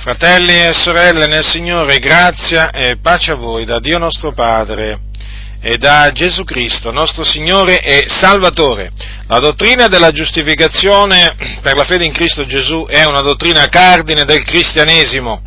[0.00, 5.00] Fratelli e sorelle nel Signore, grazia e pace a voi da Dio nostro Padre
[5.60, 8.92] e da Gesù Cristo, nostro Signore e Salvatore.
[9.26, 14.44] La dottrina della giustificazione per la fede in Cristo Gesù è una dottrina cardine del
[14.44, 15.42] cristianesimo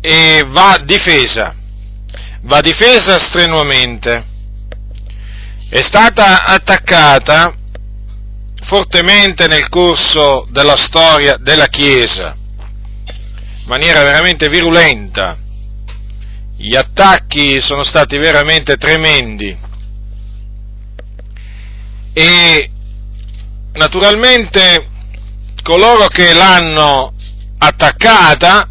[0.00, 1.56] e va difesa,
[2.42, 4.24] va difesa strenuamente.
[5.68, 7.52] È stata attaccata
[8.62, 12.36] fortemente nel corso della storia della Chiesa
[13.64, 15.36] maniera veramente virulenta.
[16.56, 19.70] Gli attacchi sono stati veramente tremendi
[22.12, 22.70] e
[23.72, 24.88] naturalmente
[25.62, 27.14] coloro che l'hanno
[27.58, 28.68] attaccata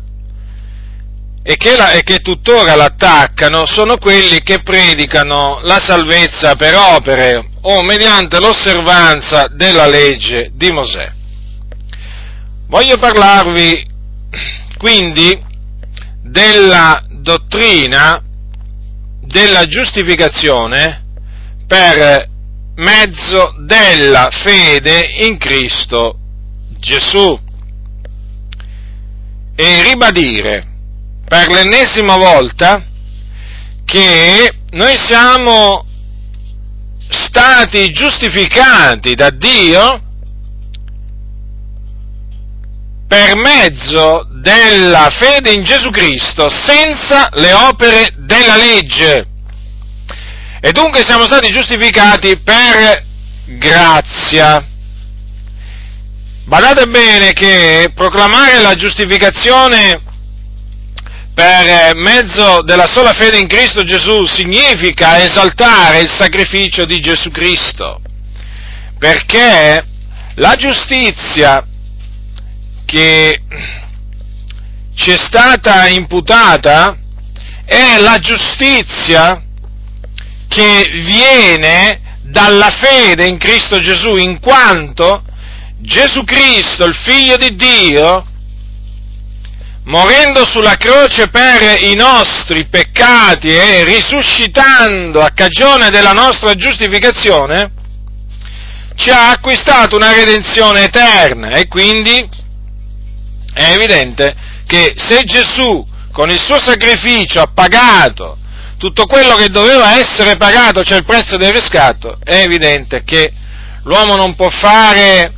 [1.43, 7.49] e che, la, e che, tuttora l'attaccano sono quelli che predicano la salvezza per opere
[7.61, 11.11] o mediante l'osservanza della legge di Mosè.
[12.67, 13.89] Voglio parlarvi
[14.81, 15.39] quindi
[16.23, 18.19] della dottrina
[19.21, 21.03] della giustificazione
[21.67, 22.27] per
[22.77, 26.17] mezzo della fede in Cristo
[26.79, 27.39] Gesù.
[29.55, 30.65] E ribadire
[31.27, 32.83] per l'ennesima volta
[33.85, 35.85] che noi siamo
[37.07, 40.01] stati giustificati da Dio
[43.11, 49.25] per mezzo della fede in Gesù Cristo senza le opere della legge.
[50.61, 53.03] E dunque siamo stati giustificati per
[53.57, 54.65] grazia.
[56.45, 60.01] Badate bene che proclamare la giustificazione
[61.33, 67.99] per mezzo della sola fede in Cristo Gesù significa esaltare il sacrificio di Gesù Cristo,
[68.97, 69.85] perché
[70.35, 71.65] la giustizia
[72.85, 73.41] che
[74.95, 76.97] ci è stata imputata
[77.65, 79.41] è la giustizia
[80.47, 85.23] che viene dalla fede in Cristo Gesù, in quanto
[85.77, 88.25] Gesù Cristo, il Figlio di Dio,
[89.85, 97.71] morendo sulla croce per i nostri peccati e risuscitando a cagione della nostra giustificazione,
[98.95, 102.29] ci ha acquistato una redenzione eterna e quindi
[103.53, 104.35] è evidente
[104.65, 108.37] che se Gesù con il suo sacrificio ha pagato
[108.77, 113.31] tutto quello che doveva essere pagato, cioè il prezzo del riscatto, è evidente che
[113.83, 115.31] l'uomo non può fare,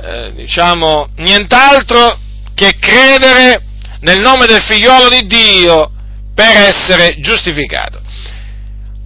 [0.00, 2.18] eh, diciamo, nient'altro
[2.54, 3.62] che credere
[4.00, 5.90] nel nome del figliolo di Dio
[6.34, 8.00] per essere giustificato.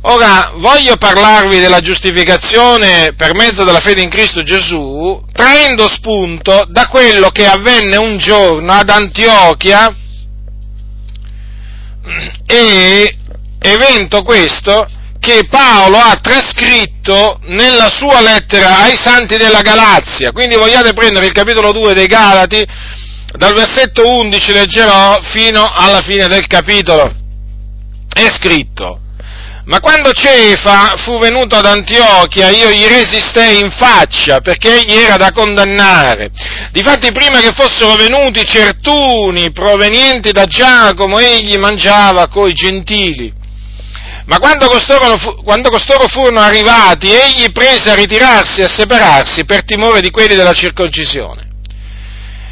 [0.08, 6.86] Ora, voglio parlarvi della giustificazione per mezzo della fede in Cristo Gesù, traendo spunto da
[6.86, 9.92] quello che avvenne un giorno ad Antiochia,
[12.46, 13.16] e
[13.58, 20.30] evento questo che Paolo ha trascritto nella sua lettera ai santi della Galazia.
[20.30, 22.64] Quindi vogliate prendere il capitolo 2 dei Galati,
[23.32, 27.12] dal versetto 11 leggerò fino alla fine del capitolo.
[28.08, 29.00] È scritto,
[29.66, 35.16] ma quando Cefa fu venuto ad Antiochia, io gli resistei in faccia, perché egli era
[35.16, 36.30] da condannare.
[36.70, 43.32] Difatti, prima che fossero venuti certuni provenienti da Giacomo, egli mangiava coi gentili.
[44.26, 49.64] Ma quando costoro, quando costoro furono arrivati, egli prese a ritirarsi e a separarsi per
[49.64, 51.45] timore di quelli della circoncisione.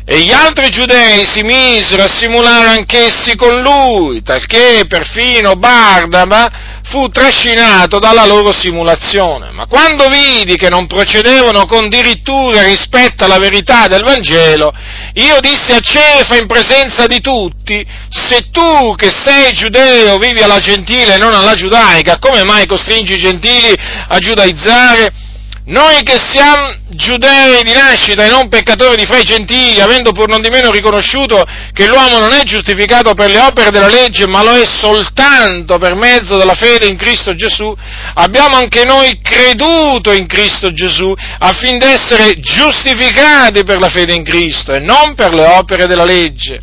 [0.07, 6.51] E gli altri giudei si misero a simulare anch'essi con lui, talché perfino Bardaba
[6.85, 9.51] fu trascinato dalla loro simulazione.
[9.53, 14.75] Ma quando vidi che non procedevano con dirittura rispetto alla verità del Vangelo,
[15.15, 20.59] io dissi a Cefa in presenza di tutti, se tu che sei giudeo vivi alla
[20.59, 23.75] gentile e non alla giudaica, come mai costringi i gentili
[24.09, 25.24] a giudaizzare?
[25.67, 30.29] Noi che siamo giudei di nascita e non peccatori di fra i gentili, avendo pur
[30.29, 31.43] non di meno riconosciuto
[31.73, 35.95] che l'uomo non è giustificato per le opere della legge, ma lo è soltanto per
[35.95, 37.75] mezzo della fede in Cristo Gesù,
[38.13, 44.73] abbiamo anche noi creduto in Cristo Gesù affin d'essere giustificati per la fede in Cristo
[44.73, 46.61] e non per le opere della legge.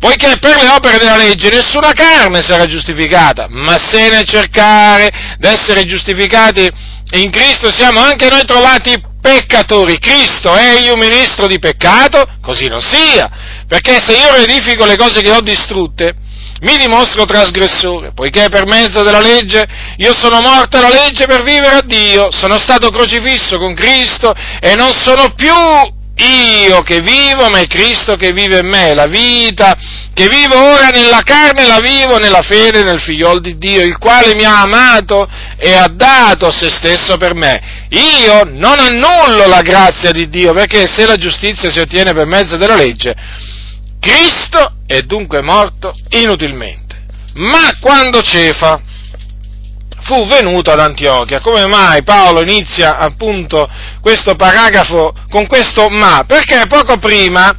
[0.00, 5.84] Poiché per le opere della legge nessuna carne sarà giustificata, ma se nel cercare d'essere
[5.84, 9.98] giustificati in Cristo siamo anche noi trovati peccatori.
[9.98, 12.24] Cristo è io ministro di peccato?
[12.40, 13.28] Così non sia,
[13.66, 16.14] perché se io edifico le cose che ho distrutte,
[16.60, 19.66] mi dimostro trasgressore, poiché per mezzo della legge
[19.96, 24.74] io sono morto alla legge per vivere a Dio, sono stato crocifisso con Cristo e
[24.74, 25.52] non sono più
[26.20, 29.76] io che vivo, ma è Cristo che vive in me, la vita
[30.12, 34.34] che vivo ora nella carne la vivo nella fede nel figliol di Dio, il quale
[34.34, 35.26] mi ha amato
[35.56, 37.86] e ha dato se stesso per me.
[37.90, 42.56] Io non annullo la grazia di Dio, perché se la giustizia si ottiene per mezzo
[42.56, 43.14] della legge,
[43.98, 46.98] Cristo è dunque morto inutilmente.
[47.34, 48.82] Ma quando Cefa
[50.02, 51.40] fu venuto ad Antiochia.
[51.40, 53.68] Come mai Paolo inizia appunto
[54.00, 56.24] questo paragrafo con questo ma?
[56.26, 57.54] Perché poco prima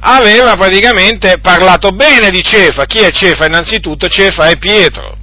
[0.00, 2.84] aveva praticamente parlato bene di Cefa.
[2.86, 3.46] Chi è Cefa?
[3.46, 5.16] Innanzitutto Cefa è Pietro.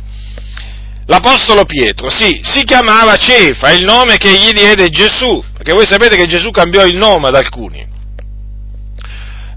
[1.10, 6.18] L'Apostolo Pietro, sì, si chiamava Cefa, il nome che gli diede Gesù, perché voi sapete
[6.18, 7.88] che Gesù cambiò il nome ad alcuni.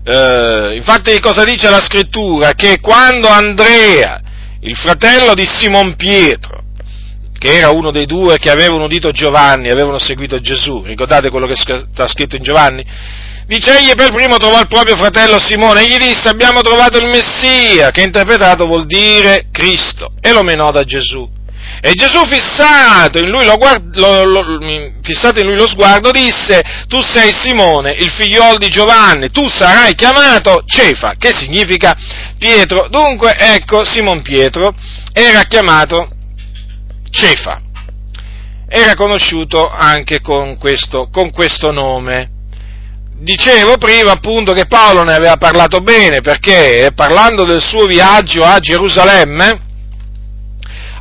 [0.05, 2.53] Eh, infatti cosa dice la scrittura?
[2.53, 4.21] Che quando Andrea,
[4.61, 6.63] il fratello di Simon Pietro,
[7.41, 11.57] che era uno dei due che avevano udito Giovanni, avevano seguito Gesù, ricordate quello che
[11.57, 12.85] sta scritto in Giovanni?
[13.47, 17.07] Dice, egli per primo trovò il proprio fratello Simone e gli disse, abbiamo trovato il
[17.07, 21.27] Messia, che interpretato vuol dire Cristo, e lo menò da Gesù.
[21.81, 24.59] E Gesù fissato in, lui lo guard- lo, lo,
[25.01, 29.95] fissato in lui lo sguardo disse, tu sei Simone, il figliol di Giovanni, tu sarai
[29.95, 31.97] chiamato Cefa, che significa
[32.39, 32.89] Pietro.
[32.91, 34.75] Dunque, ecco, Simon Pietro
[35.15, 36.19] era chiamato
[37.11, 37.61] Cefa.
[38.69, 42.31] Era conosciuto anche con questo, con questo nome.
[43.17, 48.59] Dicevo prima appunto che Paolo ne aveva parlato bene perché parlando del suo viaggio a
[48.59, 49.61] Gerusalemme,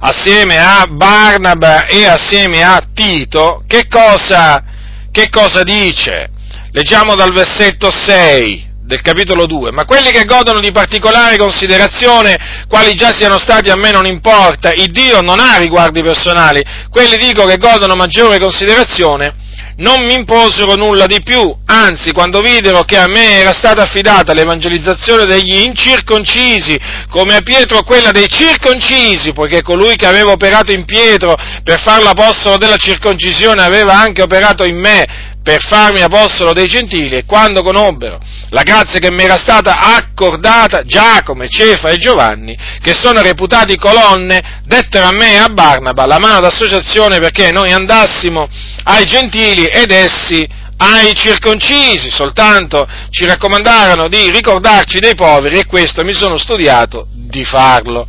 [0.02, 4.64] assieme a Barnaba e assieme a Tito, che cosa,
[5.12, 6.30] che cosa dice?
[6.72, 12.96] Leggiamo dal versetto 6 del capitolo 2, ma quelli che godono di particolare considerazione, quali
[12.96, 17.46] già siano stati a me non importa, il Dio non ha riguardi personali, quelli dico
[17.46, 19.46] che godono maggiore considerazione,
[19.78, 24.34] non mi imposero nulla di più, anzi quando videro che a me era stata affidata
[24.34, 26.78] l'evangelizzazione degli incirconcisi,
[27.12, 32.02] come a Pietro quella dei circoncisi, poiché colui che aveva operato in Pietro per far
[32.02, 37.64] l'apostolo della circoncisione aveva anche operato in me per farmi apostolo dei gentili e quando
[37.64, 38.20] conobbero
[38.50, 44.62] la grazia che mi era stata accordata, Giacomo, Cefa e Giovanni, che sono reputati colonne,
[44.66, 48.48] dettero a me e a Barnaba la mano d'associazione perché noi andassimo
[48.84, 50.48] ai gentili ed essi
[50.78, 57.44] ai circoncisi, soltanto ci raccomandarono di ricordarci dei poveri e questo mi sono studiato di
[57.44, 58.08] farlo.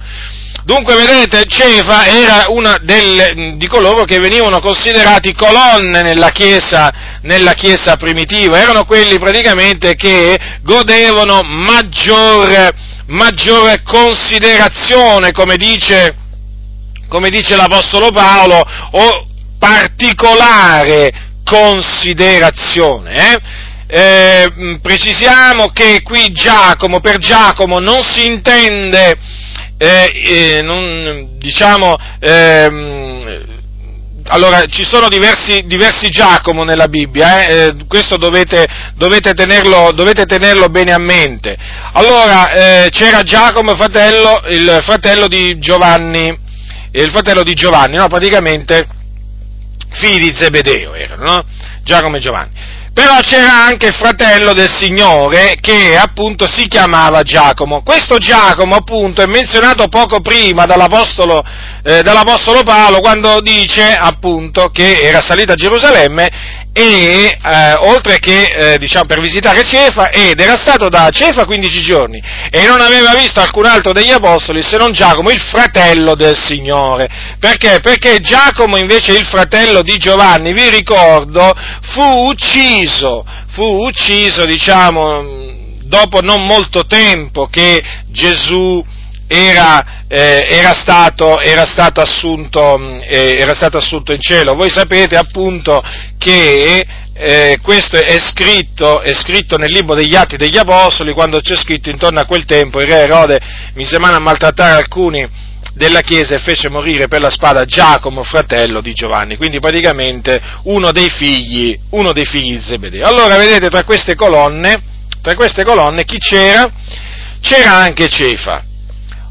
[0.70, 7.54] Dunque, vedete, Cefa era una delle, di coloro che venivano considerati colonne nella chiesa, nella
[7.54, 12.70] chiesa primitiva, erano quelli praticamente che godevano maggiore,
[13.06, 16.14] maggiore considerazione, come dice,
[17.08, 19.26] come dice l'Apostolo Paolo, o
[19.58, 23.12] particolare considerazione.
[23.12, 23.40] Eh?
[23.88, 29.18] Eh, precisiamo che qui Giacomo, per Giacomo non si intende
[29.82, 33.48] eh, eh, non, diciamo, ehm,
[34.26, 37.54] allora, ci sono diversi, diversi, Giacomo nella Bibbia, eh?
[37.54, 38.66] Eh, questo dovete,
[38.96, 41.56] dovete, tenerlo, dovete, tenerlo, bene a mente.
[41.94, 46.38] Allora, eh, c'era Giacomo, fratello, il fratello di Giovanni,
[46.92, 48.06] il fratello di Giovanni, no?
[48.08, 48.86] praticamente
[49.92, 51.44] figli di Zebedeo erano, no?
[51.82, 52.50] Giacomo e Giovanni.
[53.00, 57.80] Però c'era anche il fratello del Signore che appunto si chiamava Giacomo.
[57.82, 61.42] Questo Giacomo appunto è menzionato poco prima dall'Apostolo,
[61.82, 66.28] eh, dall'Apostolo Paolo quando dice appunto che era salito a Gerusalemme
[66.72, 71.80] e eh, oltre che eh, diciamo, per visitare Cefa ed era stato da Cefa 15
[71.80, 76.36] giorni e non aveva visto alcun altro degli apostoli se non Giacomo, il fratello del
[76.36, 77.08] Signore.
[77.38, 77.80] Perché?
[77.80, 81.52] Perché Giacomo invece il fratello di Giovanni, vi ricordo,
[81.92, 85.48] fu ucciso, fu ucciso diciamo
[85.90, 88.82] dopo non molto tempo che Gesù
[89.26, 94.56] era, eh, era, stato, era, stato assunto, eh, era, stato, assunto, in cielo.
[94.56, 95.80] Voi sapete appunto
[96.18, 101.54] che eh, questo è scritto, è scritto, nel libro degli Atti degli Apostoli, quando c'è
[101.54, 103.40] scritto intorno a quel tempo il re Erode
[103.74, 105.24] mise mano a maltrattare alcuni
[105.74, 110.90] della Chiesa e fece morire per la spada Giacomo, fratello di Giovanni, quindi praticamente uno
[110.90, 113.06] dei figli, uno dei figli di Zebedeo.
[113.06, 114.82] Allora vedete tra queste colonne,
[115.22, 116.68] tra queste colonne chi c'era?
[117.40, 118.64] C'era anche Cefa.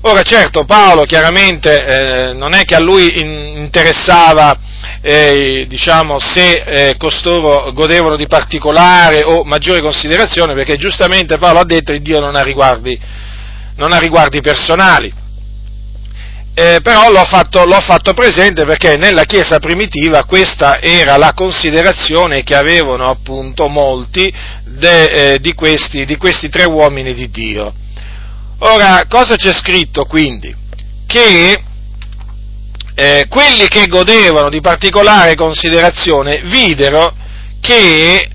[0.02, 1.84] Ora certo Paolo chiaramente
[2.30, 4.58] eh, non è che a lui in, interessava
[5.02, 11.66] eh, diciamo, se eh, costoro godevano di particolare o maggiore considerazione perché giustamente Paolo ha
[11.66, 12.98] detto che Dio non ha riguardi,
[13.76, 15.14] non ha riguardi personali.
[16.54, 22.44] eh, però l'ho fatto, l'ho fatto, presente perché nella Chiesa primitiva questa era la considerazione
[22.44, 27.74] che avevano appunto molti de, eh, di, questi, di questi tre uomini di Dio.
[28.60, 30.54] Ora, cosa c'è scritto quindi?
[31.06, 31.64] Che
[32.94, 37.16] eh, quelli che godevano di particolare considerazione videro
[37.62, 38.30] che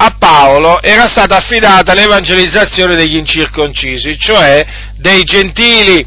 [0.00, 4.66] a Paolo era stata affidata l'evangelizzazione degli incirconcisi, cioè
[4.96, 6.04] dei gentili.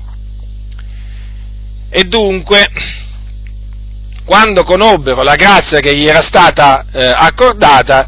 [1.90, 2.70] E dunque,
[4.26, 8.08] quando conobbero la grazia che gli era stata eh, accordata,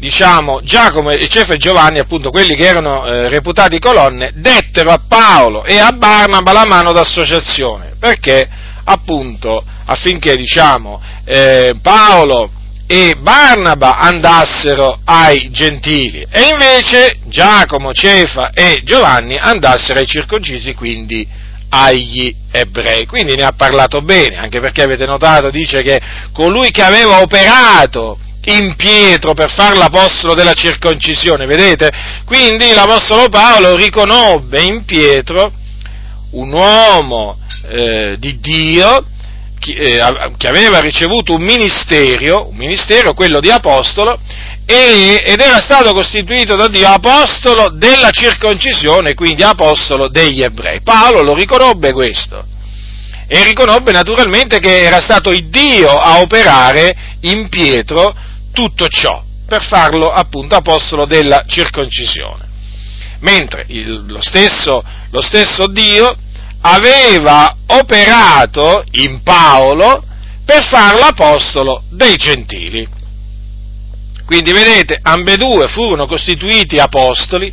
[0.00, 5.62] diciamo, Giacomo, Cefa e Giovanni, appunto quelli che erano eh, reputati colonne, dettero a Paolo
[5.62, 8.48] e a Barnaba la mano d'associazione, perché
[8.82, 12.50] appunto affinché, diciamo, eh, Paolo
[12.86, 21.24] e Barnaba andassero ai gentili e invece Giacomo, Cefa e Giovanni andassero ai circoncisi, quindi
[21.68, 23.06] agli ebrei.
[23.06, 26.00] Quindi ne ha parlato bene, anche perché avete notato, dice che
[26.32, 31.90] colui che aveva operato in Pietro per fare l'apostolo della circoncisione, vedete?
[32.24, 35.52] Quindi l'apostolo Paolo riconobbe in Pietro
[36.30, 39.04] un uomo eh, di Dio
[39.62, 40.00] eh,
[40.38, 44.18] che aveva ricevuto un ministero, un ministero, quello di apostolo,
[44.64, 50.80] ed era stato costituito da Dio apostolo della circoncisione, quindi apostolo degli ebrei.
[50.80, 52.44] Paolo lo riconobbe questo
[53.26, 58.14] e riconobbe naturalmente che era stato il Dio a operare in Pietro
[58.52, 62.48] tutto ciò, per farlo appunto apostolo della circoncisione.
[63.20, 66.16] Mentre il, lo, stesso, lo stesso Dio
[66.62, 70.04] aveva operato in Paolo
[70.44, 72.86] per farlo apostolo dei gentili.
[74.24, 77.52] Quindi vedete, ambedue furono costituiti apostoli,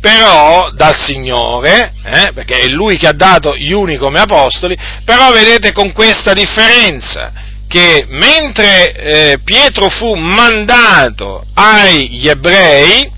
[0.00, 5.30] però dal Signore, eh, perché è Lui che ha dato gli uni come apostoli, però
[5.30, 7.32] vedete con questa differenza,
[7.72, 13.10] che mentre eh, Pietro fu mandato agli ebrei,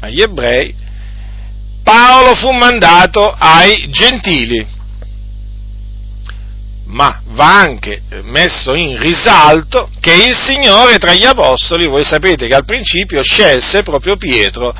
[0.00, 0.74] agli ebrei,
[1.84, 4.66] Paolo fu mandato ai gentili.
[6.86, 12.54] Ma va anche messo in risalto che il Signore tra gli apostoli, voi sapete che
[12.54, 14.74] al principio scelse proprio Pietro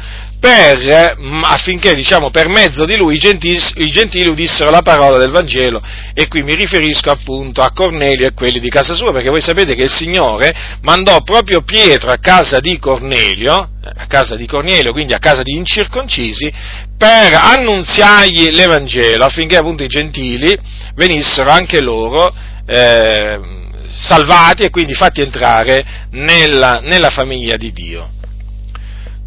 [0.44, 5.16] per, mm, affinché diciamo, per mezzo di lui i gentili, i gentili, udissero la parola
[5.16, 5.82] del Vangelo
[6.12, 9.74] e qui mi riferisco appunto a Cornelio e quelli di casa sua perché voi sapete
[9.74, 14.92] che il Signore mandò proprio Pietro a casa di Cornelio, eh, a casa di Cornelio,
[14.92, 16.52] quindi a casa di incirconcisi,
[16.98, 20.54] per annunziargli l'Evangelo affinché appunto i gentili
[20.94, 22.30] venissero anche loro
[22.66, 23.40] eh,
[23.88, 28.10] salvati e quindi fatti entrare nella, nella famiglia di Dio.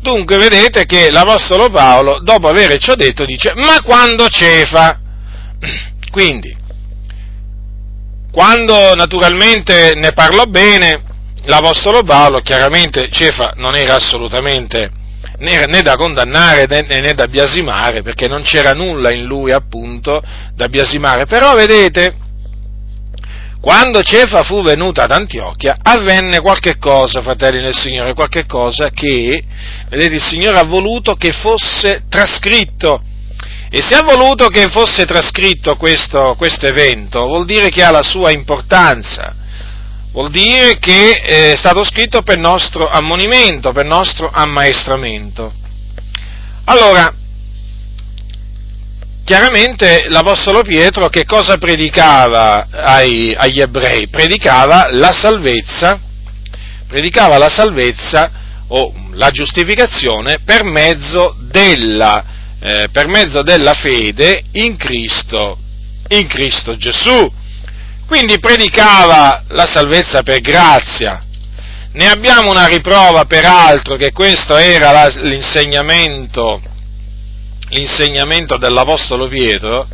[0.08, 5.02] Dunque vedete che l'Apostolo Paolo, dopo aver ciò detto, dice, ma quando cefa?
[6.10, 6.56] Quindi,
[8.32, 11.04] quando naturalmente ne parlò bene,
[11.44, 14.90] l'Apostolo Paolo, chiaramente cefa non era assolutamente
[15.40, 20.24] né, da condannare né da biasimare, perché non c'era nulla in lui appunto
[20.54, 22.16] da biasimare, però vedete,
[23.60, 29.44] quando Cefa fu venuta ad Antiochia, avvenne qualche cosa, fratelli nel Signore, qualche cosa che,
[29.90, 33.02] vedete, il Signore ha voluto che fosse trascritto.
[33.70, 38.04] E se ha voluto che fosse trascritto questo, questo evento, vuol dire che ha la
[38.04, 39.36] sua importanza,
[40.14, 45.52] vuol dire che è stato scritto per nostro ammonimento, per nostro ammaestramento.
[46.66, 47.14] Allora,
[49.28, 54.08] chiaramente l'Apostolo Pietro che cosa predicava ai, agli ebrei?
[54.08, 56.00] Predicava la salvezza,
[56.88, 58.32] predicava la salvezza
[58.70, 62.24] o la giustificazione per mezzo della,
[62.62, 65.58] eh, per mezzo della fede in Cristo,
[66.08, 67.30] in Cristo Gesù.
[68.06, 71.22] Quindi predicava la salvezza per grazia.
[71.92, 76.62] Ne abbiamo una riprova peraltro che questo era la, l'insegnamento
[77.70, 79.88] l'insegnamento dell'Apostolo Pietro,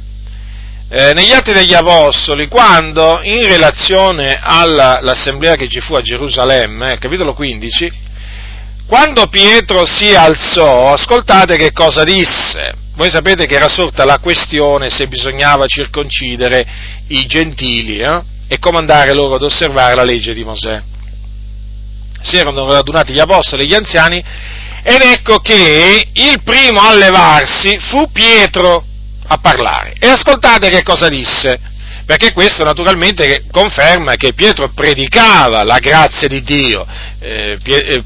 [0.90, 6.98] eh, negli Atti degli Apostoli, quando in relazione all'assemblea che ci fu a Gerusalemme, eh,
[7.00, 7.92] capitolo 15,
[8.86, 12.76] quando Pietro si alzò, ascoltate che cosa disse.
[12.96, 16.64] Voi sapete che era sorta la questione se bisognava circoncidere
[17.08, 20.80] i gentili eh, e comandare loro ad osservare la legge di Mosè.
[22.22, 24.24] Si erano radunati gli apostoli e gli anziani
[24.84, 28.86] ed ecco che il primo a levarsi fu Pietro
[29.28, 29.96] a parlare.
[29.98, 31.58] E ascoltate che cosa disse,
[32.06, 36.86] perché questo naturalmente conferma che Pietro predicava la grazia di Dio,
[37.20, 38.04] eh, eh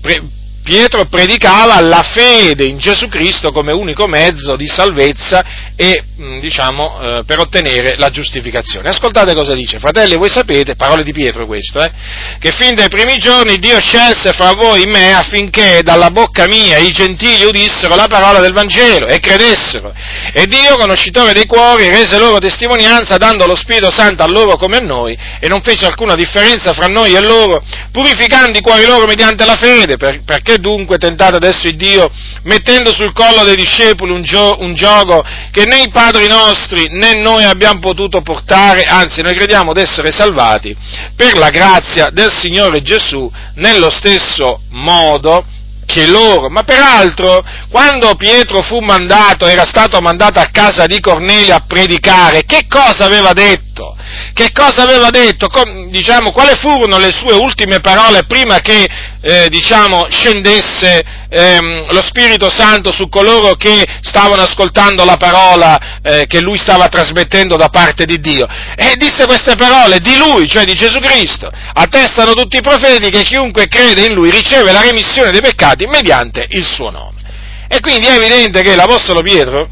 [0.67, 5.41] Pietro predicava la fede in Gesù Cristo come unico mezzo di salvezza
[5.77, 8.89] e, mm, diciamo, eh, per ottenere la giustificazione.
[8.89, 11.89] Ascoltate cosa dice, fratelli, voi sapete, parole di Pietro questo, eh,
[12.37, 16.91] che fin dai primi giorni Dio scelse fra voi me affinché dalla bocca mia i
[16.91, 19.93] gentili udissero la parola del Vangelo e credessero.
[20.33, 24.77] E Dio, conoscitore dei cuori, rese loro testimonianza dando lo Spirito Santo a loro come
[24.77, 29.05] a noi e non fece alcuna differenza fra noi e loro, purificando i cuori loro
[29.05, 32.09] mediante la fede, per, perché dunque tentate adesso il Dio,
[32.43, 37.13] mettendo sul collo dei discepoli un, gio- un gioco che né i padri nostri né
[37.15, 40.75] noi abbiamo potuto portare, anzi noi crediamo di essere salvati
[41.15, 45.45] per la grazia del Signore Gesù nello stesso modo
[45.87, 46.49] che loro.
[46.49, 52.43] Ma peraltro, quando Pietro fu mandato, era stato mandato a casa di Cornelio a predicare,
[52.45, 53.95] che cosa aveva detto?
[54.33, 55.47] Che cosa aveva detto?
[55.47, 58.85] Com, diciamo, quali furono le sue ultime parole prima che
[59.21, 66.25] eh, diciamo, scendesse ehm, lo Spirito Santo su coloro che stavano ascoltando la parola eh,
[66.27, 68.47] che lui stava trasmettendo da parte di Dio?
[68.75, 71.49] E disse queste parole di lui, cioè di Gesù Cristo.
[71.73, 76.45] Attestano tutti i profeti che chiunque crede in lui riceve la remissione dei peccati mediante
[76.49, 77.21] il suo nome.
[77.67, 79.69] E quindi è evidente che l'Apostolo Pietro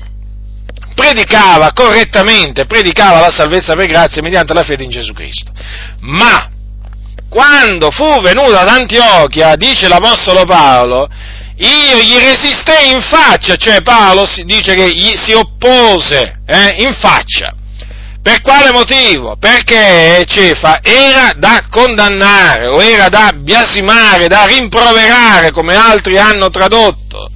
[0.94, 5.52] predicava correttamente, predicava la salvezza per grazia mediante la fede in Gesù Cristo.
[6.02, 6.50] Ma
[7.30, 11.10] quando fu venuto ad Antiochia, dice l'Apostolo Paolo,
[11.58, 17.54] io gli resistei in faccia, cioè Paolo dice che gli si oppose eh, in faccia.
[18.26, 19.36] Per quale motivo?
[19.38, 27.30] Perché Cefa era da condannare o era da biasimare, da rimproverare, come altri hanno tradotto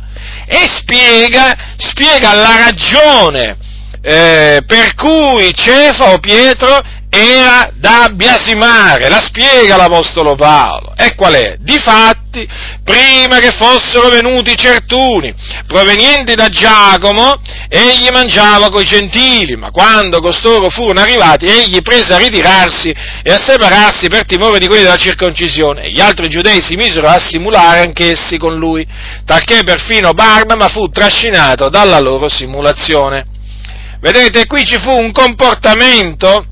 [0.48, 3.56] e spiega, spiega la ragione
[4.02, 10.94] eh, per cui Cefa o Pietro era da biasimare, la spiega l'Apostolo Paolo.
[10.96, 11.56] E qual è?
[11.60, 12.48] Difatti,
[12.84, 15.34] prima che fossero venuti certuni,
[15.66, 22.18] provenienti da Giacomo, egli mangiava coi gentili, ma quando costoro furono arrivati, egli prese a
[22.18, 26.76] ritirarsi e a separarsi per timore di quelli della circoncisione, e gli altri giudei si
[26.76, 28.86] misero a simulare anch'essi con lui,
[29.26, 33.26] talché perfino Barnaba fu trascinato dalla loro simulazione.
[34.00, 36.46] Vedete, qui ci fu un comportamento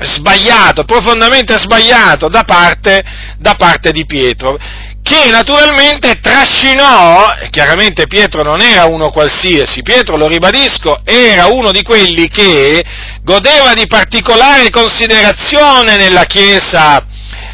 [0.00, 3.02] sbagliato, profondamente sbagliato da parte,
[3.38, 4.56] da parte di Pietro,
[5.02, 11.82] che naturalmente trascinò, chiaramente Pietro non era uno qualsiasi, Pietro, lo ribadisco, era uno di
[11.82, 12.84] quelli che
[13.22, 17.02] godeva di particolare considerazione nella Chiesa,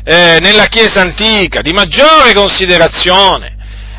[0.05, 3.53] eh, nella chiesa antica, di maggiore considerazione.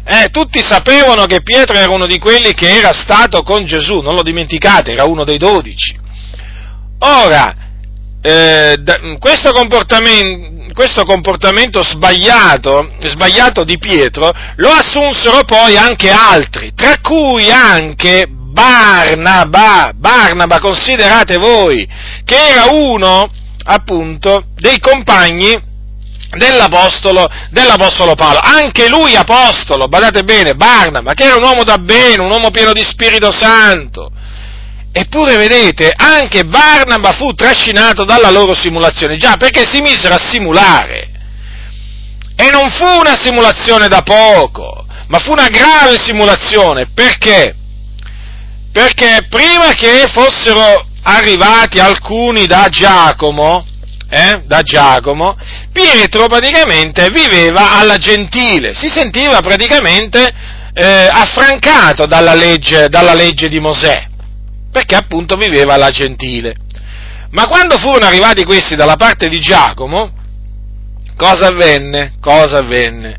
[0.07, 4.13] Eh, tutti sapevano che Pietro era uno di quelli che era stato con Gesù, non
[4.13, 5.97] lo dimenticate, era uno dei dodici.
[6.99, 7.64] Ora,
[8.27, 16.95] eh, questo, comportamento, questo comportamento sbagliato, sbagliato di Pietro lo assunsero poi anche altri, tra
[17.01, 21.87] cui anche Barnaba, Barnaba considerate voi,
[22.23, 23.29] che era uno
[23.65, 25.73] appunto dei compagni
[26.35, 32.23] dell'apostolo, dell'apostolo Paolo, anche lui apostolo, badate bene, Barnaba, che era un uomo da bene,
[32.23, 34.09] un uomo pieno di Spirito Santo,
[34.97, 41.09] Eppure vedete, anche Barnaba fu trascinato dalla loro simulazione, già perché si misero a simulare.
[42.33, 46.87] E non fu una simulazione da poco, ma fu una grave simulazione.
[46.93, 47.53] Perché?
[48.71, 53.65] Perché prima che fossero arrivati alcuni da Giacomo,
[54.09, 55.35] eh, da Giacomo,
[55.73, 60.33] Pietro praticamente viveva alla gentile, si sentiva praticamente
[60.73, 64.13] eh, affrancato dalla legge, dalla legge di Mosè
[64.75, 66.53] perché appunto viveva la gentile.
[67.29, 70.11] Ma quando furono arrivati questi dalla parte di Giacomo,
[71.15, 72.15] cosa avvenne?
[72.19, 73.15] Cosa avvenne?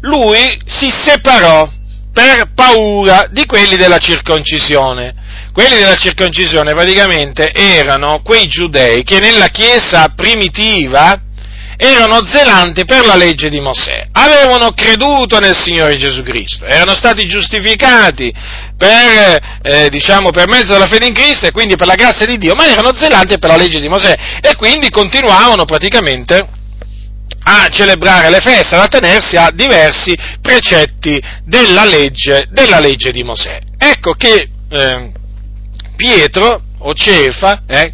[0.00, 1.68] Lui si separò
[2.10, 5.14] per paura di quelli della circoncisione.
[5.52, 11.20] Quelli della circoncisione praticamente erano quei giudei che nella Chiesa primitiva
[11.80, 17.24] erano zelanti per la legge di Mosè, avevano creduto nel Signore Gesù Cristo, erano stati
[17.28, 18.34] giustificati
[18.76, 22.36] per, eh, diciamo, per mezzo della fede in Cristo e quindi per la grazia di
[22.36, 26.48] Dio, ma erano zelanti per la legge di Mosè e quindi continuavano praticamente
[27.44, 33.56] a celebrare le feste, ad attenersi a diversi precetti della legge, della legge di Mosè.
[33.78, 35.12] Ecco che eh,
[35.94, 37.90] Pietro o Cefa eh,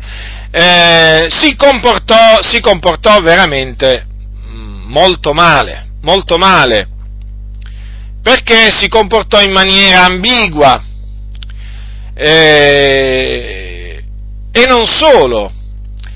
[0.57, 4.07] eh, si, comportò, si comportò veramente
[4.47, 6.87] mm, molto male, molto male,
[8.23, 10.81] perché si comportò in maniera ambigua
[12.15, 14.05] eh,
[14.53, 15.53] e non solo,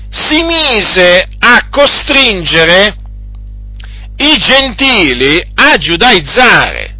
[0.09, 2.95] si mise a costringere
[4.15, 6.95] i gentili a giudaizzare.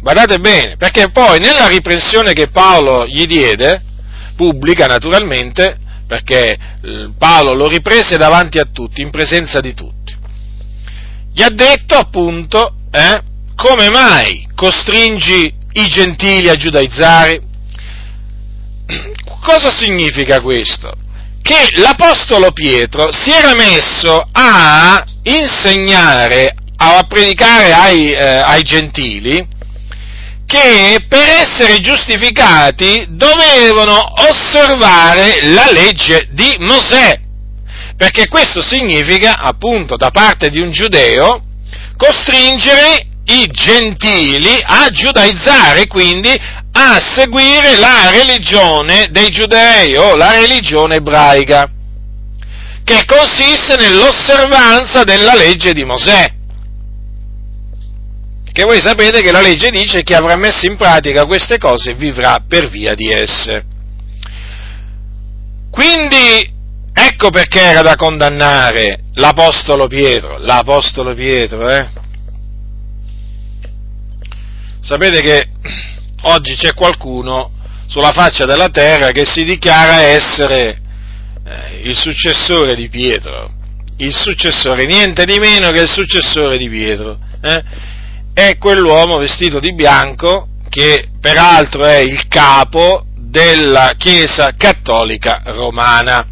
[0.00, 3.82] Guardate bene, perché poi nella riprensione che Paolo gli diede,
[4.36, 10.16] pubblica naturalmente, perché eh, Paolo lo riprese davanti a tutti, in presenza di tutti,
[11.32, 13.22] gli ha detto appunto, eh,
[13.54, 17.42] come mai costringi i gentili a giudaizzare?
[19.40, 20.92] Cosa significa questo?
[21.42, 29.46] Che l'Apostolo Pietro si era messo a insegnare, a predicare ai, eh, ai gentili,
[30.48, 33.98] che per essere giustificati dovevano
[34.30, 37.20] osservare la legge di Mosè,
[37.98, 41.42] perché questo significa, appunto, da parte di un giudeo,
[41.98, 46.30] costringere i gentili a giudaizzare, quindi
[46.72, 51.68] a seguire la religione dei giudei o la religione ebraica,
[52.84, 56.36] che consiste nell'osservanza della legge di Mosè.
[58.58, 61.94] Che voi sapete che la legge dice che chi avrà messo in pratica queste cose
[61.94, 63.64] vivrà per via di esse.
[65.70, 66.52] Quindi
[66.92, 71.88] ecco perché era da condannare l'Apostolo Pietro, l'Apostolo Pietro, eh?
[74.80, 75.50] Sapete che
[76.22, 77.52] oggi c'è qualcuno
[77.86, 80.80] sulla faccia della terra che si dichiara essere
[81.44, 83.52] eh, il successore di Pietro,
[83.98, 87.20] il successore, niente di meno che il successore di Pietro.
[87.40, 87.96] Eh?
[88.38, 96.24] È quell'uomo vestito di bianco che peraltro è il capo della Chiesa cattolica romana.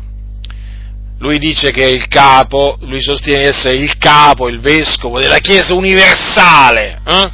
[1.19, 5.38] Lui dice che è il capo, lui sostiene di essere il capo, il vescovo della
[5.38, 7.01] Chiesa universale.
[7.05, 7.31] Eh?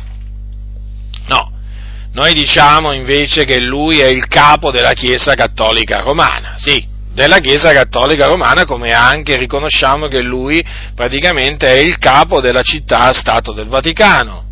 [2.12, 6.82] Noi diciamo invece che lui è il capo della Chiesa Cattolica Romana, sì,
[7.12, 13.52] della Chiesa Cattolica Romana, come anche riconosciamo che lui praticamente è il capo della città-stato
[13.52, 14.48] del Vaticano.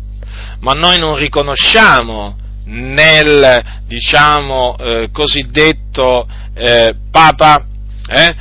[0.61, 7.65] Ma noi non riconosciamo nel, diciamo, eh, cosiddetto eh, Papa
[8.07, 8.35] eh,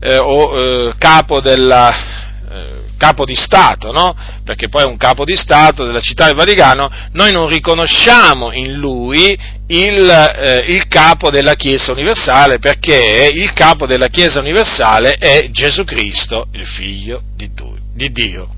[0.00, 2.20] eh o eh, capo della
[3.02, 4.14] capo di Stato, no?
[4.44, 8.74] Perché poi è un capo di Stato della città del Vaticano, noi non riconosciamo in
[8.74, 15.48] lui il, eh, il capo della Chiesa universale, perché il capo della Chiesa universale è
[15.50, 17.50] Gesù Cristo, il figlio di,
[17.92, 18.54] di Dio.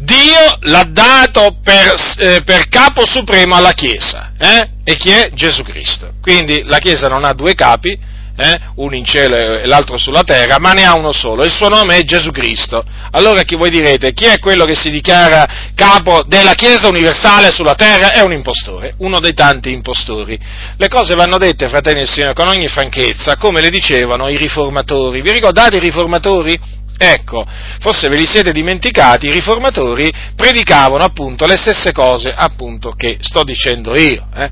[0.00, 4.70] Dio l'ha dato per, eh, per, capo supremo alla Chiesa, eh?
[4.82, 5.30] e chi è?
[5.34, 6.14] Gesù Cristo.
[6.22, 7.98] Quindi la Chiesa non ha due capi,
[8.40, 8.60] eh?
[8.76, 11.98] uno in cielo e l'altro sulla terra, ma ne ha uno solo, il suo nome
[11.98, 12.82] è Gesù Cristo.
[13.10, 17.74] Allora chi voi direte, chi è quello che si dichiara capo della Chiesa universale sulla
[17.74, 18.12] terra?
[18.12, 20.38] È un impostore, uno dei tanti impostori.
[20.76, 25.20] Le cose vanno dette, fratelli del Signore, con ogni franchezza, come le dicevano i riformatori.
[25.20, 26.58] Vi ricordate i riformatori?
[27.02, 27.46] Ecco,
[27.78, 33.42] forse ve li siete dimenticati, i riformatori predicavano appunto le stesse cose appunto che sto
[33.42, 34.26] dicendo io.
[34.34, 34.50] Eh?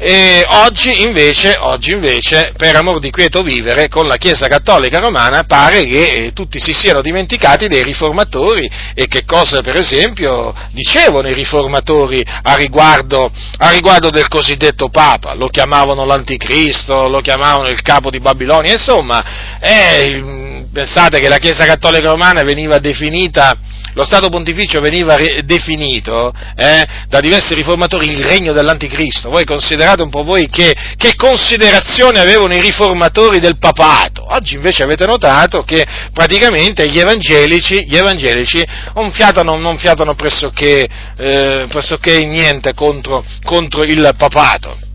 [0.00, 5.82] Oggi invece, oggi invece, per amor di quieto vivere, con la Chiesa Cattolica Romana pare
[5.86, 11.34] che eh, tutti si siano dimenticati dei riformatori e che cosa, per esempio, dicevano i
[11.34, 15.34] riformatori a riguardo, a riguardo del cosiddetto Papa.
[15.34, 21.64] Lo chiamavano l'Anticristo, lo chiamavano il capo di Babilonia, insomma, eh, pensate che la Chiesa
[21.64, 23.52] Cattolica Romana veniva definita
[23.94, 29.30] lo Stato Pontificio veniva re- definito eh, da diversi riformatori il regno dell'anticristo.
[29.30, 34.24] Voi considerate un po' voi che, che, considerazione avevano i riformatori del papato.
[34.32, 40.88] Oggi invece avete notato che praticamente gli evangelici, gli evangelici non fiatano, non fiatano pressoché,
[41.16, 44.87] eh, pressoché niente contro, contro il papato.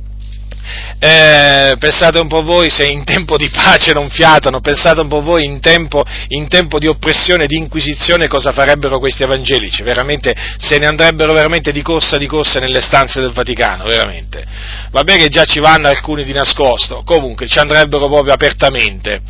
[1.06, 5.22] Eh, pensate un po' voi se in tempo di pace non fiatano, pensate un po'
[5.22, 10.78] voi in tempo, in tempo di oppressione, di inquisizione cosa farebbero questi evangelici, veramente se
[10.78, 14.46] ne andrebbero veramente di corsa di corsa nelle stanze del Vaticano, veramente.
[14.92, 19.22] Vabbè che già ci vanno alcuni di nascosto, comunque ci andrebbero proprio apertamente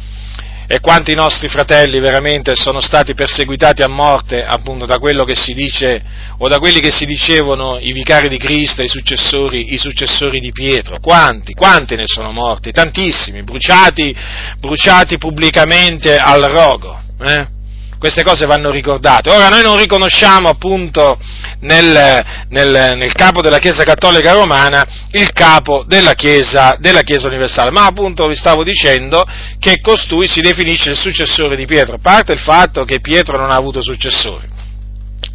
[0.67, 5.54] e quanti nostri fratelli veramente sono stati perseguitati a morte appunto da quello che si
[5.54, 6.02] dice
[6.38, 10.52] o da quelli che si dicevano i vicari di Cristo, i successori, i successori di
[10.52, 10.99] Pietro.
[10.99, 11.54] Quanti?
[11.54, 12.71] Quanti ne sono morti?
[12.71, 14.15] Tantissimi, bruciati,
[14.60, 17.02] bruciati pubblicamente al rogo.
[17.21, 17.62] Eh?
[18.04, 19.30] Queste cose vanno ricordate.
[19.30, 21.18] Ora noi non riconosciamo appunto
[21.62, 27.72] nel, nel, nel, capo della Chiesa Cattolica Romana il capo della Chiesa, della Chiesa Universale,
[27.72, 29.24] ma appunto vi stavo dicendo
[29.58, 33.52] che costui si definisce il successore di Pietro, a parte il fatto che Pietro non
[33.52, 34.52] ha avuto successori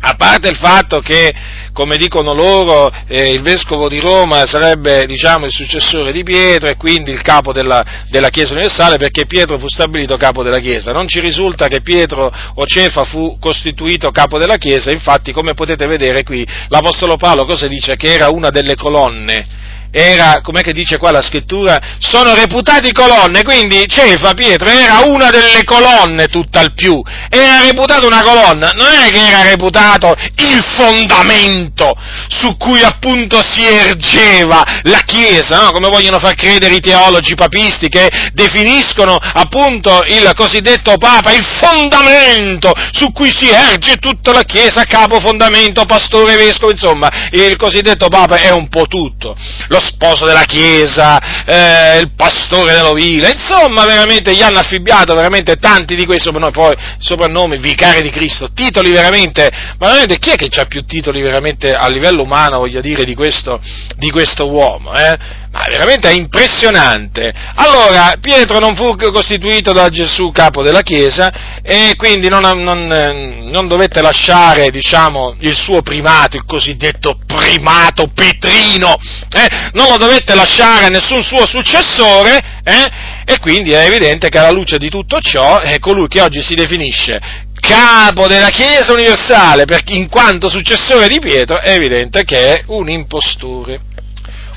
[0.00, 1.34] a parte il fatto che
[1.72, 6.76] come dicono loro, eh, il vescovo di Roma sarebbe diciamo, il successore di Pietro e
[6.76, 10.92] quindi il capo della, della, Chiesa universale perché Pietro fu stabilito capo della Chiesa.
[10.92, 15.86] Non ci risulta che Pietro o Cefa fu costituito capo della Chiesa, infatti come potete
[15.86, 17.96] vedere qui l'Apostolo Paolo cosa dice?
[17.96, 23.42] Che era una delle colonne era, com'è che dice qua la scrittura, sono reputati colonne,
[23.42, 29.10] quindi Cefa, Pietro, era una delle colonne tutt'al più, era reputato una colonna, non è
[29.10, 31.94] che era reputato il fondamento
[32.28, 35.72] su cui appunto si ergeva la Chiesa, no?
[35.72, 42.72] come vogliono far credere i teologi papisti che definiscono appunto il cosiddetto Papa il fondamento
[42.92, 48.36] su cui si erge tutta la Chiesa, capo fondamento, pastore, vescovo, insomma, il cosiddetto Papa
[48.36, 49.36] è un po' tutto.
[49.68, 55.56] Lo lo sposo della Chiesa, eh, il pastore dell'ovile, insomma veramente gli hanno affibbiato veramente
[55.56, 60.36] tanti di quei soprannomi, poi soprannomi, vicari di Cristo, titoli veramente, ma veramente chi è
[60.36, 63.60] che ha più titoli veramente a livello umano, voglio dire, di questo,
[63.96, 65.46] di questo uomo, eh?
[65.58, 67.32] Ma veramente è impressionante.
[67.56, 73.40] Allora, Pietro non fu costituito da Gesù capo della Chiesa e quindi non, non, eh,
[73.50, 78.94] non dovette lasciare, diciamo, il suo primato, il cosiddetto primato petrino,
[79.32, 79.70] eh?
[79.72, 82.90] non lo dovette lasciare a nessun suo successore, eh?
[83.24, 86.54] e quindi è evidente che alla luce di tutto ciò, è colui che oggi si
[86.54, 92.62] definisce capo della Chiesa universale, perché in quanto successore di Pietro, è evidente che è
[92.68, 93.80] un impostore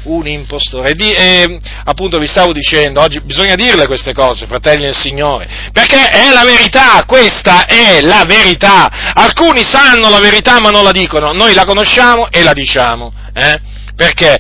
[0.04, 0.94] un impostore.
[0.94, 6.10] Di, eh, appunto vi stavo dicendo, oggi bisogna dirle queste cose, fratelli del Signore, perché
[6.10, 9.14] è la verità, questa è la verità.
[9.14, 13.14] Alcuni sanno la verità ma non la dicono, noi la conosciamo e la diciamo.
[13.34, 13.60] Eh?
[13.96, 14.38] Perché?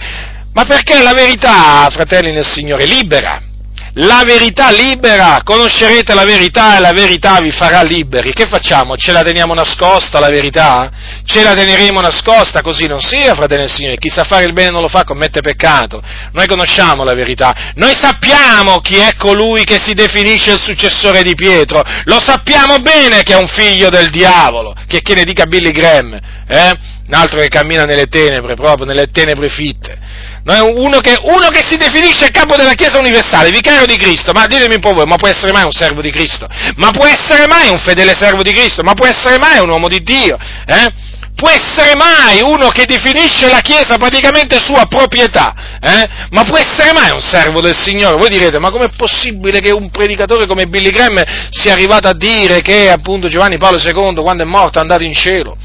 [0.53, 3.41] Ma perché la verità, fratelli del Signore, libera
[3.95, 8.31] la verità libera, conoscerete la verità e la verità vi farà liberi.
[8.31, 8.95] Che facciamo?
[8.95, 10.89] Ce la teniamo nascosta la verità?
[11.25, 12.61] Ce la teneremo nascosta?
[12.61, 13.97] Così non sia, fratello del Signore.
[13.97, 16.01] Chi sa fare il bene non lo fa, commette peccato.
[16.31, 17.53] Noi conosciamo la verità.
[17.75, 21.83] Noi sappiamo chi è colui che si definisce il successore di Pietro.
[22.05, 26.17] Lo sappiamo bene che è un figlio del diavolo, che, che ne dica Billy Graham,
[26.47, 26.77] eh?
[27.07, 29.99] Un altro che cammina nelle tenebre, proprio nelle tenebre fitte
[30.43, 34.75] uno che, uno che, si definisce capo della Chiesa universale, vicario di Cristo, ma ditemi
[34.75, 36.47] un po' voi, ma può essere mai un servo di Cristo?
[36.75, 38.83] Ma può essere mai un fedele servo di Cristo?
[38.83, 40.37] Ma può essere mai un uomo di Dio?
[40.65, 41.09] Eh?
[41.35, 45.55] Può essere mai uno che definisce la Chiesa praticamente sua proprietà?
[45.81, 46.09] Eh?
[46.31, 48.17] Ma può essere mai un servo del Signore?
[48.17, 52.61] Voi direte, ma com'è possibile che un predicatore come Billy Graham sia arrivato a dire
[52.61, 55.57] che appunto Giovanni Paolo II, quando è morto, è andato in cielo?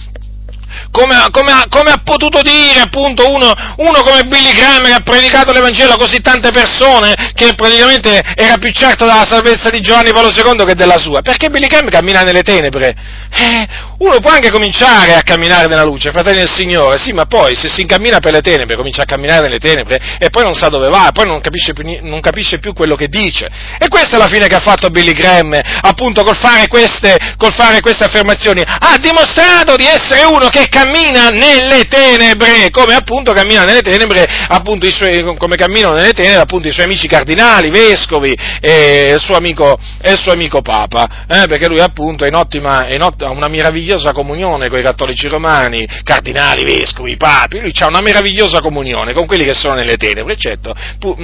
[0.90, 5.52] Come, come, come, ha potuto dire appunto uno, uno, come Billy Graham che ha predicato
[5.52, 10.30] l'Evangelo a così tante persone che praticamente era più certo della salvezza di Giovanni Paolo
[10.30, 11.22] II che della sua?
[11.22, 12.94] Perché Billy Graham cammina nelle tenebre.
[13.30, 13.66] Eh,
[13.98, 17.68] uno può anche cominciare a camminare nella luce, fratelli del Signore, sì, ma poi se
[17.68, 20.88] si incammina per le tenebre, comincia a camminare nelle tenebre e poi non sa dove
[20.88, 23.48] va, poi non capisce più, non capisce più quello che dice.
[23.78, 27.52] E questa è la fine che ha fatto Billy Graham, appunto col fare queste, col
[27.52, 28.62] fare queste affermazioni.
[28.62, 34.86] Ha dimostrato di essere uno che cammina nelle tenebre, come appunto cammina nelle tenebre, appunto
[34.90, 39.78] suoi, come camminano nelle tenebre appunto i suoi amici cardinali, vescovi e il suo amico,
[40.02, 43.48] il suo amico Papa, eh, perché lui appunto è in ottima, è in ottima, una
[43.48, 49.26] meravigliosa comunione con i cattolici romani, cardinali, vescovi, papi, lui ha una meravigliosa comunione con
[49.26, 50.74] quelli che sono nelle tenebre, eccetto.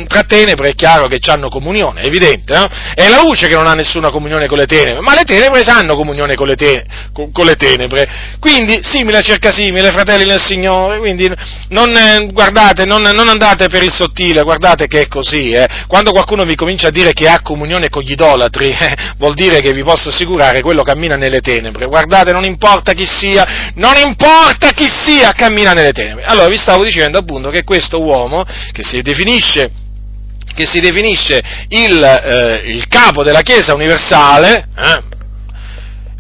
[0.06, 2.68] Tra tenebre è chiaro che hanno comunione, è evidente, no?
[2.94, 5.96] È la luce che non ha nessuna comunione con le tenebre, ma le tenebre hanno
[5.96, 8.36] comunione con le, te- con, con le tenebre.
[8.38, 11.30] Quindi, simile cerca simile, fratelli del Signore, quindi
[11.68, 15.66] non, eh, guardate, non, non, andate per il sottile, guardate che è così, eh.
[15.86, 19.60] Quando qualcuno vi comincia a dire che ha comunione con gli idolatri, eh, vuol dire
[19.60, 21.86] che vi posso assicurare quello cammina nelle tenebre.
[21.86, 26.24] Guardate, non importa chi sia, non importa chi sia, cammina nelle tenebre.
[26.24, 29.70] Allora vi stavo dicendo appunto che questo uomo, che si definisce
[30.54, 35.02] che si definisce il, eh, il capo della Chiesa universale, eh,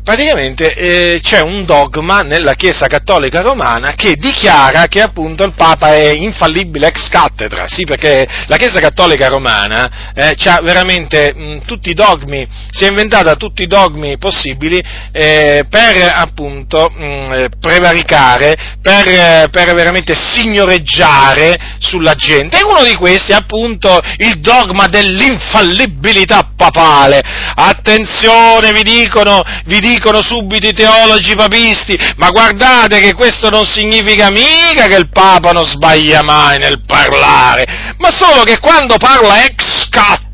[0.02, 5.94] praticamente eh, c'è un dogma nella Chiesa Cattolica Romana che dichiara che appunto il Papa
[5.94, 11.90] è infallibile ex cattedra, sì perché la Chiesa Cattolica Romana eh, ha veramente mh, tutti
[11.90, 19.50] i dogmi, si è inventata tutti i dogmi possibili eh, per appunto mh, prevaricare, per,
[19.50, 27.20] per, veramente signoreggiare sulla gente e uno di questi è appunto il dogma dell'infallibilità papale.
[27.54, 33.64] Attenzione, vi dicono, vi dicono dicono subito i teologi papisti, ma guardate che questo non
[33.64, 39.44] significa mica che il Papa non sbaglia mai nel parlare, ma solo che quando parla
[39.44, 39.88] ex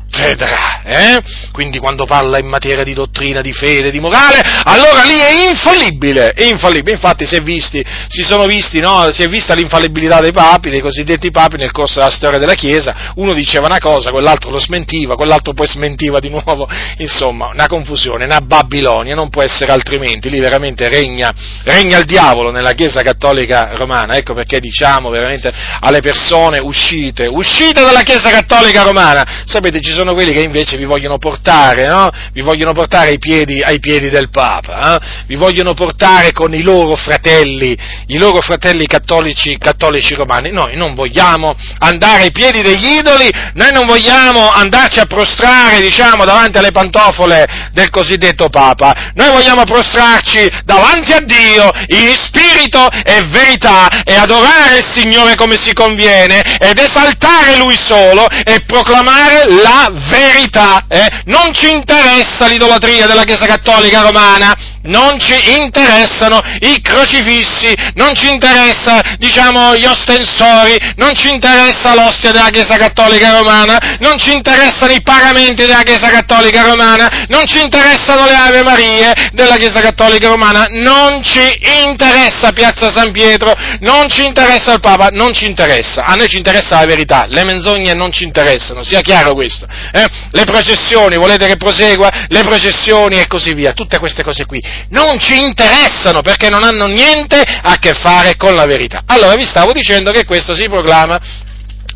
[0.09, 1.21] cattedra, eh?
[1.51, 6.31] quindi quando parla in materia di dottrina, di fede, di morale, allora lì è infallibile,
[6.31, 6.95] è infallibile.
[6.95, 9.09] Infatti si, è visti, si visti, no?
[9.11, 13.13] si è vista l'infallibilità dei papi, dei cosiddetti papi nel corso della storia della Chiesa,
[13.15, 16.67] uno diceva una cosa, quell'altro lo smentiva, quell'altro poi smentiva di nuovo,
[16.97, 21.31] insomma, una confusione, una Babilonia, non può essere altrimenti, lì veramente regna,
[21.63, 27.83] regna il diavolo nella Chiesa cattolica romana, ecco perché diciamo veramente alle persone uscite, uscite
[27.83, 32.09] dalla Chiesa cattolica romana, sapete ci sono quelli che invece vi vogliono portare, no?
[32.33, 35.23] vi vogliono portare ai piedi, ai piedi del Papa, eh?
[35.27, 40.93] vi vogliono portare con i loro fratelli, i loro fratelli cattolici, cattolici romani, noi non
[40.93, 46.71] vogliamo andare ai piedi degli idoli, noi non vogliamo andarci a prostrare, diciamo, davanti alle
[46.71, 54.15] pantofole del cosiddetto Papa, noi vogliamo prostrarci davanti a Dio in spirito e verità e
[54.15, 60.85] adorare il Signore come si conviene ed esaltare Lui solo e proclamare la verità.
[60.87, 61.21] Eh?
[61.25, 68.29] Non ci interessa l'idolatria della Chiesa Cattolica Romana, non ci interessano i crocifissi, non ci
[68.29, 74.93] interessa, diciamo, gli ostensori, non ci interessa l'ostia della Chiesa Cattolica Romana, non ci interessano
[74.93, 80.27] i pagamenti della Chiesa Cattolica Romana, non ci interessano le Ave Marie della Chiesa Cattolica
[80.29, 81.41] Romana, non ci
[81.83, 86.37] interessa Piazza San Pietro, non ci interessa il Papa, non ci interessa, a noi ci
[86.37, 89.67] interessa la verità, le menzogne non ci interessano, sia chiaro questo.
[89.91, 90.05] Eh?
[90.31, 92.09] Le processioni, volete che prosegua?
[92.27, 96.85] Le processioni e così via, tutte queste cose qui non ci interessano perché non hanno
[96.85, 99.03] niente a che fare con la verità.
[99.05, 101.19] Allora vi stavo dicendo che questo si proclama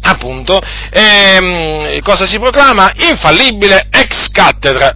[0.05, 2.91] appunto, ehm, cosa si proclama?
[3.09, 4.93] Infallibile ex cattedra,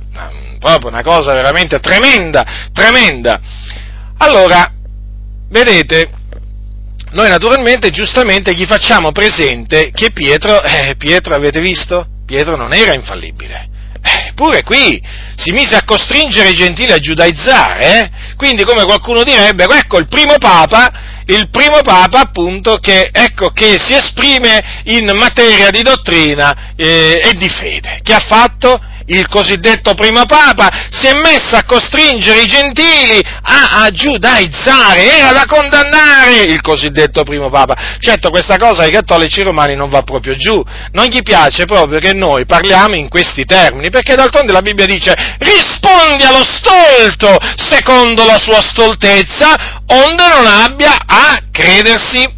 [0.59, 3.39] proprio una cosa veramente tremenda, tremenda.
[4.17, 4.71] Allora,
[5.49, 6.09] vedete,
[7.11, 12.05] noi naturalmente, giustamente, gli facciamo presente che Pietro, eh, Pietro avete visto?
[12.25, 13.69] Pietro non era infallibile.
[14.29, 15.01] Eppure qui
[15.35, 18.09] si mise a costringere i gentili a giudaizzare, eh?
[18.35, 23.77] quindi come qualcuno direbbe, ecco il primo papa, il primo papa appunto che, ecco, che
[23.77, 29.93] si esprime in materia di dottrina eh, e di fede, che ha fatto il cosiddetto
[29.93, 36.43] primo papa, si è messo a costringere i gentili a, a giudaizzare, era da condannare
[36.47, 37.97] il cosiddetto primo papa.
[37.99, 42.13] Certo questa cosa ai cattolici romani non va proprio giù, non gli piace proprio che
[42.13, 48.37] noi parliamo in questi termini, perché d'altronde la Bibbia dice rispondi allo stolto secondo la
[48.37, 52.35] sua stoltezza, onde non abbia a credersi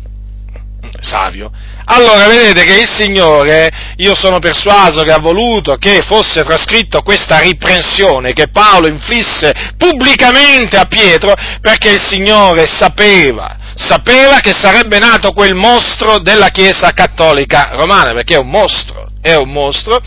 [1.00, 1.52] savio.
[1.91, 7.39] Allora vedete che il Signore, io sono persuaso che ha voluto che fosse trascritto questa
[7.39, 15.32] riprensione che Paolo inflisse pubblicamente a Pietro perché il Signore sapeva, sapeva che sarebbe nato
[15.32, 20.02] quel mostro della Chiesa cattolica romana, perché è un mostro è un mostro,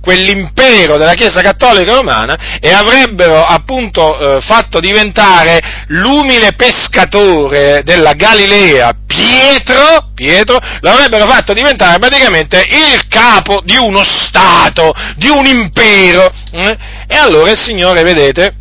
[0.00, 8.94] quell'impero della Chiesa Cattolica Romana e avrebbero appunto eh, fatto diventare l'umile pescatore della Galilea,
[9.06, 16.32] Pietro, Pietro, lo avrebbero fatto diventare praticamente il capo di uno Stato, di un impero.
[16.52, 16.76] Eh?
[17.06, 18.54] E allora il Signore, vedete,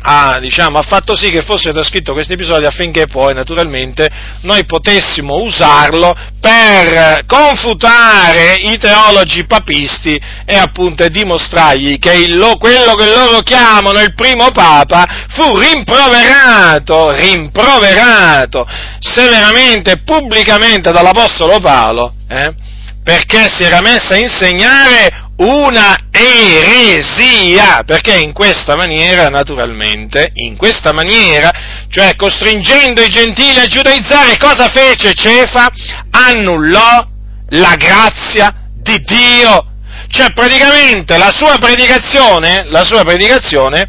[0.00, 4.06] ha, diciamo, ha, fatto sì che fosse trascritto questo episodio affinché poi naturalmente
[4.42, 13.06] noi potessimo usarlo per confutare i teologi papisti e appunto dimostrargli che il, quello che
[13.06, 18.66] loro chiamano il primo papa fu rimproverato, rimproverato
[19.00, 22.54] severamente, pubblicamente dall'Apostolo Paolo, eh,
[23.02, 30.92] perché si era messo a insegnare una eresia, perché in questa maniera, naturalmente, in questa
[30.92, 31.50] maniera,
[31.88, 35.70] cioè costringendo i gentili a giudaizzare, cosa fece Cefa?
[36.10, 37.06] Annullò
[37.50, 39.64] la grazia di Dio.
[40.10, 43.86] Cioè praticamente la sua predicazione, la sua predicazione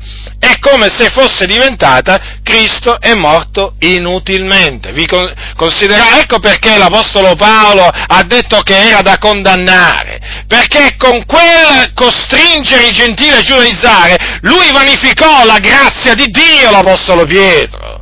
[0.50, 4.92] è come se fosse diventata Cristo è morto inutilmente.
[4.92, 5.08] Vi
[5.56, 12.88] considera, ecco perché l'Apostolo Paolo ha detto che era da condannare, perché con quel costringere
[12.88, 17.99] i gentili a giudaizzare, lui vanificò la grazia di Dio, l'Apostolo Pietro.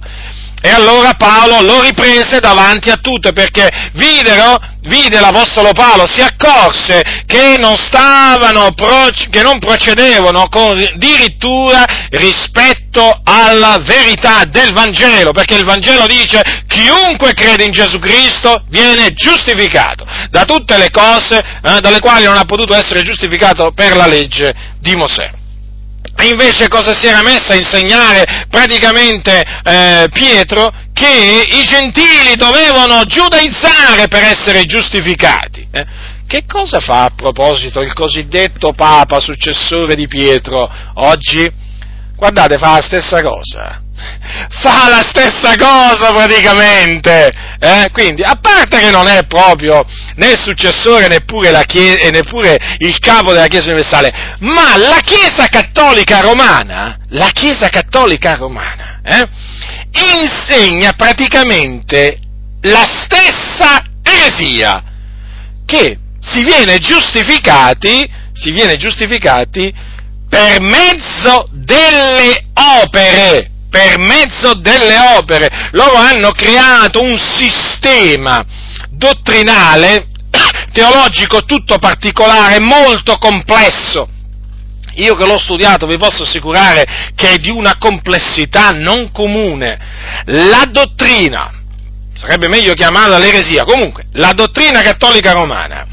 [0.59, 7.23] E allora Paolo lo riprese davanti a tutte perché videro, vide l'Apostolo Paolo, si accorse
[7.27, 8.73] che non stavano,
[9.29, 17.33] che non procedevano con dirittura rispetto alla verità del Vangelo, perché il Vangelo dice chiunque
[17.33, 22.45] crede in Gesù Cristo viene giustificato da tutte le cose eh, dalle quali non ha
[22.45, 25.36] potuto essere giustificato per la legge di Mosè.
[26.19, 30.71] E invece cosa si era messo a insegnare praticamente eh, Pietro?
[30.91, 35.67] Che i gentili dovevano giudaizzare per essere giustificati.
[35.71, 35.85] Eh?
[36.25, 41.49] Che cosa fa a proposito il cosiddetto Papa successore di Pietro oggi?
[42.15, 43.81] Guardate, fa la stessa cosa
[44.61, 47.31] fa la stessa cosa praticamente.
[47.59, 47.89] Eh?
[47.91, 49.85] Quindi, a parte che non è proprio
[50.15, 56.19] né il successore neppure, chiesa, neppure il capo della Chiesa universale, ma la Chiesa cattolica
[56.19, 59.27] romana, la Chiesa cattolica romana, eh?
[60.21, 62.19] insegna praticamente
[62.61, 64.83] la stessa eresia,
[65.65, 69.73] che si viene giustificati, si viene giustificati
[70.29, 75.69] per mezzo delle opere per mezzo delle opere.
[75.73, 78.43] Loro hanno creato un sistema
[78.89, 80.07] dottrinale,
[80.73, 84.09] teologico tutto particolare, molto complesso.
[84.95, 89.77] Io che l'ho studiato vi posso assicurare che è di una complessità non comune.
[90.25, 91.53] La dottrina,
[92.15, 95.85] sarebbe meglio chiamarla l'eresia, comunque, la dottrina cattolica romana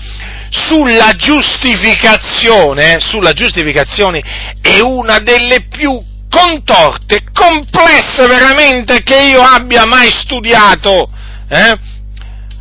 [0.48, 4.22] sulla giustificazione, sulla giustificazione
[4.62, 6.00] è una delle più
[6.34, 11.08] contorte, complesse veramente che io abbia mai studiato.
[11.48, 11.78] Eh?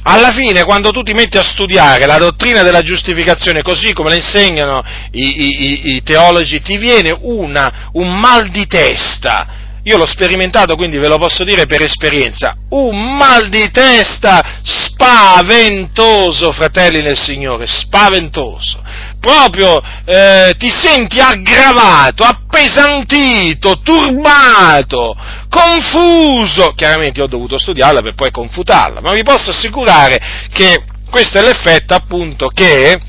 [0.05, 4.15] Alla fine, quando tu ti metti a studiare la dottrina della giustificazione, così come la
[4.15, 10.75] insegnano i, i, i teologi, ti viene una, un mal di testa io l'ho sperimentato,
[10.75, 17.65] quindi ve lo posso dire per esperienza, un mal di testa spaventoso, fratelli nel Signore,
[17.67, 18.81] spaventoso.
[19.19, 25.17] Proprio eh, ti senti aggravato, appesantito, turbato,
[25.49, 26.71] confuso.
[26.75, 31.93] Chiaramente ho dovuto studiarla per poi confutarla, ma vi posso assicurare che questo è l'effetto
[31.93, 32.99] appunto che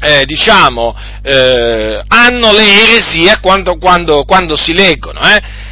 [0.00, 5.20] eh, diciamo, eh, hanno le eresie quando, quando, quando si leggono.
[5.20, 5.66] Eh?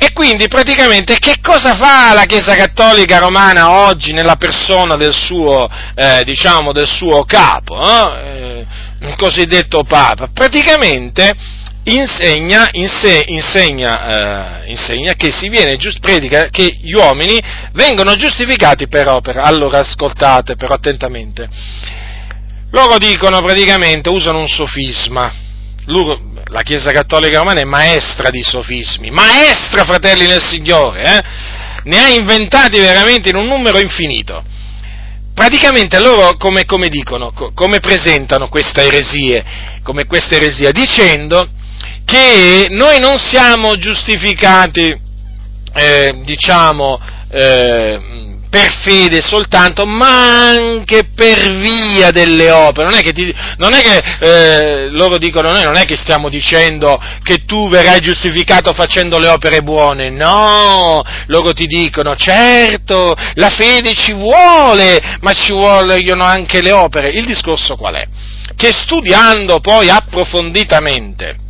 [0.00, 5.68] E quindi praticamente che cosa fa la Chiesa Cattolica Romana oggi nella persona del suo,
[5.96, 8.64] eh, diciamo, del suo capo, eh?
[9.00, 10.30] il cosiddetto Papa?
[10.32, 11.34] Praticamente
[11.82, 17.40] insegna, inse, insegna, eh, insegna che viene, predica che gli uomini
[17.72, 19.42] vengono giustificati per opera.
[19.42, 21.48] Allora ascoltate però attentamente.
[22.70, 25.32] Loro dicono praticamente, usano un sofisma.
[25.86, 26.20] Loro,
[26.50, 31.22] la Chiesa Cattolica Romana è maestra di sofismi, maestra, fratelli nel Signore, eh?
[31.84, 34.42] ne ha inventati veramente in un numero infinito.
[35.34, 39.44] Praticamente loro come, come dicono, come presentano questa eresia,
[39.82, 41.48] come questa eresia, dicendo
[42.04, 44.98] che noi non siamo giustificati,
[45.74, 46.98] eh, diciamo,
[47.30, 52.88] eh, per fede soltanto, ma anche per via delle opere.
[52.88, 56.28] Non è che, ti, non è che eh, loro dicono, noi non è che stiamo
[56.28, 63.50] dicendo che tu verrai giustificato facendo le opere buone, no, loro ti dicono, certo, la
[63.50, 67.10] fede ci vuole, ma ci vogliono anche le opere.
[67.10, 68.06] Il discorso qual è?
[68.56, 71.47] Che studiando poi approfonditamente,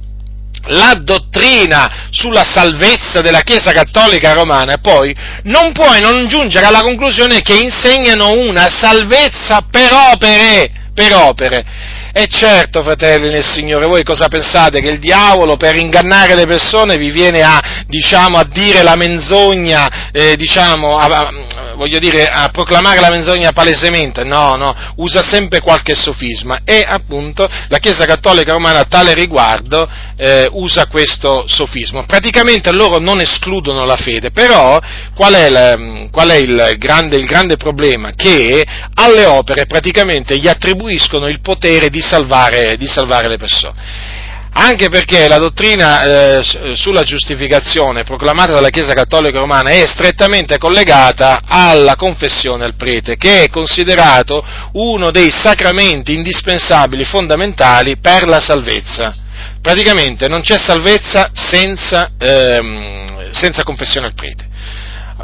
[0.67, 7.41] la dottrina sulla salvezza della Chiesa Cattolica Romana, poi non puoi non giungere alla conclusione
[7.41, 11.65] che insegnano una salvezza per opere, per opere.
[12.13, 14.81] E certo, fratelli nel Signore, voi cosa pensate?
[14.81, 20.11] Che il diavolo per ingannare le persone vi viene a, diciamo, a dire la menzogna,
[20.11, 21.33] eh, diciamo, a, a,
[21.77, 24.25] voglio dire, a proclamare la menzogna palesemente?
[24.25, 29.89] No, no, usa sempre qualche sofisma e appunto la Chiesa Cattolica Romana a tale riguardo
[30.19, 32.05] eh, usa questo sofismo.
[32.05, 34.79] Praticamente loro non escludono la fede, però
[35.15, 35.79] qual è, la,
[36.11, 38.13] qual è il, grande, il grande problema?
[38.13, 44.17] Che alle opere praticamente gli attribuiscono il potere di salvare, di salvare le persone.
[44.51, 46.43] Anche perché la dottrina eh,
[46.75, 53.45] sulla giustificazione proclamata dalla Chiesa Cattolica Romana è strettamente collegata alla confessione al prete, che
[53.45, 59.27] è considerato uno dei sacramenti indispensabili, fondamentali per la salvezza.
[59.61, 64.47] Praticamente non c'è salvezza senza, ehm, senza confessione al prete.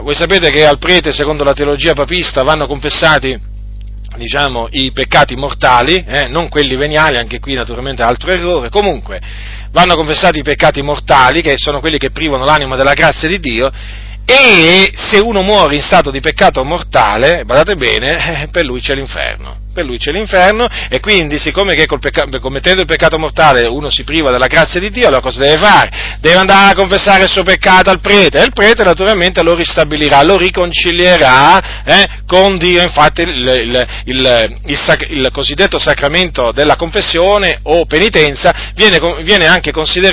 [0.00, 3.52] Voi sapete che al prete, secondo la teologia papista, vanno confessati
[4.16, 9.20] diciamo, i peccati mortali, eh, non quelli veniali, anche qui naturalmente altro errore, comunque
[9.70, 13.70] vanno confessati i peccati mortali, che sono quelli che privano l'anima della grazia di Dio,
[14.24, 19.62] e se uno muore in stato di peccato mortale, badate bene, per lui c'è l'inferno
[19.74, 24.04] per lui c'è l'inferno e quindi siccome che pecca- commettendo il peccato mortale uno si
[24.04, 25.90] priva della grazia di Dio, allora cosa deve fare?
[26.20, 30.22] Deve andare a confessare il suo peccato al prete e il prete naturalmente lo ristabilirà,
[30.22, 34.58] lo riconcilierà eh, con Dio, infatti il, il, il,
[35.08, 39.72] il, cosiddetto sacramento della confessione o penitenza viene, viene, anche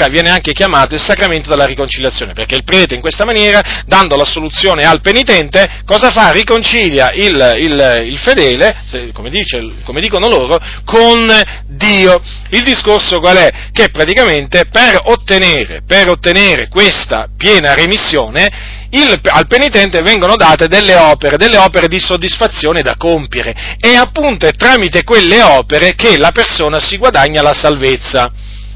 [0.09, 4.25] viene anche chiamato il sacramento della riconciliazione, perché il prete in questa maniera, dando la
[4.25, 6.31] soluzione al penitente, cosa fa?
[6.31, 8.81] Riconcilia il, fedele,
[9.13, 11.29] come dice pace, come dicono loro, con
[11.67, 12.21] Dio.
[12.49, 13.51] Il discorso qual è?
[13.71, 20.95] Che praticamente per ottenere, per ottenere questa piena remissione, il, al penitente vengono date delle
[20.95, 26.31] opere, delle opere di soddisfazione da compiere e appunto è tramite quelle opere che la
[26.31, 28.29] persona si guadagna la salvezza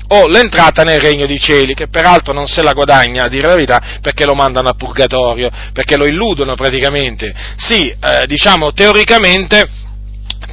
[0.08, 3.56] o l'entrata nel regno di cieli, che peraltro non se la guadagna, a dire la
[3.56, 7.34] verità, perché lo mandano a purgatorio, perché lo illudono praticamente.
[7.58, 9.68] Sì, eh, diciamo teoricamente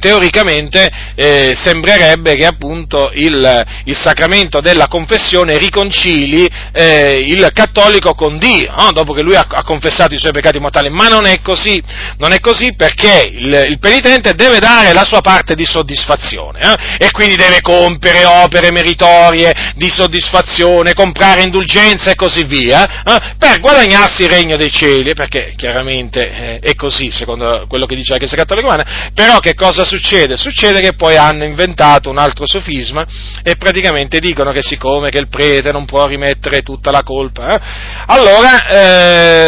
[0.03, 8.37] teoricamente eh, sembrerebbe che appunto il, il, sacramento della confessione riconcili eh, il cattolico con
[8.37, 8.91] Dio, no?
[8.91, 11.81] dopo che lui ha, ha, confessato i suoi peccati mortali, ma non è così,
[12.17, 17.05] non è così perché il, il penitente deve dare la sua parte di soddisfazione eh?
[17.05, 23.35] e quindi deve compiere opere meritorie di soddisfazione, comprare indulgenza e così via, eh?
[23.37, 28.11] per guadagnarsi il regno dei cieli, perché chiaramente eh, è così secondo quello che dice
[28.11, 29.91] la Chiesa Cattolica Romana, però che cosa succede?
[30.37, 33.05] Succede che poi hanno inventato un altro sofisma
[33.43, 37.61] e praticamente dicono che siccome che il prete non può rimettere tutta la colpa, eh,
[38.07, 38.67] allora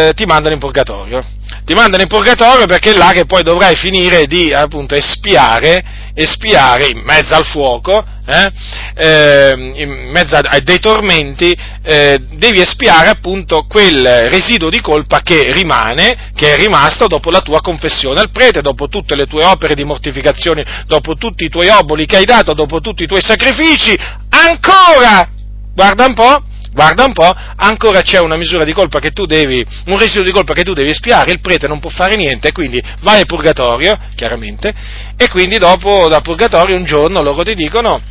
[0.08, 1.24] eh, ti mandano in purgatorio.
[1.64, 5.84] Ti mandano in purgatorio perché è là che poi dovrai finire di appunto espiare,
[6.14, 8.52] espiare in mezzo al fuoco eh,
[8.96, 15.52] eh, in mezzo a dei tormenti, eh, devi espiare appunto quel residuo di colpa che
[15.52, 19.76] rimane, che è rimasto dopo la tua confessione al prete, dopo tutte le tue opere
[19.76, 23.96] di mortificazione, dopo tutti i tuoi oboli che hai dato, dopo tutti i tuoi sacrifici,
[24.30, 25.30] ancora,
[25.74, 26.44] guarda un po',
[26.76, 30.32] guarda un po', ancora c'è una misura di colpa che tu devi, un residuo di
[30.32, 33.98] colpa che tu devi espiare, il prete non può fare niente, quindi vai al purgatorio,
[34.16, 34.74] chiaramente,
[35.16, 38.02] e quindi dopo dal purgatorio un giorno loro ti dicono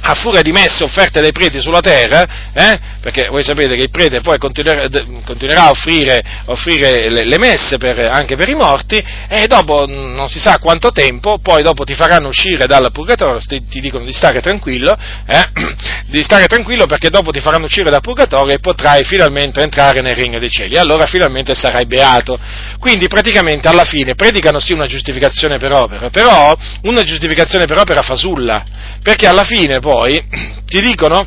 [0.00, 3.90] a furia di messe offerte dai preti sulla terra, eh, perché voi sapete che il
[3.90, 4.88] prete poi continuerà,
[5.24, 10.28] continuerà a offrire, offrire le, le, messe per, anche per i morti, e dopo non
[10.28, 14.12] si sa quanto tempo, poi dopo ti faranno uscire dal purgatorio, ti, ti dicono di
[14.12, 14.96] stare tranquillo,
[15.26, 15.50] eh,
[16.06, 20.14] di stare tranquillo perché dopo ti faranno uscire dal purgatorio e potrai finalmente entrare nel
[20.14, 22.38] regno dei cieli, allora finalmente sarai beato.
[22.78, 28.02] Quindi praticamente alla fine predicano sì una giustificazione per opera, però una giustificazione per opera
[28.02, 28.64] fasulla,
[29.02, 30.22] perché alla fine poi
[30.68, 31.26] ti dicono,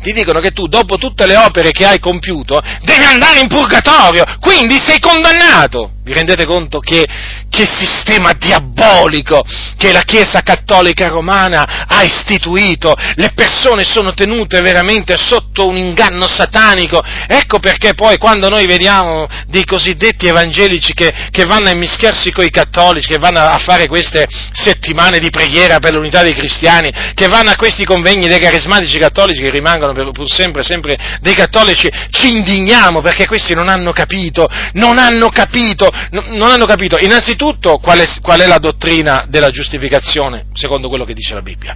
[0.00, 4.24] ti dicono che tu dopo tutte le opere che hai compiuto devi andare in purgatorio,
[4.40, 5.92] quindi sei condannato.
[6.04, 7.02] Vi rendete conto che,
[7.48, 9.42] che, sistema diabolico
[9.78, 12.94] che la Chiesa Cattolica Romana ha istituito?
[13.14, 17.02] Le persone sono tenute veramente sotto un inganno satanico.
[17.26, 22.44] Ecco perché poi quando noi vediamo dei cosiddetti evangelici che, che vanno a immischiarsi con
[22.44, 27.28] i cattolici, che vanno a fare queste settimane di preghiera per l'unità dei cristiani, che
[27.28, 31.88] vanno a questi convegni dei carismatici cattolici che rimangono per, pur sempre, sempre dei cattolici,
[32.10, 36.98] ci indigniamo perché questi non hanno capito, non hanno capito non hanno capito.
[36.98, 41.74] Innanzitutto qual è, qual è, la dottrina della giustificazione, secondo quello che dice la Bibbia,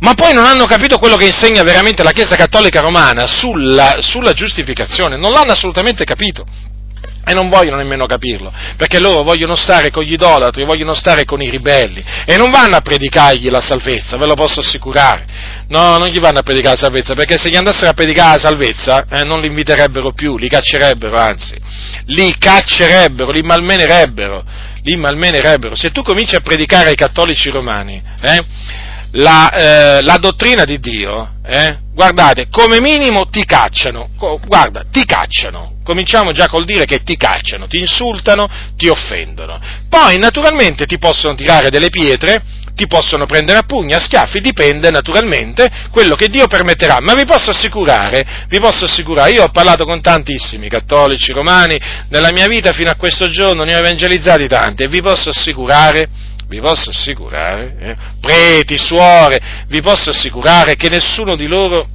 [0.00, 4.32] ma poi non hanno capito quello che insegna veramente la Chiesa Cattolica Romana sulla, sulla
[4.32, 6.72] giustificazione, non l'hanno assolutamente capito.
[7.26, 11.40] E non vogliono nemmeno capirlo, perché loro vogliono stare con gli idolatri, vogliono stare con
[11.40, 15.26] i ribelli e non vanno a predicargli la salvezza, ve lo posso assicurare.
[15.68, 18.42] No, non gli vanno a predicare la salvezza, perché se gli andassero a predicare la
[18.42, 21.56] salvezza eh, non li inviterebbero più, li caccerebbero, anzi,
[22.06, 24.44] li caccerebbero, li malmenerebbero,
[24.82, 25.74] li malmenerebbero.
[25.74, 28.44] Se tu cominci a predicare ai cattolici romani, eh,
[29.14, 34.10] la, eh, la, dottrina di Dio, eh, guardate, come minimo ti cacciano,
[34.46, 39.60] guarda, ti cacciano, cominciamo già col dire che ti cacciano, ti insultano, ti offendono.
[39.88, 42.42] Poi naturalmente ti possono tirare delle pietre,
[42.74, 47.24] ti possono prendere a pugni, a schiaffi, dipende naturalmente quello che Dio permetterà, ma vi
[47.24, 52.72] posso assicurare, vi posso assicurare, io ho parlato con tantissimi cattolici romani nella mia vita
[52.72, 56.08] fino a questo giorno, ne ho evangelizzati tanti e vi posso assicurare
[56.54, 61.88] vi posso assicurare, eh, preti, suore, vi posso assicurare che nessuno di loro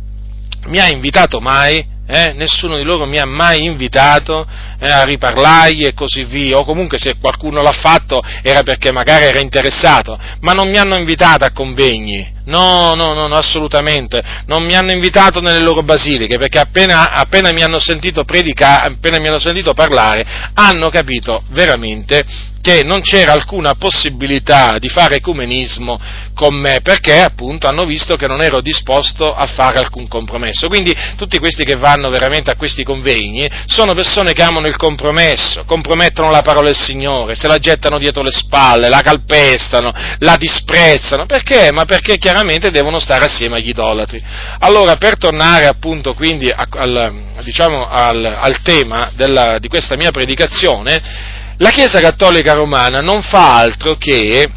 [0.66, 4.44] mi ha invitato mai eh, nessuno di loro mi ha mai invitato
[4.80, 9.26] eh, a riparlargli e così via, o comunque se qualcuno l'ha fatto era perché magari
[9.26, 14.64] era interessato, ma non mi hanno invitato a convegni, no, no, no, no assolutamente, non
[14.64, 19.28] mi hanno invitato nelle loro basiliche, perché appena, appena mi hanno sentito predicare, appena mi
[19.28, 22.26] hanno sentito parlare, hanno capito veramente
[22.70, 26.00] che non c'era alcuna possibilità di fare ecumenismo
[26.36, 30.68] con me, perché appunto hanno visto che non ero disposto a fare alcun compromesso.
[30.68, 35.64] Quindi tutti questi che vanno veramente a questi convegni sono persone che amano il compromesso,
[35.66, 41.26] compromettono la parola del Signore, se la gettano dietro le spalle, la calpestano, la disprezzano.
[41.26, 41.72] Perché?
[41.72, 44.24] Ma perché chiaramente devono stare assieme agli idolatri.
[44.60, 47.14] Allora, per tornare appunto quindi al,
[47.44, 53.58] diciamo, al, al tema della, di questa mia predicazione, la Chiesa Cattolica Romana non fa
[53.58, 54.50] altro che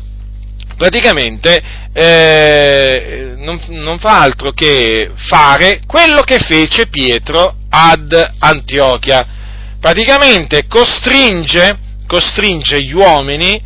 [0.76, 1.60] praticamente
[1.92, 9.26] eh, non, non, fa altro che fare quello che fece Pietro ad Antiochia.
[9.80, 11.76] Praticamente costringe,
[12.06, 13.60] costringe gli uomini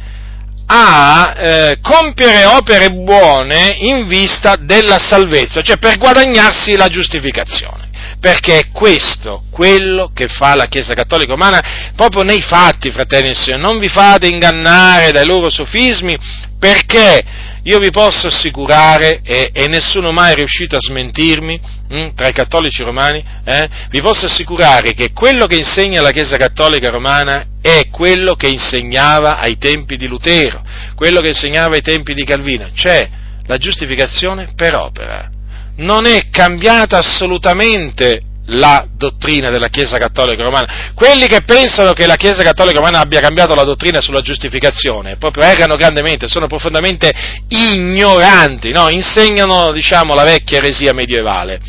[0.68, 7.86] a eh, compiere opere buone in vista della salvezza, cioè per guadagnarsi la giustificazione
[8.21, 13.35] perché è questo quello che fa la Chiesa Cattolica Romana proprio nei fatti, fratelli e
[13.35, 16.17] signori, non vi fate ingannare dai loro sofismi,
[16.59, 17.25] perché
[17.62, 22.29] io vi posso assicurare, e, e nessuno mai è riuscito a smentirmi, mh, hm, tra
[22.29, 27.45] i cattolici romani, eh, vi posso assicurare che quello che insegna la Chiesa Cattolica Romana
[27.61, 30.62] è quello che insegnava ai tempi di Lutero,
[30.95, 33.09] quello che insegnava ai tempi di Calvino, cioè
[33.47, 35.31] la giustificazione per opera
[35.77, 40.93] non è cambiata assolutamente la dottrina della Chiesa Cattolica Romana.
[40.95, 45.45] Quelli che pensano che la Chiesa Cattolica Romana abbia cambiato la dottrina sulla giustificazione, proprio
[45.45, 47.12] errano grandemente, sono profondamente
[47.49, 48.89] ignoranti, no?
[48.89, 51.61] insegnano, diciamo, la vecchia eresia medievale.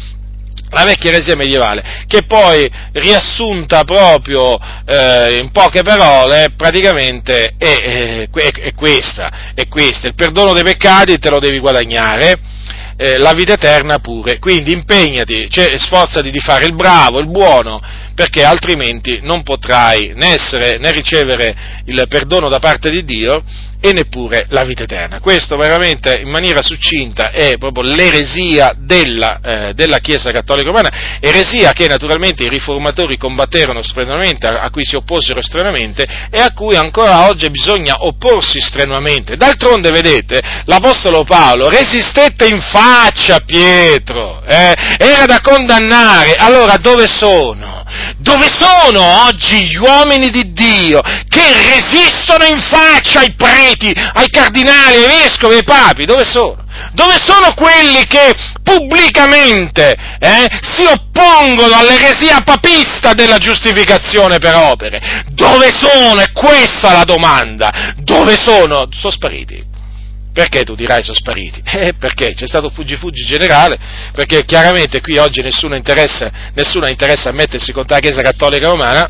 [0.70, 8.30] La vecchia eresia medievale, che poi riassunta proprio eh, in poche parole, praticamente è, è,
[8.30, 12.38] è, questa, è questa, il perdono dei peccati te lo devi guadagnare,
[12.98, 14.40] eh, la vita eterna pure.
[14.40, 17.80] Quindi impegnati, cioè, sforzati di fare il bravo, il buono,
[18.14, 23.44] perché altrimenti non potrai né, essere, né ricevere il perdono da parte di Dio
[23.80, 25.20] e neppure la vita eterna.
[25.20, 31.74] Questo veramente in maniera succinta è proprio l'eresia della, eh, della Chiesa Cattolica Romana, eresia
[31.74, 36.76] che naturalmente i riformatori combatterono strenuamente, a, a cui si opposero strenuamente e a cui
[36.76, 39.38] ancora oggi bisogna opporsi strenuamente.
[39.38, 47.08] D'altronde, vedete, l'Apostolo Paolo resistette in faccia a Pietro, eh, era da condannare, allora dove
[47.08, 47.76] sono?
[48.18, 55.04] Dove sono oggi gli uomini di Dio che resistono in faccia ai preti, ai cardinali,
[55.04, 56.06] ai vescovi, ai papi?
[56.06, 56.66] Dove sono?
[56.94, 65.24] Dove sono quelli che pubblicamente eh, si oppongono all'eresia papista della giustificazione per opere?
[65.30, 66.22] Dove sono?
[66.22, 67.94] È questa la domanda.
[67.98, 68.88] Dove sono?
[68.92, 69.76] Sono spariti.
[70.38, 71.64] Perché tu dirai sono spariti?
[71.78, 73.78] Eh, perché c'è stato fuggi-fuggi generale,
[74.14, 79.10] perché chiaramente qui oggi nessuno interessa, nessuno interessa a mettersi contro la Chiesa Cattolica Romana,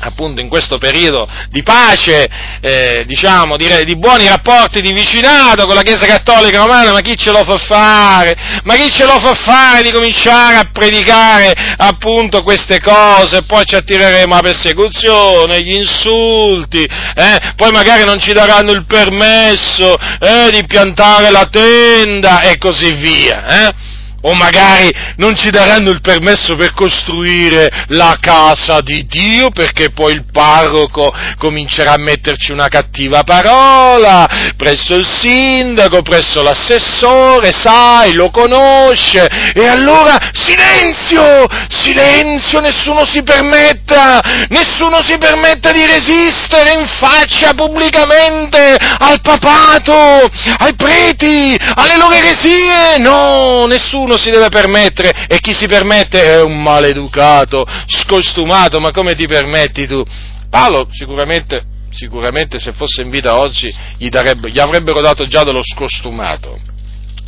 [0.00, 2.28] appunto in questo periodo di pace,
[2.60, 7.16] eh, diciamo, di, di, buoni rapporti di vicinato con la Chiesa Cattolica Romana, ma chi
[7.16, 8.36] ce lo fa fare?
[8.64, 13.42] Ma chi ce lo fa fare di cominciare a predicare appunto queste cose?
[13.42, 17.52] Poi ci attireremo la persecuzione, gli insulti, eh?
[17.56, 23.88] poi magari non ci daranno il permesso eh, di piantare la tenda e così via.
[24.22, 30.12] O magari non ci daranno il permesso per costruire la casa di Dio perché poi
[30.12, 38.30] il parroco comincerà a metterci una cattiva parola presso il sindaco, presso l'assessore, sai, lo
[38.30, 39.26] conosce.
[39.54, 48.76] E allora silenzio, silenzio, nessuno si permetta, nessuno si permetta di resistere in faccia pubblicamente
[48.98, 55.52] al papato, ai preti, alle loro eresie, no, nessuno nessuno si deve permettere e chi
[55.52, 60.04] si permette è un maleducato, scostumato, ma come ti permetti tu?
[60.48, 65.62] Paolo sicuramente, sicuramente se fosse in vita oggi gli, darebbe, gli avrebbero dato già dello
[65.62, 66.58] scostumato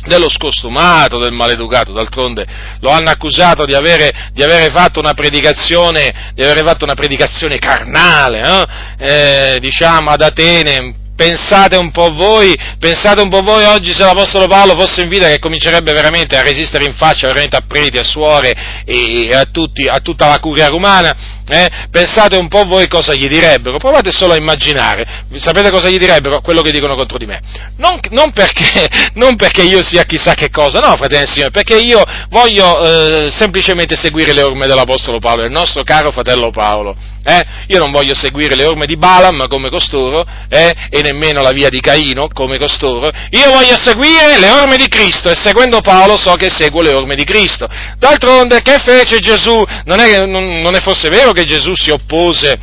[0.05, 2.45] dello scostumato, del maleducato, d'altronde
[2.81, 7.57] lo hanno accusato di avere, di avere, fatto, una predicazione, di avere fatto una predicazione
[7.57, 8.67] carnale,
[8.97, 9.55] eh?
[9.55, 14.47] Eh, diciamo ad Atene, Pensate un po' voi, pensate un po' voi oggi se l'Apostolo
[14.47, 18.03] Paolo fosse in vita che comincerebbe veramente a resistere in faccia veramente a preti, a
[18.03, 21.15] suore e a, tutti, a tutta la curia romana,
[21.47, 21.69] eh?
[21.91, 26.41] pensate un po' voi cosa gli direbbero, provate solo a immaginare, sapete cosa gli direbbero?
[26.41, 27.41] Quello che dicono contro di me.
[27.77, 31.77] Non, non, perché, non perché, io sia chissà che cosa, no, fratelli e signori, perché
[31.77, 37.12] io voglio eh, semplicemente seguire le orme dell'Apostolo Paolo, del nostro caro fratello Paolo.
[37.25, 37.41] Eh?
[37.67, 40.73] Io non voglio seguire le orme di Balaam come costoro eh?
[40.89, 45.29] e nemmeno la via di Caino come costoro, io voglio seguire le orme di Cristo
[45.29, 47.67] e seguendo Paolo so che seguo le orme di Cristo.
[47.97, 49.63] D'altronde che fece Gesù?
[49.85, 52.59] Non è, non, non è forse vero che Gesù si oppose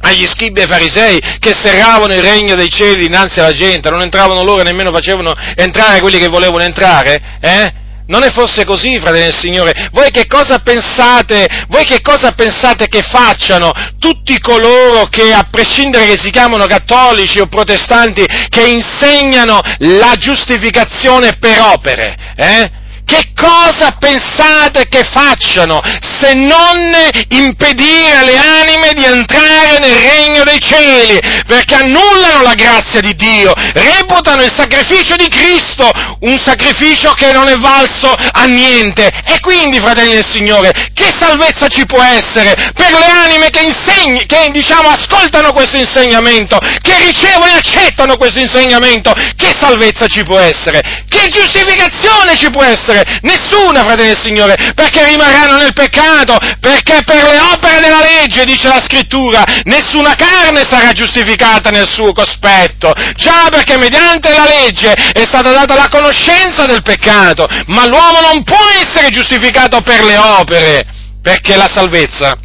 [0.00, 4.44] agli scribi e farisei che serravano il regno dei cieli dinanzi alla gente, non entravano
[4.44, 7.20] loro e nemmeno facevano entrare quelli che volevano entrare?
[7.40, 7.86] Eh?
[8.08, 9.88] Non è forse così, fratelli del Signore?
[9.92, 11.46] Voi che cosa pensate?
[11.68, 17.38] Voi che cosa pensate che facciano tutti coloro che, a prescindere che si chiamano cattolici
[17.38, 22.16] o protestanti, che insegnano la giustificazione per opere?
[22.34, 22.70] Eh?
[23.08, 25.80] Che cosa pensate che facciano
[26.20, 26.92] se non
[27.28, 31.18] impedire alle anime di entrare nel regno dei cieli?
[31.46, 35.90] Perché annullano la grazia di Dio, reputano il sacrificio di Cristo
[36.20, 39.08] un sacrificio che non è valso a niente.
[39.24, 44.26] E quindi, fratelli del Signore, che salvezza ci può essere per le anime che, insegni,
[44.26, 49.14] che diciamo, ascoltano questo insegnamento, che ricevono e accettano questo insegnamento?
[49.36, 50.80] Che salvezza ci può essere?
[51.08, 52.97] Che giustificazione ci può essere?
[53.22, 58.68] Nessuna, fratelli del Signore, perché rimarranno nel peccato, perché per le opere della legge, dice
[58.68, 62.92] la scrittura, nessuna carne sarà giustificata nel suo cospetto.
[63.16, 68.42] Già perché mediante la legge è stata data la conoscenza del peccato, ma l'uomo non
[68.44, 70.84] può essere giustificato per le opere,
[71.22, 72.36] perché la salvezza,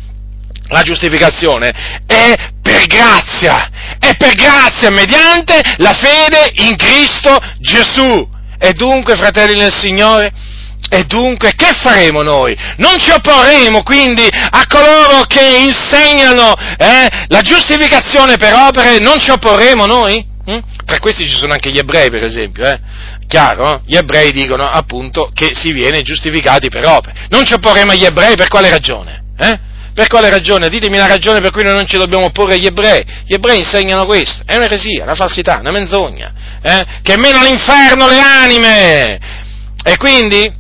[0.68, 8.33] la giustificazione è per grazia, è per grazia mediante la fede in Cristo Gesù.
[8.66, 10.32] E dunque, fratelli nel Signore,
[10.90, 12.56] e dunque che faremo noi?
[12.78, 19.32] Non ci opporremo quindi a coloro che insegnano eh, la giustificazione per opere, non ci
[19.32, 20.26] opporremo noi?
[20.46, 20.60] Hm?
[20.86, 22.80] Tra questi ci sono anche gli ebrei, per esempio, eh?
[23.28, 23.82] Chiaro?
[23.86, 27.26] Gli ebrei dicono appunto che si viene giustificati per opere.
[27.32, 29.24] Non ci opporremo agli ebrei per quale ragione?
[29.38, 29.60] Eh?
[29.94, 30.70] Per quale ragione?
[30.70, 33.04] Ditemi la ragione per cui noi non ci dobbiamo opporre agli ebrei.
[33.26, 34.44] Gli ebrei insegnano questo.
[34.46, 36.34] È un'eresia, una falsità, una menzogna.
[36.62, 36.86] Eh?
[37.02, 39.20] Che meno all'inferno le anime.
[39.84, 40.52] E quindi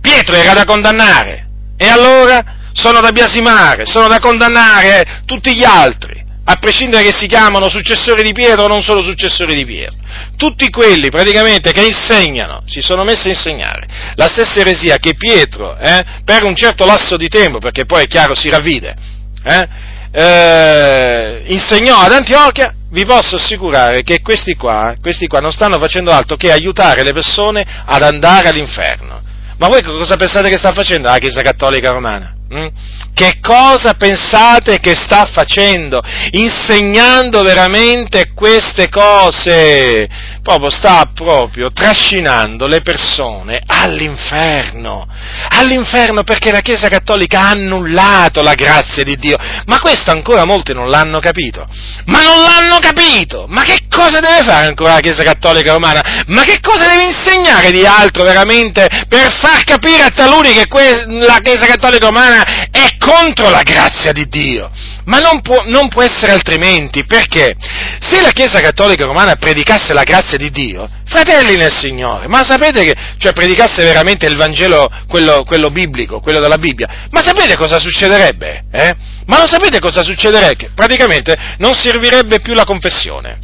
[0.00, 1.46] Pietro era da condannare.
[1.78, 7.26] E allora sono da biasimare, sono da condannare tutti gli altri a prescindere che si
[7.26, 9.98] chiamano successori di Pietro o non solo successori di Pietro.
[10.36, 15.76] Tutti quelli praticamente che insegnano, si sono messi a insegnare la stessa eresia che Pietro,
[15.76, 18.94] eh, per un certo lasso di tempo, perché poi è chiaro si ravvide,
[19.42, 19.68] eh,
[20.12, 26.12] eh, insegnò ad Antiochia, vi posso assicurare che questi qua, questi qua non stanno facendo
[26.12, 29.20] altro che aiutare le persone ad andare all'inferno.
[29.58, 32.35] Ma voi cosa pensate che sta facendo la Chiesa Cattolica Romana?
[32.54, 32.66] Mm?
[33.12, 36.00] Che cosa pensate che sta facendo?
[36.32, 40.08] Insegnando veramente queste cose.
[40.46, 45.04] Proprio sta proprio trascinando le persone all'inferno.
[45.48, 49.36] All'inferno perché la Chiesa Cattolica ha annullato la grazia di Dio.
[49.64, 51.66] Ma questo ancora molti non l'hanno capito.
[52.04, 53.46] Ma non l'hanno capito!
[53.48, 56.22] Ma che cosa deve fare ancora la Chiesa Cattolica Romana?
[56.28, 61.06] Ma che cosa deve insegnare di altro veramente per far capire a taluni che que-
[61.08, 64.70] la Chiesa Cattolica Romana è contro la grazia di Dio.
[65.06, 67.54] Ma non può, non può, essere altrimenti, perché
[68.00, 72.82] se la Chiesa Cattolica Romana predicasse la grazia di Dio, fratelli nel Signore, ma sapete
[72.82, 77.78] che, cioè predicasse veramente il Vangelo, quello, quello biblico, quello della Bibbia, ma sapete cosa
[77.78, 78.64] succederebbe?
[78.70, 78.96] Eh?
[79.26, 80.70] Ma lo sapete cosa succederebbe?
[80.74, 83.38] Praticamente non servirebbe più la confessione.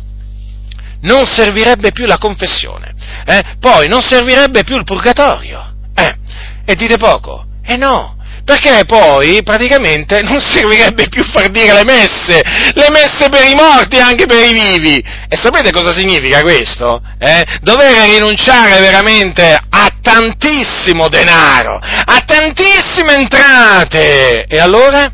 [1.00, 2.94] Non servirebbe più la confessione.
[3.26, 3.42] Eh?
[3.58, 5.74] Poi non servirebbe più il purgatorio.
[5.94, 6.14] Eh?
[6.64, 7.44] E dite poco?
[7.64, 12.42] Eh no, perché poi praticamente non servirebbe più far dire le messe,
[12.74, 14.96] le messe per i morti e anche per i vivi.
[15.28, 17.02] E sapete cosa significa questo?
[17.18, 17.44] Eh?
[17.60, 24.44] Dover rinunciare veramente a tantissimo denaro, a tantissime entrate.
[24.46, 25.10] E allora?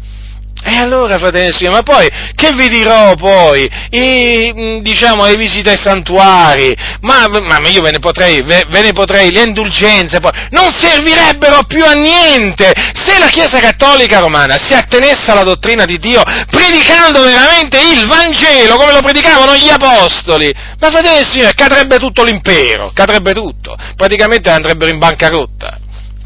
[0.64, 3.68] E allora, fratelli e ma poi, che vi dirò poi?
[3.90, 8.82] I, mm, diciamo, le visite ai santuari, ma, ma io ve ne, potrei, ve, ve
[8.82, 14.58] ne potrei, le indulgenze, poi, non servirebbero più a niente se la Chiesa Cattolica Romana
[14.58, 20.52] si attenesse alla dottrina di Dio, predicando veramente il Vangelo come lo predicavano gli Apostoli.
[20.80, 25.78] Ma fratelli e cadrebbe tutto l'impero, cadrebbe tutto, praticamente andrebbero in bancarotta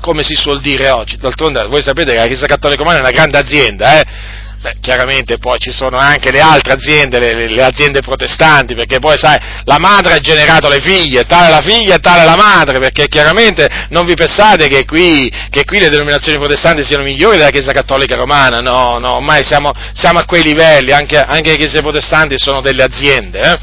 [0.03, 1.17] come si suol dire oggi.
[1.17, 4.05] D'altronde voi sapete che la Chiesa Cattolica Romana è una grande azienda, eh?
[4.63, 9.19] Beh, chiaramente poi ci sono anche le altre aziende, le, le, aziende protestanti, perché poi
[9.19, 13.09] sai, la madre ha generato le figlie, tale la figlia e tale la madre, perché
[13.09, 17.73] chiaramente non vi pensate che qui, che qui le denominazioni protestanti siano migliori della Chiesa
[17.73, 22.37] Cattolica Romana, no, no, ormai siamo, siamo a quei livelli, anche, anche, le Chiese protestanti
[22.39, 23.41] sono delle aziende.
[23.41, 23.59] Eh?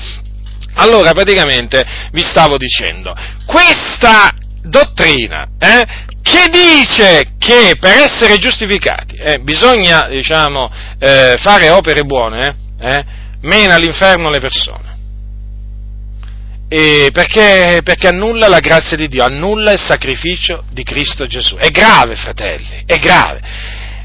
[0.74, 1.82] Allora, praticamente,
[2.12, 3.16] vi stavo dicendo,
[3.46, 4.32] questa
[4.64, 5.86] dottrina eh,
[6.30, 13.06] che dice che per essere giustificati eh, bisogna diciamo, eh, fare opere buone, eh,
[13.42, 14.88] mena all'inferno le persone.
[16.70, 21.56] Perché, perché, annulla la grazia di Dio, annulla il sacrificio di Cristo Gesù.
[21.56, 23.42] È grave, fratelli, è grave.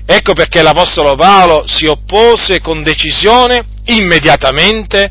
[0.06, 5.10] Ecco perché l'Apostolo Paolo si oppose con decisione immediatamente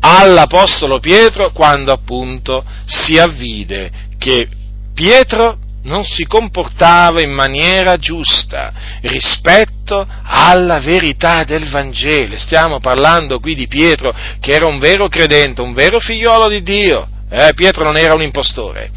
[0.00, 4.46] all'Apostolo Pietro quando appunto si avvide che
[4.92, 8.72] Pietro non si comportava in maniera giusta
[9.02, 12.36] rispetto alla verità del Vangelo.
[12.38, 17.08] Stiamo parlando qui di Pietro che era un vero credente, un vero figliolo di Dio.
[17.30, 18.90] Eh, Pietro non era un impostore.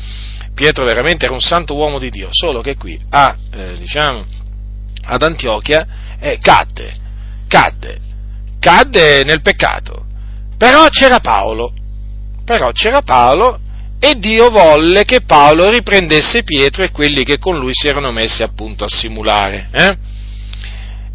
[0.54, 4.24] Pietro veramente era un santo uomo di Dio, solo che qui a, eh, diciamo,
[5.06, 5.86] ad Antiochia
[6.20, 6.94] eh, cadde,
[7.48, 8.00] cadde,
[8.60, 10.06] cadde nel peccato.
[10.58, 11.74] Però c'era Paolo,
[12.46, 13.60] però c'era Paolo
[14.06, 18.44] e Dio volle che Paolo riprendesse Pietro e quelli che con lui si erano messi
[18.44, 19.70] appunto a simulare.
[19.72, 19.98] Eh?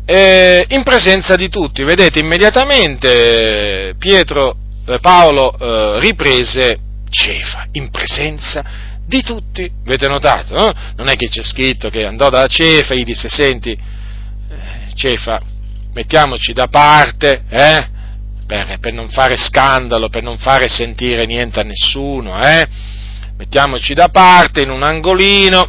[0.06, 6.78] Eh, in presenza di tutti, vedete, immediatamente Pietro, eh, Paolo eh, riprese
[7.10, 8.64] Cefa, in presenza
[9.04, 10.54] di tutti, avete notato?
[10.54, 10.72] No?
[10.96, 13.78] Non è che c'è scritto che andò da Cefa e gli disse, senti, eh,
[14.94, 15.38] Cefa,
[15.92, 17.96] mettiamoci da parte, eh?
[18.48, 22.66] Per, per, non fare scandalo, per non fare sentire niente a nessuno, eh?
[23.36, 25.68] mettiamoci da parte in un angolino,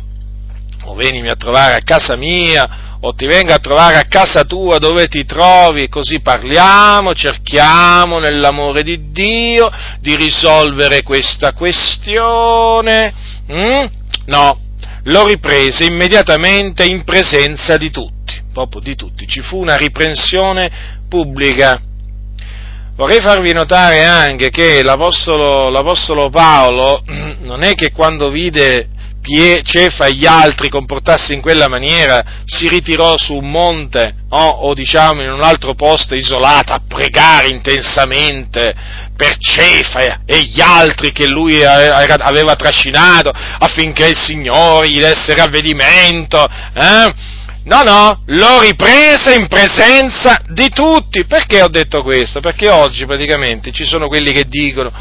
[0.85, 4.77] o venimi a trovare a casa mia, o ti venga a trovare a casa tua
[4.77, 9.69] dove ti trovi, così parliamo, cerchiamo nell'amore di Dio
[9.99, 13.13] di risolvere questa questione.
[13.51, 13.85] Mm?
[14.27, 14.57] No,
[15.03, 19.27] lo riprese immediatamente in presenza di tutti, proprio di tutti.
[19.27, 20.71] Ci fu una riprensione
[21.09, 21.81] pubblica.
[22.99, 27.01] Vorrei farvi notare anche che l'Apostolo, l'Apostolo Paolo
[27.43, 28.89] non è che quando vide
[29.21, 34.49] Pie, Cefa e gli altri comportarsi in quella maniera si ritirò su un monte oh,
[34.49, 38.75] o diciamo in un altro posto isolato a pregare intensamente
[39.15, 46.45] per Cefa e gli altri che lui aveva trascinato affinché il Signore gli desse ravvedimento.
[46.73, 47.37] Eh?
[47.69, 51.23] No, no, lo riprese in presenza di tutti.
[51.25, 52.39] Perché ho detto questo?
[52.39, 54.91] Perché oggi praticamente ci sono quelli che dicono,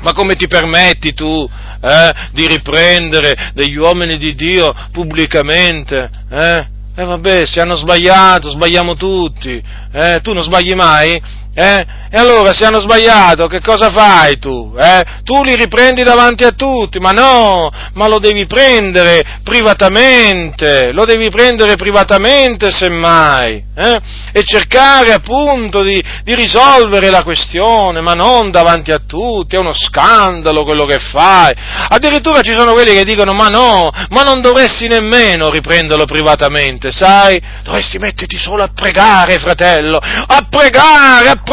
[0.00, 1.46] ma come ti permetti tu
[1.82, 6.08] eh, di riprendere degli uomini di Dio pubblicamente?
[6.30, 6.66] Eh?
[6.96, 9.62] E eh vabbè, se hanno sbagliato, sbagliamo tutti.
[9.92, 10.20] Eh?
[10.22, 11.20] Tu non sbagli mai?
[11.58, 11.86] Eh?
[12.08, 14.74] E allora se hanno sbagliato, che cosa fai tu?
[14.78, 15.02] Eh?
[15.24, 21.28] Tu li riprendi davanti a tutti, ma no, ma lo devi prendere privatamente, lo devi
[21.30, 24.00] prendere privatamente semmai, eh?
[24.32, 29.74] e cercare appunto di, di, risolvere la questione, ma non davanti a tutti, è uno
[29.74, 31.52] scandalo quello che fai.
[31.88, 37.40] Addirittura ci sono quelli che dicono, ma no, ma non dovresti nemmeno riprenderlo privatamente, sai?
[37.64, 41.45] Dovresti metterti solo a pregare, fratello, a pregare, a pregare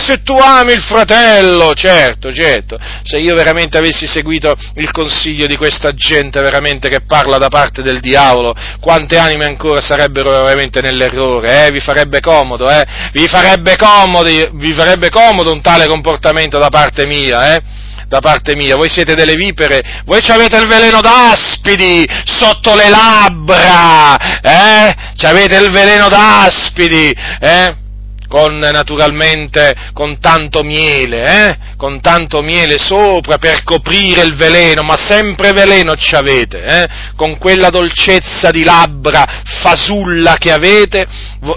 [0.00, 5.56] se tu ami il fratello, certo, certo, se io veramente avessi seguito il consiglio di
[5.56, 11.66] questa gente veramente che parla da parte del diavolo, quante anime ancora sarebbero veramente nell'errore,
[11.66, 11.70] eh?
[11.70, 12.84] vi farebbe comodo, eh?
[13.12, 17.62] vi, farebbe comodo vi farebbe comodo un tale comportamento da parte mia, eh?
[18.08, 24.40] da parte mia, voi siete delle vipere, voi avete il veleno d'aspidi sotto le labbra,
[24.40, 24.94] eh?
[25.22, 27.86] avete il veleno d'aspidi, eh?
[28.28, 31.56] Con naturalmente con tanto miele, eh?
[31.76, 36.88] con tanto miele sopra per coprire il veleno, ma sempre veleno ci avete, eh?
[37.16, 39.24] con quella dolcezza di labbra
[39.62, 41.06] fasulla che avete,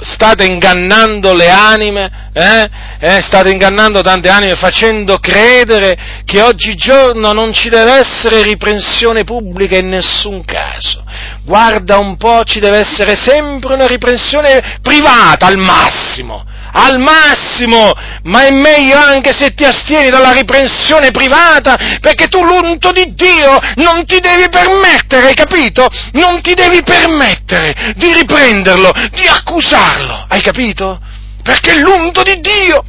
[0.02, 2.70] state ingannando le anime, eh?
[3.00, 3.22] eh?
[3.22, 9.90] state ingannando tante anime facendo credere che oggigiorno non ci deve essere riprensione pubblica in
[9.90, 11.04] nessun caso.
[11.44, 17.92] Guarda un po', ci deve essere sempre una riprensione privata al massimo al massimo,
[18.24, 23.60] ma è meglio anche se ti astieni dalla riprensione privata, perché tu l'unto di Dio
[23.76, 25.88] non ti devi permettere, hai capito?
[26.14, 31.00] Non ti devi permettere di riprenderlo, di accusarlo, hai capito?
[31.44, 32.86] Perché l'unto di Dio.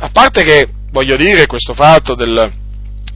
[0.00, 2.52] A parte che, voglio dire, questo fatto del,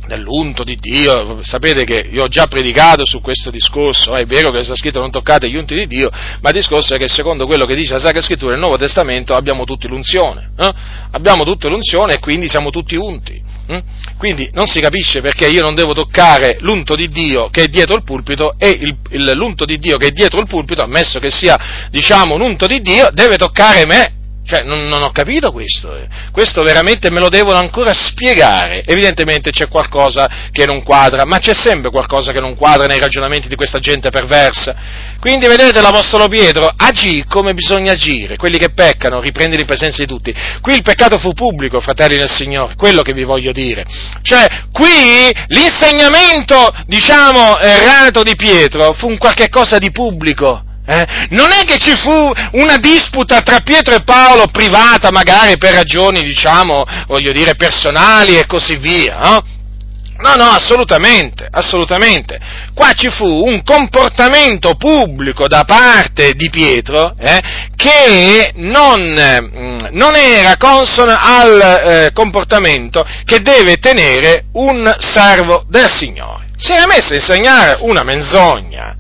[0.06, 4.62] dell'unto di Dio, sapete che io ho già predicato su questo discorso, è vero che
[4.62, 7.64] sta scritto non toccate gli unti di Dio, ma il discorso è che secondo quello
[7.64, 10.72] che dice la Sacra Scrittura nel Nuovo Testamento abbiamo tutti l'unzione, eh?
[11.12, 13.50] abbiamo tutti l'unzione e quindi siamo tutti unti.
[13.64, 13.82] Eh?
[14.18, 17.94] Quindi non si capisce perché io non devo toccare l'unto di Dio che è dietro
[17.94, 21.30] il pulpito e il, il, l'unto di Dio che è dietro il pulpito, ammesso che
[21.30, 24.20] sia diciamo un unto di Dio, deve toccare me
[24.52, 25.96] cioè, non, non, ho capito questo.
[25.96, 26.06] Eh.
[26.30, 28.84] Questo veramente me lo devono ancora spiegare.
[28.84, 33.48] Evidentemente c'è qualcosa che non quadra, ma c'è sempre qualcosa che non quadra nei ragionamenti
[33.48, 34.74] di questa gente perversa.
[35.18, 38.36] Quindi vedete l'Apostolo Pietro agì come bisogna agire.
[38.36, 40.34] Quelli che peccano, riprendi in presenza di tutti.
[40.60, 43.86] Qui il peccato fu pubblico, fratelli del Signore, quello che vi voglio dire.
[44.20, 51.06] Cioè, qui l'insegnamento, diciamo, errato di Pietro fu un qualche cosa di pubblico eh?
[51.30, 56.20] Non è che ci fu una disputa tra Pietro e Paolo privata, magari per ragioni,
[56.22, 59.42] diciamo, voglio dire, personali e così via, no?
[60.18, 62.38] No, no, assolutamente, assolutamente.
[62.74, 67.40] Qua ci fu un comportamento pubblico da parte di Pietro eh,
[67.74, 75.90] che non, mm, non, era consono al eh, comportamento che deve tenere un servo del
[75.90, 76.50] Signore.
[76.56, 78.96] Si era messo a insegnare una menzogna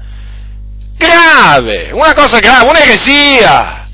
[1.02, 3.88] grave, una cosa grave, un'eresia.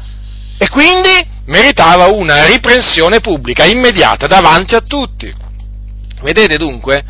[0.59, 1.11] E quindi
[1.47, 5.33] meritava una riprensione pubblica immediata davanti a tutti.
[6.21, 7.05] Vedete dunque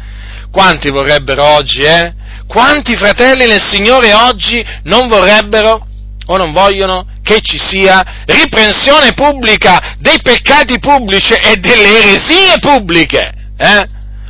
[0.51, 2.15] quanti vorrebbero oggi, eh?
[2.47, 5.87] Quanti fratelli nel Signore oggi non vorrebbero
[6.27, 13.35] o non vogliono che ci sia riprensione pubblica dei peccati pubblici e delle eresie pubbliche?
[13.57, 13.89] Eh?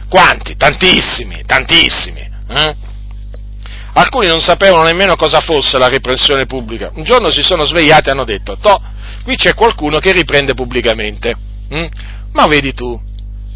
[0.09, 0.57] Quanti?
[0.57, 2.29] Tantissimi, tantissimi.
[2.49, 2.75] Eh?
[3.99, 6.91] Alcuni non sapevano nemmeno cosa fosse la riprensione pubblica.
[6.95, 8.81] Un giorno si sono svegliati e hanno detto, toh,
[9.25, 11.35] qui c'è qualcuno che riprende pubblicamente.
[11.73, 11.87] Mm?
[12.33, 13.01] Ma vedi tu,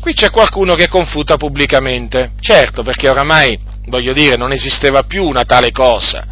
[0.02, 5.44] Qui c'è qualcuno che confuta pubblicamente, certo, perché oramai, voglio dire, non esisteva più una
[5.44, 6.26] tale cosa,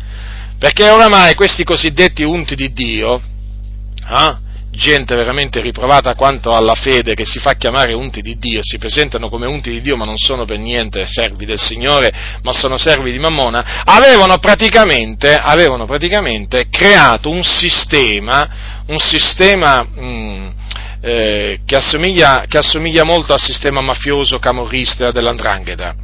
[0.58, 4.36] perché oramai questi cosiddetti unti di Dio, eh,
[4.70, 9.28] gente veramente riprovata quanto alla fede che si fa chiamare unti di Dio, si presentano
[9.28, 12.12] come unti di Dio ma non sono per niente servi del Signore,
[12.42, 20.04] ma sono servi di Mammona, avevano praticamente, avevano praticamente creato un sistema, un sistema mh,
[20.04, 20.48] mm,
[21.02, 25.94] eh, che, assomiglia, che, assomiglia, molto al sistema mafioso camorrista dell'Andrangheta.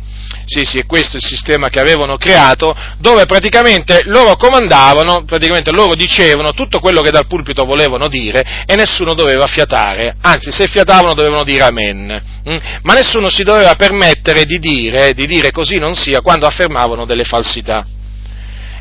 [0.48, 5.96] Sì, sì, è questo il sistema che avevano creato, dove praticamente loro comandavano, praticamente loro
[5.96, 11.14] dicevano tutto quello che dal pulpito volevano dire e nessuno doveva fiatare, anzi se fiatavano
[11.14, 12.56] dovevano dire amen, mm?
[12.82, 17.24] ma nessuno si doveva permettere di dire, di dire così non sia quando affermavano delle
[17.24, 17.84] falsità.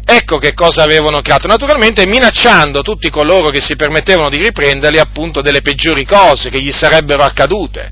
[0.07, 5.41] Ecco che cosa avevano creato, naturalmente minacciando tutti coloro che si permettevano di riprenderli appunto
[5.41, 7.89] delle peggiori cose che gli sarebbero accadute.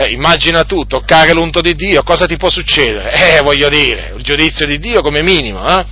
[0.00, 3.10] Eh, immagina tu, toccare l'unto di Dio, cosa ti può succedere?
[3.10, 5.84] Eh, voglio dire, il giudizio di Dio come minimo, eh?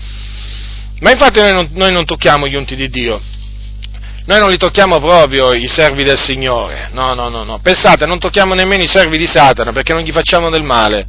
[1.00, 3.20] Ma infatti noi non, noi non tocchiamo gli unti di Dio,
[4.26, 7.58] noi non li tocchiamo proprio i servi del Signore, no, no, no, no.
[7.58, 11.04] Pensate, non tocchiamo nemmeno i servi di Satana perché non gli facciamo del male,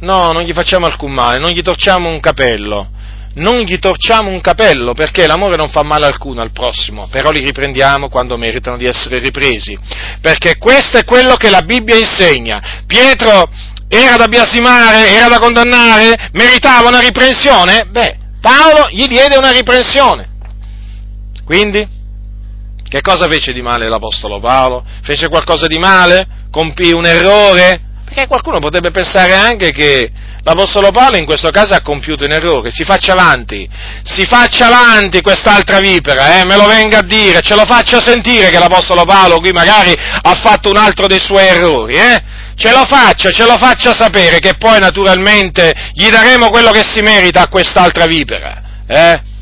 [0.00, 2.90] no, non gli facciamo alcun male, non gli torciamo un capello,
[3.34, 7.40] non gli torciamo un capello perché l'amore non fa male alcuno al prossimo, però li
[7.40, 9.78] riprendiamo quando meritano di essere ripresi,
[10.20, 12.82] perché questo è quello che la Bibbia insegna.
[12.86, 13.48] Pietro
[13.88, 17.86] era da biasimare, era da condannare, meritava una riprensione?
[17.90, 20.32] Beh, Paolo gli diede una riprensione.
[21.44, 21.86] Quindi,
[22.88, 24.84] che cosa fece di male l'Apostolo Paolo?
[25.02, 26.26] Fece qualcosa di male?
[26.50, 27.80] Compì un errore?
[28.04, 30.10] Perché qualcuno potrebbe pensare anche che
[30.44, 33.68] l'Apostolo Paolo in questo caso ha compiuto un errore, si faccia avanti,
[34.02, 38.50] si faccia avanti quest'altra vipera, eh, me lo venga a dire, ce lo faccia sentire
[38.50, 42.22] che l'Apostolo Paolo qui magari ha fatto un altro dei suoi errori, eh?
[42.56, 47.00] ce lo faccia, ce lo faccia sapere che poi naturalmente gli daremo quello che si
[47.00, 49.32] merita a quest'altra vipera, eh?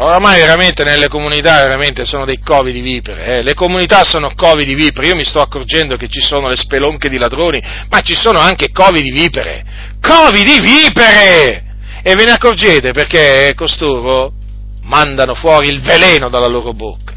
[0.00, 3.42] Oramai veramente nelle comunità veramente sono dei covi di vipere, eh?
[3.42, 7.08] le comunità sono covi di vipere, io mi sto accorgendo che ci sono le spelonche
[7.08, 9.64] di ladroni, ma ci sono anche covi di vipere,
[10.00, 11.64] covi di vipere!
[12.00, 14.34] E ve ne accorgete perché costoro
[14.82, 17.14] mandano fuori il veleno dalla loro bocca.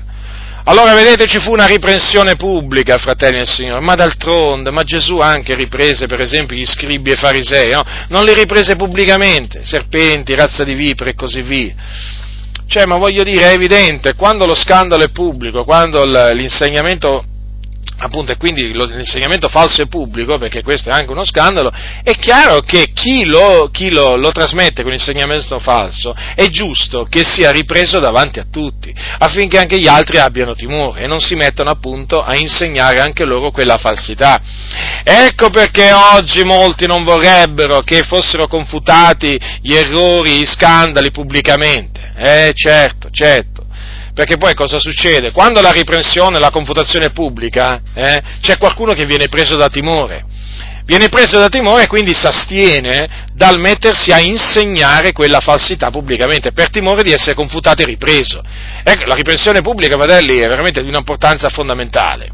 [0.63, 5.53] Allora vedete ci fu una riprensione pubblica, fratelli del Signore, ma d'altronde, ma Gesù anche
[5.53, 7.83] riprese per esempio gli scribi e farisei, no?
[8.09, 11.75] non li riprese pubblicamente, serpenti, razza di vipere e così via.
[12.71, 17.25] Cioè, ma voglio dire, è evidente, quando lo scandalo è pubblico, quando l'insegnamento
[18.05, 21.71] appunto, e quindi l'insegnamento falso è pubblico, perché questo è anche uno scandalo,
[22.03, 27.23] è chiaro che chi lo, chi lo, lo trasmette con l'insegnamento falso è giusto che
[27.23, 31.69] sia ripreso davanti a tutti, affinché anche gli altri abbiano timore e non si mettano
[31.69, 34.39] appunto a insegnare anche loro quella falsità.
[35.03, 42.13] Ecco perché oggi molti non vorrebbero che fossero confutati gli errori, gli scandali pubblicamente.
[42.15, 43.69] Eh certo, certo
[44.13, 45.31] perché poi cosa succede?
[45.31, 50.25] Quando la riprensione, la confutazione è pubblica, eh, c'è qualcuno che viene preso da timore.
[50.83, 56.51] Viene preso da timore e quindi si astiene dal mettersi a insegnare quella falsità pubblicamente,
[56.51, 58.43] per timore di essere confutato e ripreso.
[58.83, 62.29] Ecco, la riprensione pubblica, fratelli, è veramente di un'importanza fondamentale.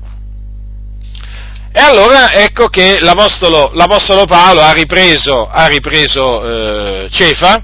[1.72, 7.62] E allora ecco che l'Apostolo, l'Apostolo Paolo ha ripreso, ha ripreso eh, Cefa,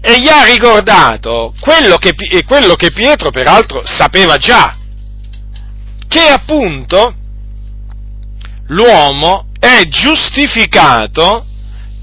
[0.00, 2.14] e gli ha ricordato quello che,
[2.46, 4.76] quello che Pietro peraltro sapeva già,
[6.06, 7.14] che appunto
[8.66, 11.44] l'uomo è giustificato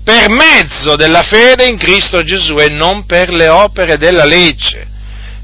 [0.04, 4.88] per mezzo della fede in Cristo Gesù e non per le opere della legge,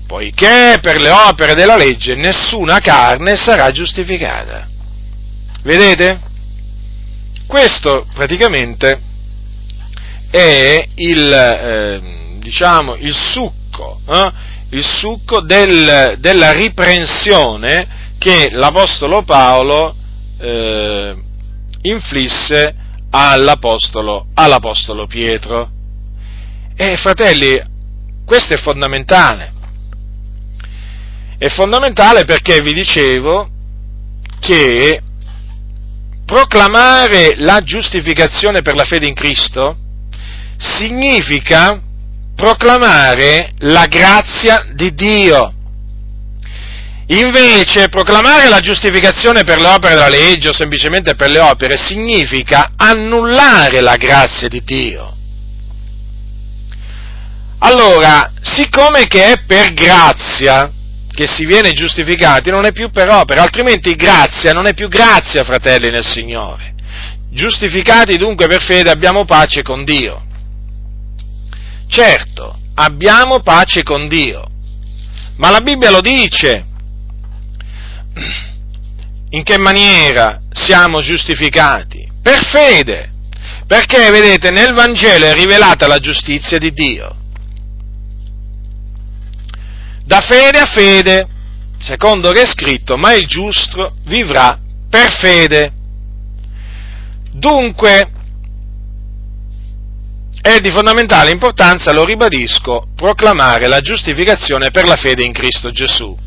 [0.05, 4.67] poiché per le opere della legge nessuna carne sarà giustificata.
[5.63, 6.29] Vedete?
[7.51, 8.97] questo praticamente
[10.29, 14.31] è il, eh, diciamo, il succo, eh,
[14.69, 19.95] il succo del, della riprensione che l'Apostolo Paolo
[20.39, 21.15] eh,
[21.83, 22.75] inflisse
[23.11, 25.69] all'Apostolo, all'Apostolo Pietro.
[26.75, 27.61] E fratelli,
[28.25, 29.53] questo è fondamentale.
[31.37, 33.49] È fondamentale perché vi dicevo
[34.39, 35.01] che
[36.25, 39.75] proclamare la giustificazione per la fede in Cristo
[40.57, 41.81] significa
[42.35, 45.53] proclamare la grazia di Dio.
[47.07, 52.71] Invece proclamare la giustificazione per le opere della legge o semplicemente per le opere significa
[52.77, 55.15] annullare la grazia di Dio.
[57.59, 60.71] Allora, siccome che è per grazia
[61.13, 65.43] che si viene giustificati, non è più per opere, altrimenti grazia non è più grazia,
[65.43, 66.73] fratelli nel Signore.
[67.29, 70.29] Giustificati dunque per fede abbiamo pace con Dio.
[71.91, 74.47] Certo, abbiamo pace con Dio,
[75.35, 76.65] ma la Bibbia lo dice.
[79.31, 82.09] In che maniera siamo giustificati?
[82.21, 83.11] Per fede,
[83.67, 87.13] perché vedete nel Vangelo è rivelata la giustizia di Dio.
[90.05, 91.27] Da fede a fede,
[91.77, 94.57] secondo che è scritto, ma il giusto vivrà
[94.89, 95.73] per fede.
[97.33, 98.11] Dunque,
[100.41, 106.17] è di fondamentale importanza, lo ribadisco, proclamare la giustificazione per la fede in Cristo Gesù,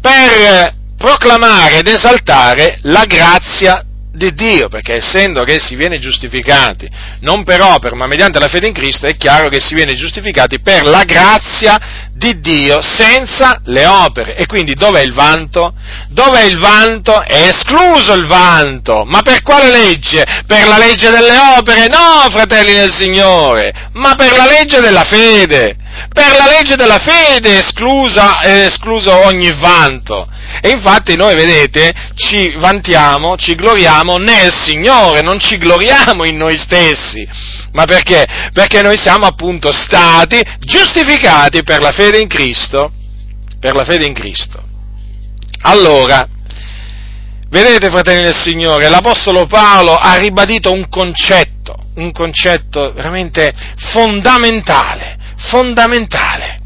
[0.00, 6.88] per proclamare ed esaltare la grazia di Dio, perché essendo che si viene giustificati
[7.20, 10.60] non per opera, ma mediante la fede in Cristo, è chiaro che si viene giustificati
[10.60, 14.36] per la grazia di Dio senza le opere.
[14.36, 15.72] E quindi dov'è il vanto?
[16.08, 17.22] Dov'è il vanto?
[17.22, 19.04] È escluso il vanto.
[19.06, 20.24] Ma per quale legge?
[20.46, 21.86] Per la legge delle opere?
[21.86, 25.76] No, fratelli del Signore, ma per la legge della fede.
[26.12, 30.28] Per la legge della fede esclusa, è escluso ogni vanto.
[30.62, 36.56] E infatti noi, vedete, ci vantiamo, ci gloriamo nel Signore, non ci gloriamo in noi
[36.56, 37.26] stessi.
[37.72, 38.26] Ma perché?
[38.52, 42.92] Perché noi siamo appunto stati giustificati per la fede in Cristo.
[43.58, 44.62] Per la fede in Cristo.
[45.62, 46.26] Allora,
[47.50, 53.52] vedete fratelli del Signore, l'Apostolo Paolo ha ribadito un concetto, un concetto veramente
[53.92, 55.18] fondamentale,
[55.48, 56.60] fondamentale,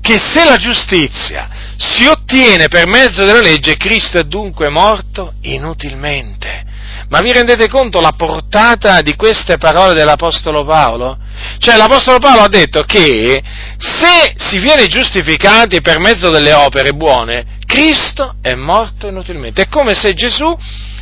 [0.00, 6.66] che se la giustizia si ottiene per mezzo della legge, Cristo è dunque morto inutilmente.
[7.10, 11.16] Ma vi rendete conto la portata di queste parole dell'Apostolo Paolo?
[11.58, 13.42] Cioè l'Apostolo Paolo ha detto che
[13.78, 19.62] se si viene giustificati per mezzo delle opere buone, Cristo è morto inutilmente.
[19.62, 20.56] È come se Gesù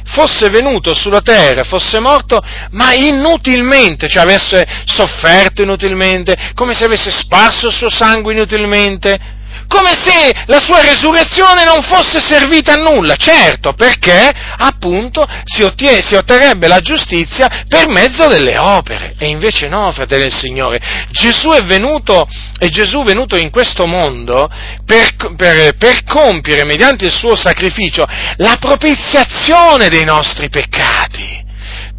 [0.07, 2.43] fosse venuto sulla terra, fosse morto,
[2.73, 9.36] ma inutilmente, cioè avesse sofferto inutilmente, come se avesse sparso il suo sangue inutilmente,
[9.67, 16.03] come se la sua resurrezione non fosse servita a nulla, certo, perché appunto si, ottiene,
[16.03, 21.51] si otterrebbe la giustizia per mezzo delle opere, e invece no, fratelli del Signore, Gesù
[21.51, 22.27] è venuto,
[22.59, 24.49] è Gesù venuto in questo mondo
[24.85, 28.05] per, per, per compiere, mediante il suo sacrificio,
[28.37, 31.45] la propiziazione dei nostri peccati.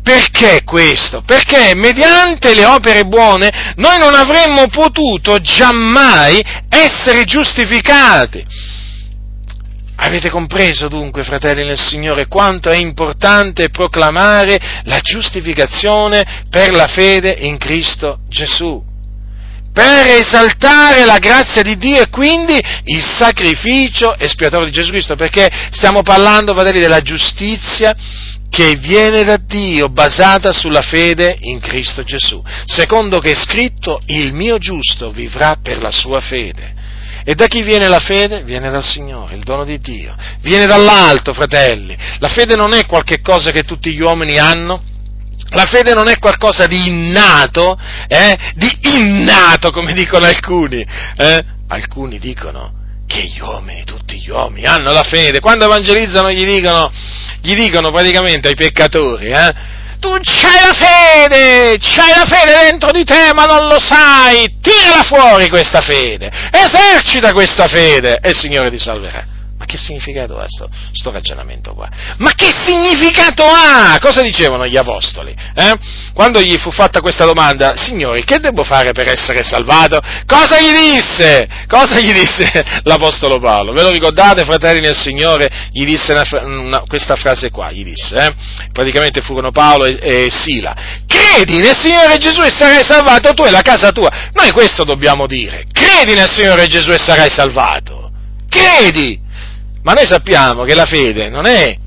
[0.07, 1.21] Perché questo?
[1.25, 8.41] Perché mediante le opere buone noi non avremmo potuto giammai essere giustificati.
[9.97, 17.35] Avete compreso dunque, fratelli nel Signore, quanto è importante proclamare la giustificazione per la fede
[17.41, 18.81] in Cristo Gesù?
[19.73, 25.49] Per esaltare la grazia di Dio e quindi il sacrificio espiatorio di Gesù Cristo, perché
[25.71, 27.93] stiamo parlando, fratelli, della giustizia
[28.49, 32.41] che viene da Dio basata sulla fede in Cristo Gesù.
[32.65, 36.75] Secondo che è scritto, il mio giusto vivrà per la sua fede.
[37.23, 38.43] E da chi viene la fede?
[38.43, 40.15] Viene dal Signore, il dono di Dio.
[40.39, 41.95] Viene dall'alto, fratelli.
[42.19, 44.81] La fede non è qualche cosa che tutti gli uomini hanno.
[45.49, 47.77] La fede non è qualcosa di innato,
[48.07, 48.37] eh?
[48.55, 50.85] di innato, come dicono alcuni.
[51.17, 51.45] Eh?
[51.67, 52.76] Alcuni dicono
[53.07, 55.39] che gli uomini, tutti gli uomini, hanno la fede.
[55.39, 56.91] Quando evangelizzano gli dicono,
[57.41, 59.75] gli dicono praticamente ai peccatori, eh?
[59.99, 64.57] Tu c'hai la fede, c'hai la fede dentro di te, ma non lo sai.
[64.61, 69.36] Tirala fuori questa fede, esercita questa fede e il Signore ti salverà.
[69.67, 71.89] Che significato ha sto, sto ragionamento qua?
[72.19, 73.97] Ma che significato ha?
[73.99, 75.35] Cosa dicevano gli apostoli?
[75.53, 75.77] Eh?
[76.13, 79.99] Quando gli fu fatta questa domanda, signori, che devo fare per essere salvato?
[80.25, 81.49] Cosa gli disse?
[81.67, 82.49] Cosa gli disse
[82.83, 83.73] l'apostolo Paolo?
[83.73, 85.49] Ve lo ricordate, fratelli nel Signore?
[85.73, 88.33] Gli disse una, una, questa frase qua, gli disse, eh?
[88.71, 90.73] praticamente furono Paolo e, e Sila,
[91.05, 94.29] credi nel Signore Gesù e sarai salvato tu e la casa tua.
[94.31, 98.11] Noi questo dobbiamo dire, credi nel Signore Gesù e sarai salvato.
[98.47, 99.25] Credi!
[99.87, 101.77] Ma noi sappiamo che la fede non è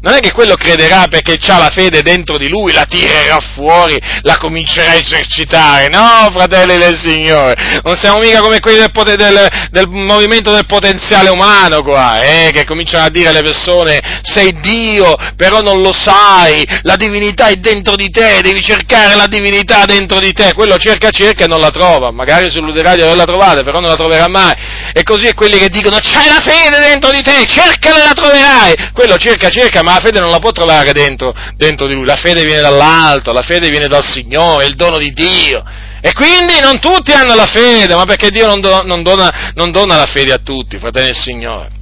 [0.00, 3.98] non è che quello crederà perché ha la fede dentro di lui, la tirerà fuori,
[4.22, 5.88] la comincerà a esercitare.
[5.88, 10.66] No, fratelli del Signore, non siamo mica come quelli del, poten- del, del movimento del
[10.66, 15.92] potenziale umano qua, eh, che cominciano a dire alle persone sei Dio, però non lo
[15.92, 20.52] sai, la divinità è dentro di te, devi cercare la divinità dentro di te.
[20.54, 23.90] Quello cerca, cerca e non la trova, magari si illuderà di averla trovata, però non
[23.90, 24.54] la troverà mai.
[24.92, 28.12] E così è quelli che dicono c'hai la fede dentro di te, cercala e la
[28.12, 28.90] troverai.
[28.92, 32.16] Quello cerca, cerca, ma la fede non la può trovare dentro, dentro di lui, la
[32.16, 35.62] fede viene dall'alto, la fede viene dal Signore, il dono di Dio.
[36.00, 39.70] E quindi non tutti hanno la fede, ma perché Dio non, do, non, dona, non
[39.70, 41.75] dona la fede a tutti, fratelli del Signore.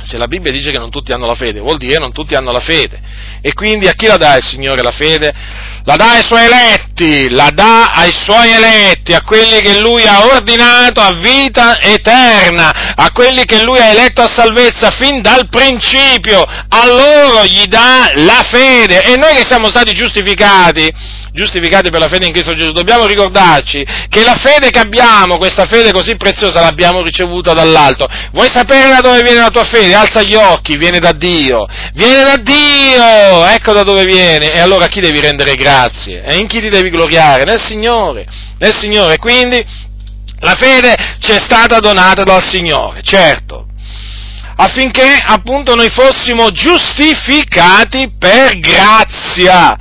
[0.00, 2.34] Se la Bibbia dice che non tutti hanno la fede, vuol dire che non tutti
[2.34, 3.00] hanno la fede.
[3.40, 5.32] E quindi a chi la dà il Signore la fede?
[5.84, 10.24] La dà ai suoi eletti, la dà ai suoi eletti, a quelli che Lui ha
[10.26, 16.42] ordinato a vita eterna, a quelli che Lui ha eletto a salvezza fin dal principio.
[16.42, 19.04] A loro gli dà la fede.
[19.04, 20.92] E noi che siamo stati giustificati,
[21.38, 25.66] giustificati per la fede in Cristo Gesù, dobbiamo ricordarci che la fede che abbiamo, questa
[25.66, 28.06] fede così preziosa, l'abbiamo ricevuta dall'alto.
[28.32, 29.94] Vuoi sapere da dove viene la tua fede?
[29.94, 31.66] Alza gli occhi, viene da Dio.
[31.94, 33.46] Viene da Dio!
[33.46, 34.52] Ecco da dove viene.
[34.52, 36.22] E allora a chi devi rendere grazie?
[36.24, 37.44] E in chi ti devi gloriare?
[37.44, 38.26] Nel Signore.
[38.58, 39.16] Nel Signore.
[39.18, 39.64] Quindi
[40.40, 43.66] la fede ci è stata donata dal Signore, certo
[44.60, 49.76] affinché appunto noi fossimo giustificati per grazia,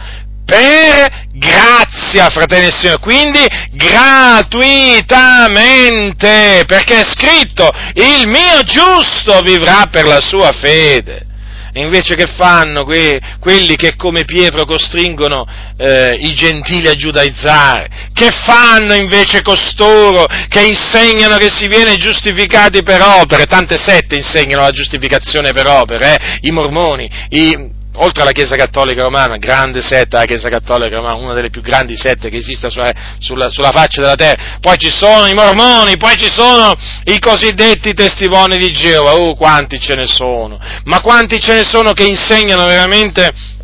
[0.47, 10.05] per grazia, fratelli e signori, quindi gratuitamente, perché è scritto, il mio giusto vivrà per
[10.05, 11.25] la sua fede.
[11.73, 15.45] E invece che fanno que- quelli che come Pietro costringono
[15.77, 17.87] eh, i gentili a giudaizzare?
[18.13, 23.45] Che fanno invece costoro che insegnano che si viene giustificati per opere?
[23.45, 26.39] Tante sette insegnano la giustificazione per opere, eh?
[26.47, 31.33] i mormoni, i, oltre alla Chiesa Cattolica Romana, grande setta la Chiesa Cattolica Romana, una
[31.33, 35.25] delle più grandi sette che esista sulla, sulla, sulla, faccia della terra, poi ci sono
[35.27, 36.75] i mormoni, poi ci sono
[37.05, 41.93] i cosiddetti testimoni di Geova, oh quanti ce ne sono, ma quanti ce ne sono
[41.93, 43.55] che insegnano veramente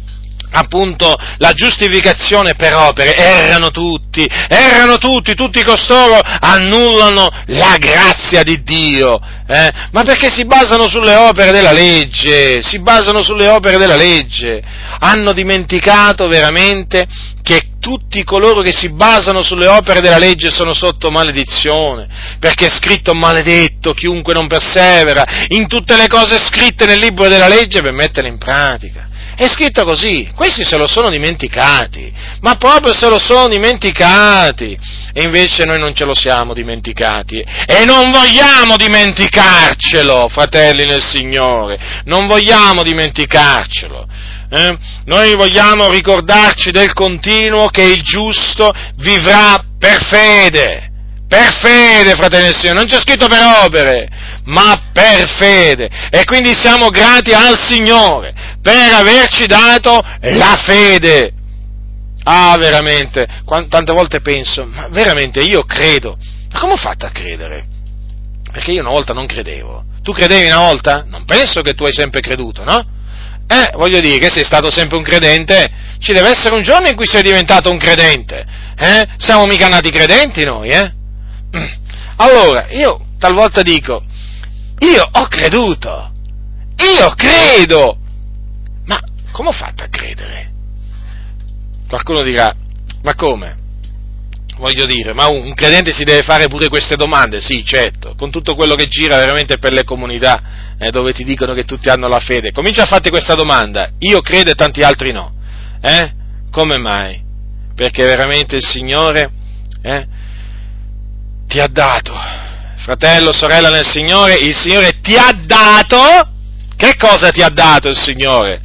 [0.53, 8.61] appunto la giustificazione per opere, errano tutti, errano tutti, tutti costoro annullano la grazia di
[8.63, 9.71] Dio, eh?
[9.91, 14.61] ma perché si basano sulle opere della legge, si basano sulle opere della legge,
[14.99, 17.07] hanno dimenticato veramente
[17.41, 22.07] che tutti coloro che si basano sulle opere della legge sono sotto maledizione,
[22.39, 27.49] perché è scritto maledetto chiunque non persevera in tutte le cose scritte nel libro della
[27.49, 29.09] legge per metterle in pratica.
[29.35, 32.11] È scritto così, questi se lo sono dimenticati,
[32.41, 34.77] ma proprio se lo sono dimenticati.
[35.15, 37.39] E invece noi non ce lo siamo dimenticati.
[37.39, 44.07] E non vogliamo dimenticarcelo, fratelli nel Signore, non vogliamo dimenticarcelo.
[44.49, 44.77] Eh?
[45.05, 50.91] Noi vogliamo ricordarci del continuo che il giusto vivrà per fede.
[51.27, 54.07] Per fede, fratelli del Signore, non c'è scritto per opere,
[54.45, 55.89] ma per fede.
[56.09, 61.33] E quindi siamo grati al Signore per averci dato la fede.
[62.23, 63.27] Ah, veramente,
[63.67, 66.17] tante volte penso, ma veramente io credo,
[66.51, 67.65] ma come ho fatto a credere?
[68.49, 69.83] Perché io una volta non credevo.
[70.01, 71.03] Tu credevi una volta?
[71.07, 72.85] Non penso che tu hai sempre creduto, no?
[73.47, 76.95] Eh, voglio dire che sei stato sempre un credente, ci deve essere un giorno in
[76.95, 78.45] cui sei diventato un credente,
[78.77, 79.07] eh?
[79.17, 80.93] Siamo mica nati credenti noi, eh?
[82.17, 84.03] Allora, io talvolta dico,
[84.85, 86.11] io ho creduto,
[86.77, 87.97] io credo,
[88.85, 88.99] ma
[89.31, 90.51] come ho fatto a credere?
[91.87, 92.53] Qualcuno dirà,
[93.01, 93.61] ma come?
[94.57, 97.41] Voglio dire, ma un credente si deve fare pure queste domande?
[97.41, 101.53] Sì, certo, con tutto quello che gira veramente per le comunità eh, dove ti dicono
[101.53, 102.51] che tutti hanno la fede.
[102.51, 105.33] Comincia a farti questa domanda, io credo e tanti altri no.
[105.81, 106.13] Eh?
[106.51, 107.21] Come mai?
[107.75, 109.31] Perché veramente il Signore
[109.81, 110.07] eh,
[111.47, 112.13] ti ha dato,
[112.83, 116.27] fratello, sorella nel Signore, il Signore ti ha dato,
[116.75, 118.59] che cosa ti ha dato il Signore?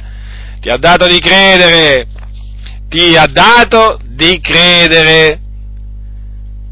[0.59, 2.05] Ti ha dato di credere,
[2.89, 5.39] ti ha dato di credere.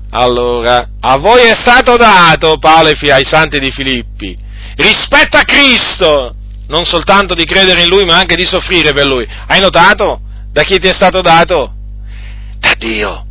[0.09, 4.37] Allora, a voi è stato dato, Paolo ai santi di Filippi,
[4.75, 6.35] rispetto a Cristo,
[6.67, 9.25] non soltanto di credere in Lui, ma anche di soffrire per Lui.
[9.47, 10.19] Hai notato?
[10.51, 11.73] Da chi ti è stato dato?
[12.59, 13.26] Da Dio.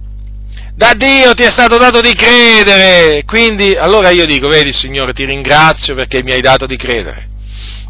[0.76, 3.24] Da Dio ti è stato dato di credere.
[3.24, 7.30] Quindi, allora io dico, vedi Signore, ti ringrazio perché mi hai dato di credere.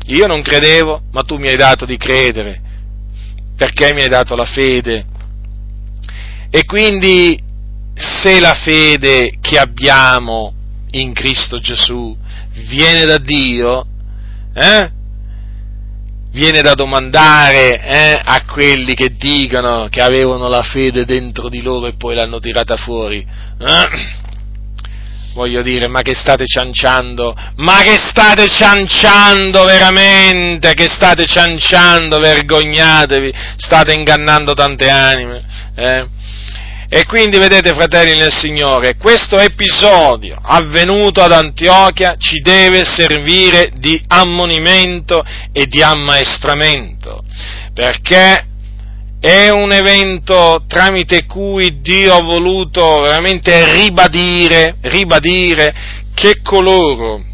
[0.06, 2.60] Io non credevo, ma tu mi hai dato di credere,
[3.56, 5.04] perché mi hai dato la fede.
[6.48, 7.36] E quindi,
[7.96, 10.54] se la fede che abbiamo
[10.92, 12.16] in Cristo Gesù
[12.68, 13.84] viene da Dio,
[14.54, 14.90] eh?
[16.36, 21.86] Viene da domandare eh, a quelli che dicono che avevano la fede dentro di loro
[21.86, 23.26] e poi l'hanno tirata fuori.
[23.58, 24.24] Eh?
[25.32, 27.34] Voglio dire, ma che state cianciando?
[27.56, 30.74] Ma che state cianciando veramente?
[30.74, 32.18] Che state cianciando?
[32.18, 35.42] Vergognatevi, state ingannando tante anime.
[35.74, 36.06] Eh?
[36.88, 44.00] E quindi vedete, fratelli nel Signore, questo episodio avvenuto ad Antiochia ci deve servire di
[44.06, 47.24] ammonimento e di ammaestramento,
[47.74, 48.46] perché
[49.18, 55.74] è un evento tramite cui Dio ha voluto veramente ribadire, ribadire
[56.14, 57.24] che coloro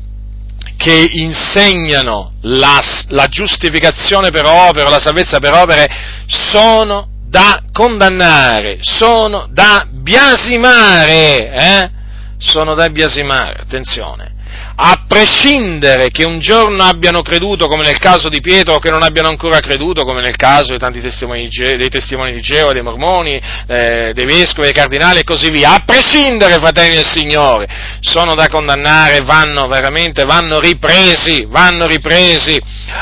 [0.78, 5.88] che insegnano la, la giustificazione per opere, la salvezza per opere,
[6.26, 11.90] sono da condannare, sono da biasimare, eh?
[12.36, 14.34] sono da biasimare, attenzione
[14.74, 19.02] a prescindere che un giorno abbiano creduto, come nel caso di Pietro, o che non
[19.02, 23.40] abbiano ancora creduto, come nel caso dei tanti testimoni, dei testimoni di Geo, dei mormoni,
[23.66, 27.68] eh, dei vescovi, dei cardinali e così via, a prescindere, fratelli del Signore,
[28.00, 32.58] sono da condannare, vanno veramente, vanno ripresi, vanno ripresi.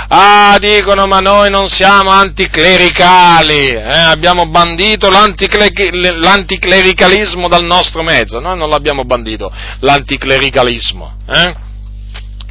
[0.08, 8.58] Ah, dicono, ma noi non siamo anticlericali, eh, abbiamo bandito l'anticlericalismo dal nostro mezzo, noi
[8.58, 11.14] non l'abbiamo bandito, l'anticlericalismo.
[11.28, 11.68] Eh?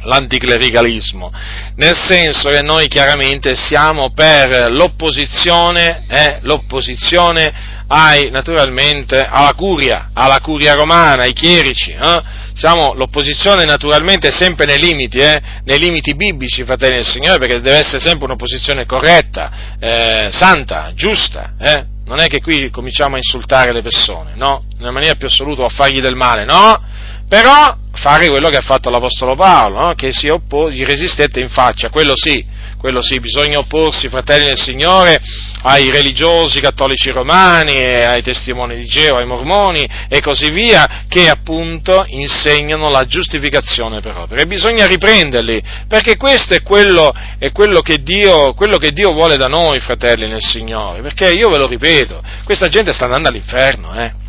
[0.02, 1.32] L'anticlericalismo,
[1.76, 10.40] nel senso che noi chiaramente siamo per l'opposizione, eh, l'opposizione ai, naturalmente alla curia, alla
[10.40, 12.22] curia romana, ai chierici, eh?
[12.54, 15.40] siamo l'opposizione naturalmente sempre nei limiti, eh?
[15.64, 21.54] nei limiti biblici, fratelli del Signore, perché deve essere sempre un'opposizione corretta, eh, santa, giusta,
[21.58, 21.84] eh?
[22.04, 24.64] non è che qui cominciamo a insultare le persone, no?
[24.78, 26.82] Nella maniera più assoluta o a fargli del male, no?
[27.30, 29.94] Però fare quello che ha fatto l'Apostolo Paolo, no?
[29.94, 32.44] che si oppose, gli resistette in faccia, quello sì,
[32.76, 35.20] quello sì, bisogna opporsi, fratelli del Signore,
[35.62, 42.02] ai religiosi cattolici romani, ai testimoni di Geo, ai mormoni e così via, che appunto
[42.08, 44.46] insegnano la giustificazione per opere.
[44.46, 49.46] Bisogna riprenderli, perché questo è quello, è quello, che Dio, quello che Dio vuole da
[49.46, 54.19] noi, fratelli nel Signore, perché io ve lo ripeto, questa gente sta andando all'inferno, eh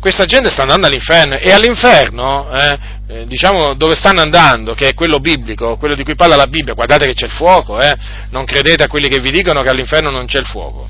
[0.00, 2.78] questa gente sta andando all'inferno e all'inferno, eh,
[3.08, 6.74] eh, diciamo dove stanno andando, che è quello biblico, quello di cui parla la Bibbia,
[6.74, 7.96] guardate che c'è il fuoco, eh,
[8.30, 10.88] non credete a quelli che vi dicono che all'inferno non c'è il fuoco.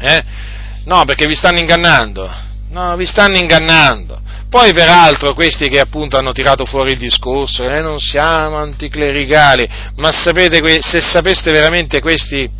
[0.00, 0.22] Eh?
[0.84, 2.30] No, perché vi stanno ingannando,
[2.70, 4.20] no, vi stanno ingannando.
[4.48, 10.10] Poi peraltro questi che appunto hanno tirato fuori il discorso, noi non siamo anticlericali, ma
[10.10, 12.50] sapete, se sapeste veramente questi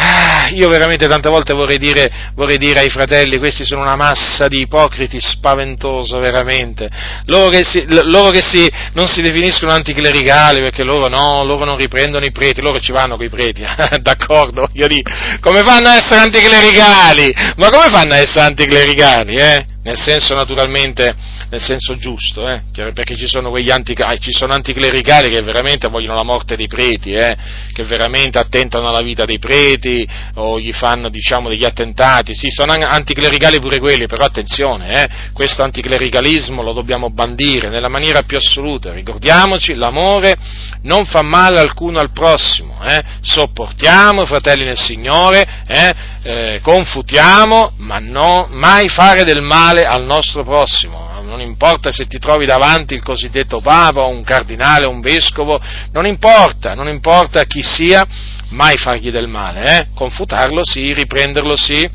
[0.00, 4.46] Ah, io veramente tante volte vorrei dire, vorrei dire, ai fratelli, questi sono una massa
[4.46, 6.88] di ipocriti spaventoso, veramente.
[7.24, 11.76] Loro che, si, loro che si, non si definiscono anticlericali perché loro no, loro non
[11.76, 13.64] riprendono i preti, loro ci vanno con i preti,
[14.00, 14.68] d'accordo?
[14.74, 15.10] Io dico,
[15.40, 17.34] come fanno a essere anticlericali?
[17.56, 19.66] Ma come fanno a essere anticlericali, eh?
[19.82, 21.12] Nel senso naturalmente
[21.50, 22.62] nel senso giusto, eh?
[22.72, 27.12] perché ci sono quegli anti, ci sono anticlericali che veramente vogliono la morte dei preti,
[27.12, 27.36] eh?
[27.72, 32.72] che veramente attentano alla vita dei preti o gli fanno diciamo, degli attentati, sì, sono
[32.72, 35.08] anticlericali pure quelli, però attenzione, eh?
[35.32, 40.34] questo anticlericalismo lo dobbiamo bandire nella maniera più assoluta, ricordiamoci, l'amore
[40.82, 43.02] non fa male alcuno al prossimo, eh?
[43.20, 45.94] sopportiamo, fratelli nel Signore, eh?
[46.22, 51.08] eh, confutiamo, ma non mai fare del male al nostro prossimo
[51.38, 55.60] non importa se ti trovi davanti il cosiddetto Papa, un cardinale, un vescovo,
[55.92, 58.04] non importa, non importa chi sia,
[58.50, 59.86] mai fargli del male, eh?
[59.94, 61.88] confutarlo sì, riprenderlo sì,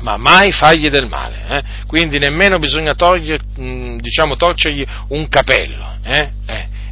[0.00, 1.62] ma mai fargli del male, eh?
[1.86, 6.30] quindi nemmeno bisogna togliere, diciamo, torcergli un capello, eh?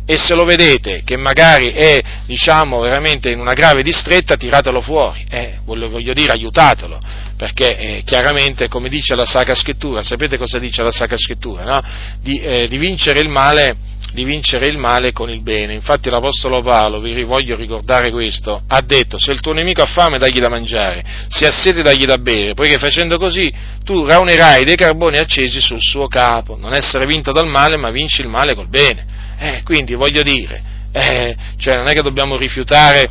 [0.05, 5.25] E se lo vedete che magari è diciamo veramente in una grave distretta tiratelo fuori,
[5.29, 6.99] eh, voglio dire aiutatelo,
[7.37, 11.65] perché eh, chiaramente come dice la Sacra Scrittura, sapete cosa dice la Sacra Scrittura?
[11.65, 11.83] No?
[12.21, 13.77] Di, eh, di, vincere male,
[14.13, 18.81] di vincere il male con il bene, infatti l'Apostolo Paolo, vi voglio ricordare questo, ha
[18.81, 22.19] detto se il tuo nemico ha fame dagli da mangiare, se ha sete dagli da
[22.19, 23.53] bere, poiché facendo così
[23.85, 28.21] tu raunerai dei carboni accesi sul suo capo, non essere vinto dal male ma vinci
[28.21, 29.12] il male col bene.
[29.43, 33.11] Eh, quindi voglio dire, Eh, cioè non è che dobbiamo rifiutare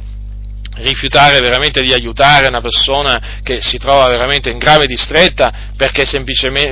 [0.76, 6.04] rifiutare veramente di aiutare una persona che si trova veramente in grave distretta perché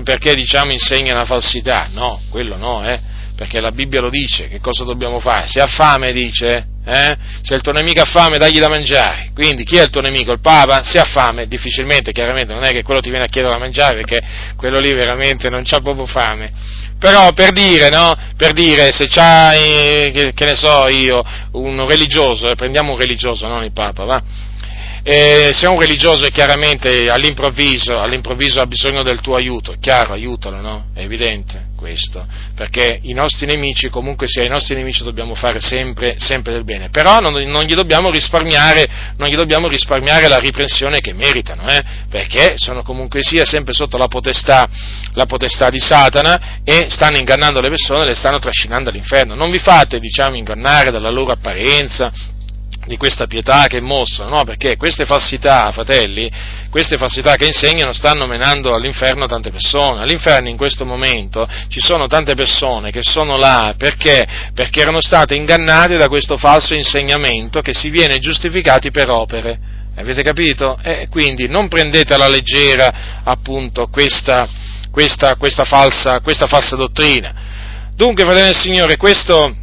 [0.03, 1.89] perché diciamo insegna una falsità.
[1.91, 5.47] No, quello no, eh perché la Bibbia lo dice, che cosa dobbiamo fare?
[5.47, 7.15] Se ha fame, dice, eh?
[7.41, 9.31] se il tuo nemico ha fame, dagli da mangiare.
[9.33, 10.33] Quindi chi è il tuo nemico?
[10.33, 10.83] Il Papa?
[10.83, 13.95] Se ha fame, difficilmente, chiaramente, non è che quello ti viene a chiedere da mangiare,
[13.95, 14.21] perché
[14.57, 16.51] quello lì veramente non c'ha proprio fame.
[16.99, 18.13] Però per dire, no?
[18.35, 21.23] Per dire, se c'hai, che, che ne so io,
[21.53, 24.21] un religioso, eh, prendiamo un religioso, non il Papa, va?
[25.03, 30.85] Eh, se un religioso chiaramente all'improvviso, all'improvviso ha bisogno del tuo aiuto, chiaro, aiutalo, no?
[30.93, 36.15] È evidente questo, perché i nostri nemici, comunque sia, i nostri nemici dobbiamo fare sempre,
[36.17, 38.85] sempre del bene, però non, non, gli dobbiamo risparmiare,
[39.15, 41.81] non gli dobbiamo risparmiare la riprensione che meritano, eh?
[42.09, 44.67] perché sono comunque sia sempre sotto la potestà,
[45.13, 49.33] la potestà di Satana e stanno ingannando le persone, le stanno trascinando all'inferno.
[49.33, 52.11] Non vi fate, diciamo, ingannare dalla loro apparenza,
[52.89, 54.43] di questa pietà che mostrano, no?
[54.43, 56.27] perché queste falsità, fratelli,
[56.71, 60.01] queste falsità che insegnano stanno menando all'inferno tante persone.
[60.01, 64.27] All'inferno in questo momento ci sono tante persone che sono là perché?
[64.55, 69.59] Perché erano state ingannate da questo falso insegnamento che si viene giustificati per opere.
[69.95, 70.79] Avete capito?
[70.81, 74.49] E quindi non prendete alla leggera appunto questa,
[74.89, 77.35] questa, questa, falsa, questa falsa dottrina.
[77.93, 79.55] Dunque, fratelli del Signore, questo,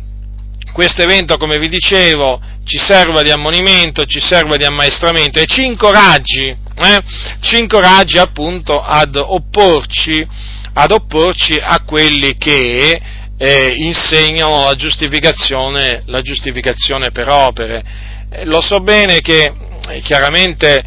[0.73, 5.65] questo evento, come vi dicevo, ci serva di ammonimento, ci serva di ammaestramento e ci
[5.65, 7.03] incoraggi, eh?
[7.41, 10.27] ci incoraggi appunto ad opporci,
[10.73, 13.01] ad opporci a quelli che
[13.39, 17.85] eh, insegnano la giustificazione, la giustificazione per opere.
[18.31, 19.53] Eh, lo so bene che
[19.89, 20.83] eh, chiaramente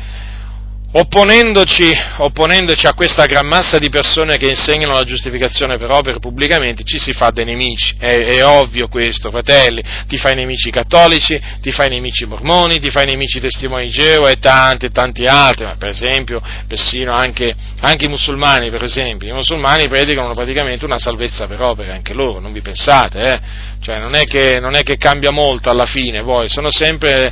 [0.91, 1.87] Opponendoci,
[2.17, 6.97] opponendoci, a questa gran massa di persone che insegnano la giustificazione per opere pubblicamente, ci
[6.97, 11.89] si fa dei nemici, è, è, ovvio questo, fratelli, ti fai nemici cattolici, ti fai
[11.89, 16.41] nemici mormoni, ti fai nemici testimoni Geova e tanti e tanti altri, ma per esempio,
[16.67, 21.91] persino anche, anche, i musulmani, per esempio, i musulmani predicano praticamente una salvezza per opere,
[21.91, 23.39] anche loro, non vi pensate, eh?
[23.79, 27.31] cioè non è, che, non è che cambia molto alla fine, poi sono sempre,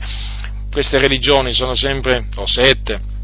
[0.72, 3.16] queste religioni sono sempre, o sette,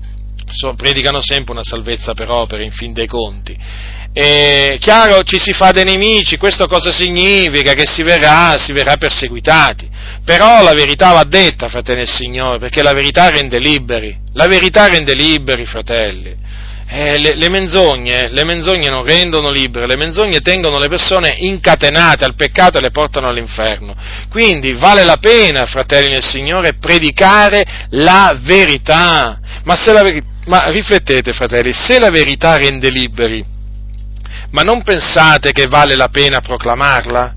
[0.54, 3.58] so, predicano sempre una salvezza per opere, in fin dei conti.
[4.16, 7.74] E, chiaro, ci si fa dei nemici, questo cosa significa?
[7.74, 9.90] Che si verrà, si verrà perseguitati.
[10.24, 14.16] Però la verità va detta, fratelli del Signore, perché la verità rende liberi.
[14.34, 16.36] La verità rende liberi, fratelli.
[16.96, 22.24] Eh, le, le, menzogne, le menzogne non rendono libere, le menzogne tengono le persone incatenate
[22.24, 23.96] al peccato e le portano all'inferno.
[24.30, 29.40] Quindi vale la pena, fratelli del Signore, predicare la verità.
[29.64, 33.44] Ma la verità ma riflettete, fratelli, se la verità rende liberi,
[34.52, 37.34] ma non pensate che vale la pena proclamarla?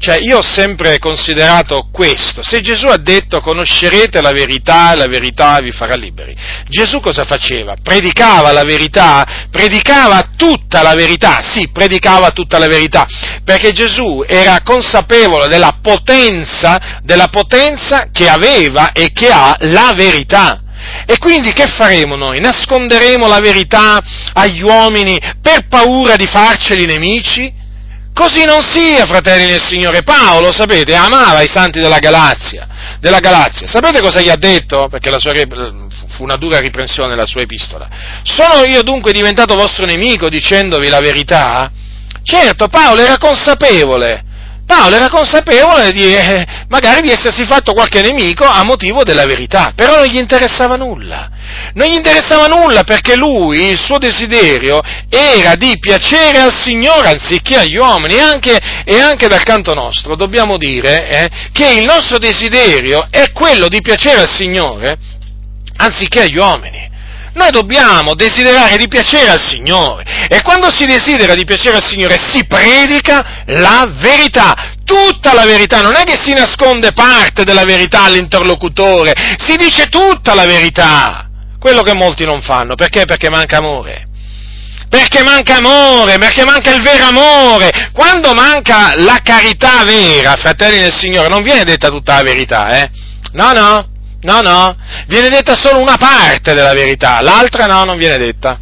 [0.00, 2.42] Cioè, io ho sempre considerato questo.
[2.42, 6.34] Se Gesù ha detto conoscerete la verità e la verità vi farà liberi,
[6.68, 7.76] Gesù cosa faceva?
[7.82, 13.06] Predicava la verità, predicava tutta la verità, sì, predicava tutta la verità,
[13.44, 20.62] perché Gesù era consapevole della potenza, della potenza che aveva e che ha la verità.
[21.04, 22.40] E quindi che faremo noi?
[22.40, 24.02] Nasconderemo la verità
[24.32, 27.59] agli uomini per paura di farceli nemici?
[28.12, 30.02] Così non sia, fratelli del Signore.
[30.02, 32.66] Paolo, sapete, amava i santi della Galazia.
[33.00, 33.66] Della Galazia.
[33.66, 34.88] Sapete cosa gli ha detto?
[34.90, 35.32] Perché sua,
[36.10, 37.88] fu una dura riprensione la sua epistola.
[38.22, 41.70] Sono io dunque diventato vostro nemico dicendovi la verità?
[42.22, 44.24] Certo, Paolo era consapevole
[44.70, 49.72] Paolo era consapevole di, eh, magari di essersi fatto qualche nemico a motivo della verità,
[49.74, 51.28] però non gli interessava nulla.
[51.74, 57.56] Non gli interessava nulla perché lui, il suo desiderio, era di piacere al Signore anziché
[57.56, 62.18] agli uomini e anche, e anche dal canto nostro dobbiamo dire eh, che il nostro
[62.18, 64.96] desiderio è quello di piacere al Signore
[65.76, 66.88] anziché agli uomini.
[67.32, 72.18] Noi dobbiamo desiderare di piacere al Signore e quando si desidera di piacere al Signore
[72.28, 78.02] si predica la verità, tutta la verità, non è che si nasconde parte della verità
[78.02, 81.28] all'interlocutore, si dice tutta la verità,
[81.60, 83.04] quello che molti non fanno, perché?
[83.04, 84.08] Perché manca amore.
[84.88, 87.90] Perché manca amore, perché manca il vero amore.
[87.92, 92.90] Quando manca la carità vera, fratelli del Signore, non viene detta tutta la verità, eh?
[93.34, 93.88] No, no,
[94.22, 94.76] No, no,
[95.06, 98.58] viene detta solo una parte della verità, l'altra no, non viene detta.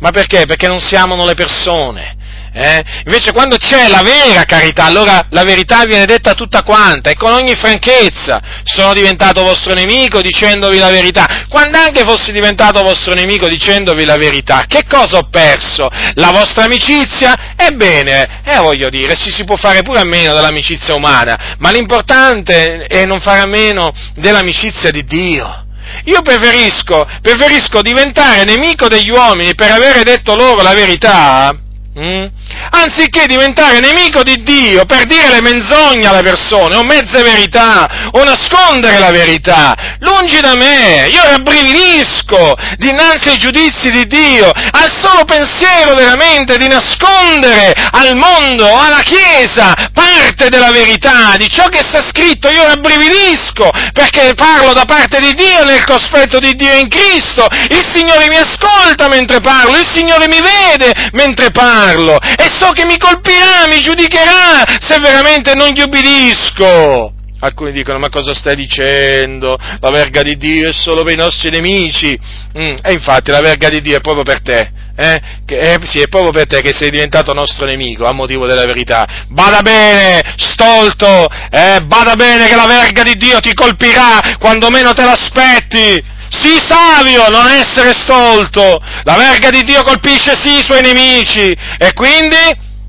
[0.00, 0.46] Ma perché?
[0.46, 2.15] Perché non si amano le persone.
[2.58, 2.82] Eh?
[3.04, 7.30] Invece quando c'è la vera carità, allora la verità viene detta tutta quanta e con
[7.32, 8.40] ogni franchezza.
[8.64, 11.44] Sono diventato vostro nemico dicendovi la verità.
[11.50, 15.90] Quando anche fossi diventato vostro nemico dicendovi la verità, che cosa ho perso?
[16.14, 17.52] La vostra amicizia?
[17.56, 22.86] Ebbene, eh, voglio dire, si, si può fare pure a meno dell'amicizia umana, ma l'importante
[22.86, 25.66] è non fare a meno dell'amicizia di Dio.
[26.04, 31.54] Io preferisco, preferisco diventare nemico degli uomini per avere detto loro la verità
[31.98, 32.26] Mm?
[32.72, 38.22] Anziché diventare nemico di Dio per dire le menzogne alle persone, o mezze verità, o
[38.22, 45.24] nascondere la verità, lungi da me, io rabbrividisco dinanzi ai giudizi di Dio, al solo
[45.24, 52.02] pensiero veramente di nascondere al mondo, alla Chiesa, parte della verità, di ciò che sta
[52.02, 57.46] scritto, io rabbrividisco, perché parlo da parte di Dio nel cospetto di Dio in Cristo,
[57.70, 62.70] il Signore mi ascolta mentre parlo, il Signore mi vede mentre parlo, farlo e so
[62.70, 67.12] che mi colpirà, mi giudicherà se veramente non gli obbedisco.
[67.38, 69.58] Alcuni dicono, ma cosa stai dicendo?
[69.80, 72.18] La verga di Dio è solo per i nostri nemici.
[72.58, 74.70] Mm, e infatti la verga di Dio è proprio per te.
[74.96, 75.20] Eh?
[75.44, 78.64] Che, eh, sì, è proprio per te che sei diventato nostro nemico, a motivo della
[78.64, 79.26] verità.
[79.28, 81.82] Bada bene, stolto, eh?
[81.84, 86.14] bada bene che la verga di Dio ti colpirà quando meno te l'aspetti.
[86.28, 88.80] Sii savio, non essere stolto.
[89.04, 91.56] La verga di Dio colpisce sì i suoi nemici.
[91.78, 92.36] E quindi,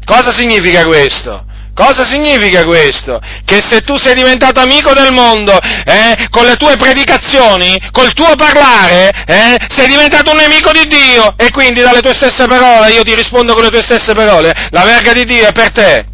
[0.06, 1.46] cosa significa questo?
[1.78, 3.20] Cosa significa questo?
[3.46, 8.34] Che se tu sei diventato amico del mondo, eh, con le tue predicazioni, col tuo
[8.36, 13.04] parlare, eh, sei diventato un nemico di Dio e quindi dalle tue stesse parole, io
[13.04, 16.06] ti rispondo con le tue stesse parole, la verga di Dio è per te.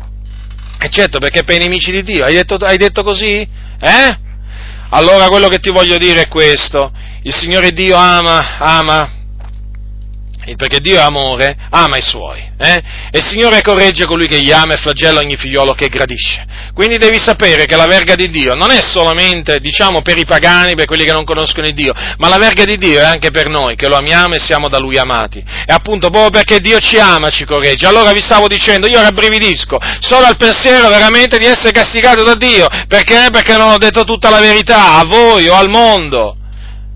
[0.79, 2.25] E certo, perché è per i nemici di Dio.
[2.25, 3.47] Hai detto, hai detto così?
[3.79, 4.17] Eh?
[4.89, 6.91] Allora quello che ti voglio dire è questo.
[7.23, 9.21] Il Signore Dio ama, ama
[10.57, 12.81] perché Dio è amore, ama i suoi, eh?
[13.11, 16.43] e il Signore corregge colui che gli ama e flagella ogni figliolo che gradisce.
[16.73, 20.75] Quindi devi sapere che la verga di Dio non è solamente, diciamo, per i pagani,
[20.75, 23.47] per quelli che non conoscono il Dio, ma la verga di Dio è anche per
[23.47, 25.37] noi, che lo amiamo e siamo da Lui amati.
[25.39, 27.87] E appunto proprio perché Dio ci ama ci corregge.
[27.87, 32.67] Allora vi stavo dicendo, io rabbrividisco solo al pensiero veramente di essere castigato da Dio,
[32.87, 33.27] perché?
[33.31, 36.37] Perché non ho detto tutta la verità a voi o al mondo.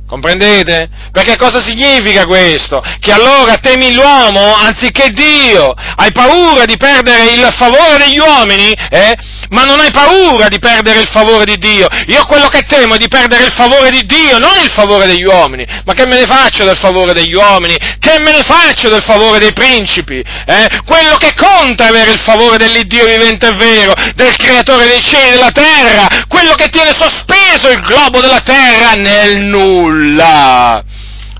[0.08, 0.88] Comprendete?
[1.12, 2.82] Perché cosa significa questo?
[3.02, 9.16] Che allora temi l'uomo anziché Dio, hai paura di perdere il favore degli uomini, eh?
[9.50, 11.88] ma non hai paura di perdere il favore di Dio.
[12.06, 15.26] Io quello che temo è di perdere il favore di Dio, non il favore degli
[15.26, 15.66] uomini.
[15.84, 17.76] Ma che me ne faccio del favore degli uomini?
[18.00, 20.20] Che me ne faccio del favore dei principi?
[20.20, 20.70] Eh?
[20.86, 25.28] Quello che conta è avere il favore dell'Iddio vivente e vero, del creatore dei cieli
[25.28, 30.84] e della terra, quello che tiene sospeso il globo della terra nel nulla nulla.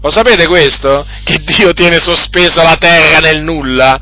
[0.02, 1.06] Lo sapete questo?
[1.24, 4.00] Che Dio tiene sospesa la terra nel nulla?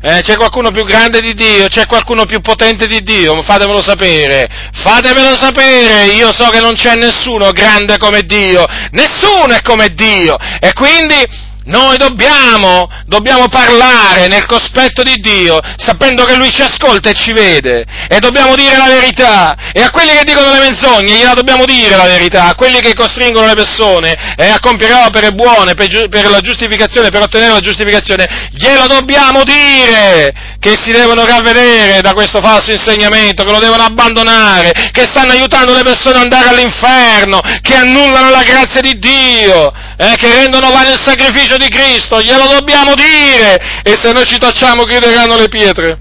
[0.00, 1.66] Eh, c'è qualcuno più grande di Dio?
[1.66, 3.40] C'è qualcuno più potente di Dio?
[3.42, 4.48] Fatemelo sapere.
[4.72, 6.12] Fatemelo sapere.
[6.12, 8.64] Io so che non c'è nessuno grande come Dio.
[8.90, 10.36] Nessuno è come Dio.
[10.60, 11.16] E quindi
[11.64, 17.32] noi dobbiamo, dobbiamo parlare nel cospetto di Dio, sapendo che Lui ci ascolta e ci
[17.32, 21.64] vede, e dobbiamo dire la verità, e a quelli che dicono le menzogne gliela dobbiamo
[21.64, 26.08] dire la verità, a quelli che costringono le persone eh, a compiere opere buone per,
[26.08, 30.32] per la giustificazione, per ottenere la giustificazione, glielo dobbiamo dire,
[30.64, 35.74] che si devono ravvedere da questo falso insegnamento, che lo devono abbandonare, che stanno aiutando
[35.74, 40.90] le persone ad andare all'inferno, che annullano la grazia di Dio, eh, che rendono vano
[40.90, 45.98] il sacrificio di Cristo, glielo dobbiamo dire, e se noi ci tacciamo chiuderanno le pietre.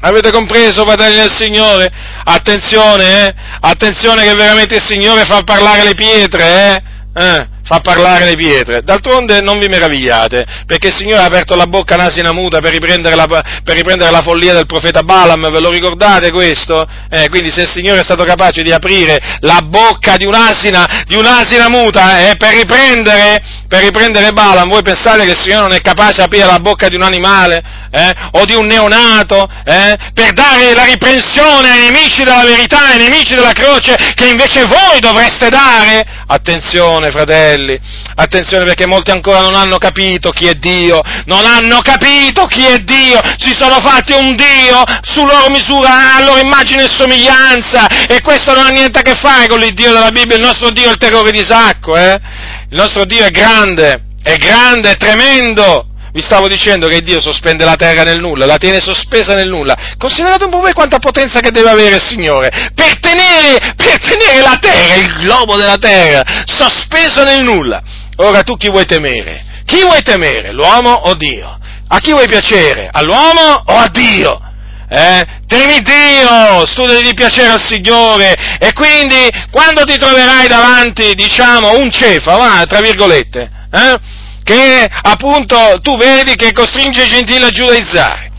[0.00, 1.90] Avete compreso, fratelli del Signore?
[2.24, 3.34] Attenzione, eh?
[3.60, 7.22] Attenzione che veramente il Signore fa parlare le pietre, eh?
[7.22, 7.48] eh?
[7.66, 8.82] Fa parlare le pietre.
[8.82, 12.70] D'altronde non vi meravigliate, perché il Signore ha aperto la bocca a un'asina muta per
[12.70, 16.86] riprendere, la, per riprendere la follia del profeta Balaam, ve lo ricordate questo?
[17.10, 21.16] Eh, quindi se il Signore è stato capace di aprire la bocca di un'asina, di
[21.16, 25.80] un'asina muta eh, per, riprendere, per riprendere Balaam, voi pensate che il Signore non è
[25.80, 30.32] capace di aprire la bocca di un animale eh, o di un neonato eh, per
[30.32, 35.48] dare la riprensione ai nemici della verità, ai nemici della croce, che invece voi dovreste
[35.48, 36.04] dare?
[36.28, 37.55] Attenzione, fratelli!
[37.56, 37.80] Fratelli,
[38.14, 42.78] attenzione perché molti ancora non hanno capito chi è Dio, non hanno capito chi è
[42.78, 48.20] Dio, si sono fatti un Dio su loro misura, a loro immagine e somiglianza, e
[48.20, 50.90] questo non ha niente a che fare con l'Iddio della Bibbia, il nostro Dio è
[50.90, 52.20] il terrore di Sacco, eh?
[52.68, 57.66] il nostro Dio è grande, è grande, è tremendo, vi stavo dicendo che Dio sospende
[57.66, 59.76] la terra nel nulla, la tiene sospesa nel nulla.
[59.98, 64.40] Considerate un po' voi quanta potenza che deve avere il Signore per tenere, per tenere
[64.40, 67.82] la terra, il globo della terra, sospeso nel nulla.
[68.16, 69.44] Ora tu chi vuoi temere?
[69.66, 70.52] Chi vuoi temere?
[70.52, 71.58] L'uomo o Dio?
[71.88, 72.88] A chi vuoi piacere?
[72.90, 74.40] All'uomo o a Dio?
[74.88, 75.22] Eh?
[75.46, 81.90] Temi Dio, studi di piacere al Signore e quindi quando ti troverai davanti, diciamo, un
[81.90, 84.15] cefa, va, tra virgolette, eh?
[84.46, 88.30] Che appunto tu vedi che costringe i gentili a giudaizzare,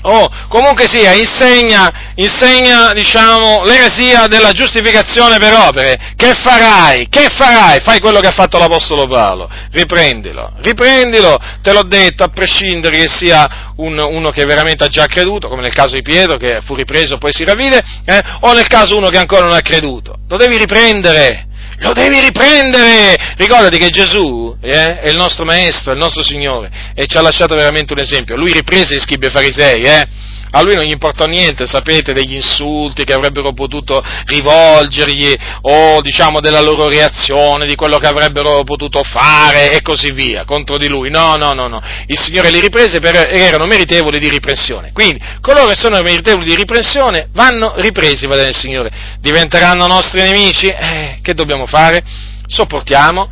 [0.00, 7.08] o comunque sia, insegna, insegna diciamo, l'eresia della giustificazione per opere, che farai?
[7.10, 7.80] Che farai?
[7.82, 13.08] Fai quello che ha fatto l'Apostolo Paolo, riprendilo, riprendilo, te l'ho detto, a prescindere che
[13.08, 16.74] sia un, uno che veramente ha già creduto, come nel caso di Pietro che fu
[16.74, 20.14] ripreso e poi si ravvide, eh, o nel caso uno che ancora non ha creduto,
[20.26, 21.45] lo devi riprendere,
[21.78, 23.34] lo devi riprendere!
[23.36, 27.20] Ricordati che Gesù eh, è il nostro Maestro, è il nostro Signore e ci ha
[27.20, 28.36] lasciato veramente un esempio.
[28.36, 30.08] Lui riprese gli scribi e farisei, eh?
[30.50, 36.40] A lui non gli importò niente, sapete, degli insulti che avrebbero potuto rivolgergli o diciamo
[36.40, 41.10] della loro reazione, di quello che avrebbero potuto fare e così via contro di lui.
[41.10, 41.82] No, no, no, no.
[42.06, 44.92] Il Signore li riprese perché erano meritevoli di riprensione.
[44.92, 48.90] Quindi coloro che sono meritevoli di riprensione vanno ripresi, va bene il Signore.
[49.20, 50.66] Diventeranno nostri nemici?
[50.66, 52.02] Eh, che dobbiamo fare?
[52.46, 53.28] Sopportiamo,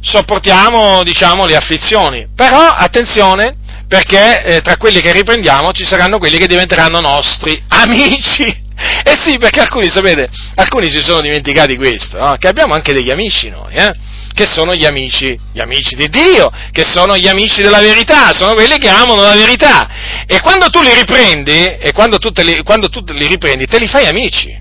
[0.00, 2.26] sopportiamo, diciamo, le afflizioni.
[2.34, 3.56] Però, attenzione,
[3.88, 8.64] perché eh, tra quelli che riprendiamo ci saranno quelli che diventeranno nostri amici.
[9.04, 12.36] Eh sì, perché alcuni, sapete, alcuni si sono dimenticati questo, no?
[12.38, 13.94] che abbiamo anche degli amici noi, eh?
[14.34, 18.52] che sono gli amici, gli amici di Dio, che sono gli amici della verità, sono
[18.52, 19.88] quelli che amano la verità.
[20.26, 23.88] E quando tu li riprendi, e quando tu, li, quando tu li riprendi, te li
[23.88, 24.54] fai amici,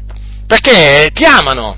[0.48, 1.78] perché ti amano.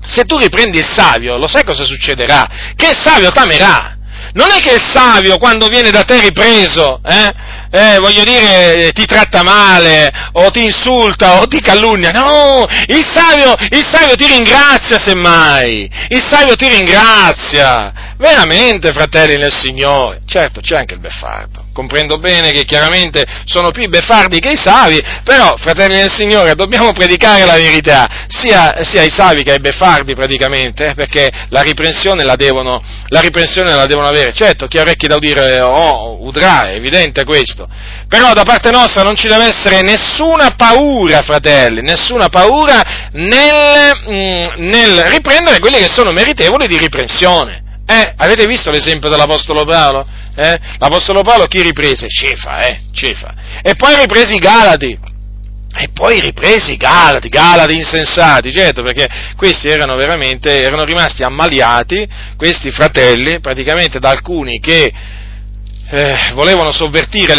[0.00, 2.48] Se tu riprendi il savio, lo sai cosa succederà?
[2.74, 3.97] Che il savio t'amerà
[4.34, 7.32] non è che il savio quando viene da te ripreso, eh,
[7.70, 13.54] eh, voglio dire, ti tratta male, o ti insulta, o ti calunnia, no, il savio,
[13.70, 20.76] il savio ti ringrazia semmai, il savio ti ringrazia, veramente fratelli nel Signore, certo c'è
[20.76, 25.54] anche il beffardo, comprendo bene che chiaramente sono più i beffardi che i savi, però,
[25.56, 30.86] fratelli del Signore, dobbiamo predicare la verità, sia, sia ai savi che ai beffardi praticamente,
[30.86, 34.32] eh, perché la riprensione la, devono, la riprensione la devono avere.
[34.32, 37.68] Certo, chi ha orecchi da udire oh, udrà, è evidente questo.
[38.08, 44.66] Però da parte nostra non ci deve essere nessuna paura, fratelli, nessuna paura nel, mm,
[44.68, 47.62] nel riprendere quelli che sono meritevoli di riprensione.
[47.86, 50.04] Eh, avete visto l'esempio dell'Apostolo Paolo?
[50.38, 50.58] Eh?
[50.78, 52.06] L'Apostolo Paolo chi riprese?
[52.08, 53.34] Cefa, eh, Cefa.
[53.60, 54.96] E poi riprese i Galati.
[55.80, 62.08] E poi ripresi i Galati, Galati insensati, certo, perché questi erano veramente, erano rimasti ammaliati,
[62.36, 64.92] questi fratelli, praticamente da alcuni che
[65.90, 67.34] eh, volevano, sovvertire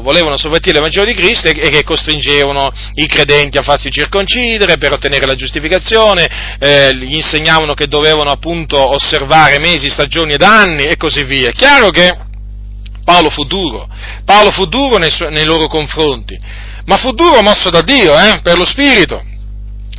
[0.00, 4.92] volevano, sovvertire l'Evangelo, di Cristo e, e, che costringevano i credenti a farsi circoncidere per
[4.92, 10.96] ottenere la giustificazione, eh, gli insegnavano che dovevano appunto osservare mesi, stagioni ed anni e
[10.96, 11.48] così via.
[11.48, 12.16] È chiaro che
[13.04, 13.88] Paolo fu duro,
[14.24, 16.38] Paolo fu duro nei, su- nei loro confronti,
[16.84, 19.20] ma fu duro mosso da Dio, eh, per lo Spirito.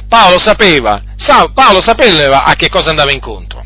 [0.08, 3.62] Paolo sapeva, sa, Paolo sapeva a che cosa andava incontro.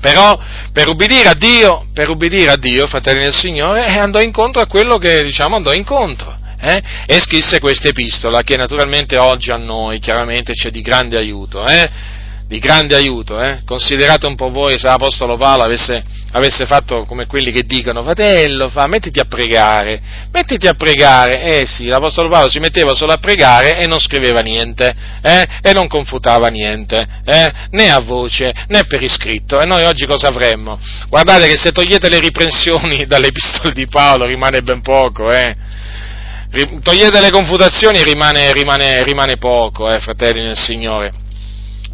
[0.00, 0.38] Però
[0.72, 4.66] per ubbidire a Dio, per ubbidire a Dio, fratelli del Signore, eh, andò incontro a
[4.66, 6.36] quello che diciamo andò incontro.
[6.60, 6.82] Eh?
[7.06, 11.88] E scrisse questa epistola che naturalmente oggi a noi chiaramente c'è di grande aiuto, eh?
[12.48, 13.60] Di grande aiuto, eh?
[13.64, 16.02] considerate un po' voi se l'Apostolo Paolo avesse
[16.32, 20.00] avesse fatto come quelli che dicono, fratello, fa, mettiti a pregare,
[20.32, 24.40] mettiti a pregare, eh sì, l'Apostolo Paolo si metteva solo a pregare e non scriveva
[24.40, 29.84] niente, eh, e non confutava niente, eh, né a voce, né per iscritto, e noi
[29.84, 30.78] oggi cosa avremmo?
[31.08, 35.56] Guardate che se togliete le riprensioni dalle epistole di Paolo rimane ben poco, eh,
[36.82, 41.26] togliete le confutazioni rimane, rimane, rimane poco, eh, fratelli nel Signore.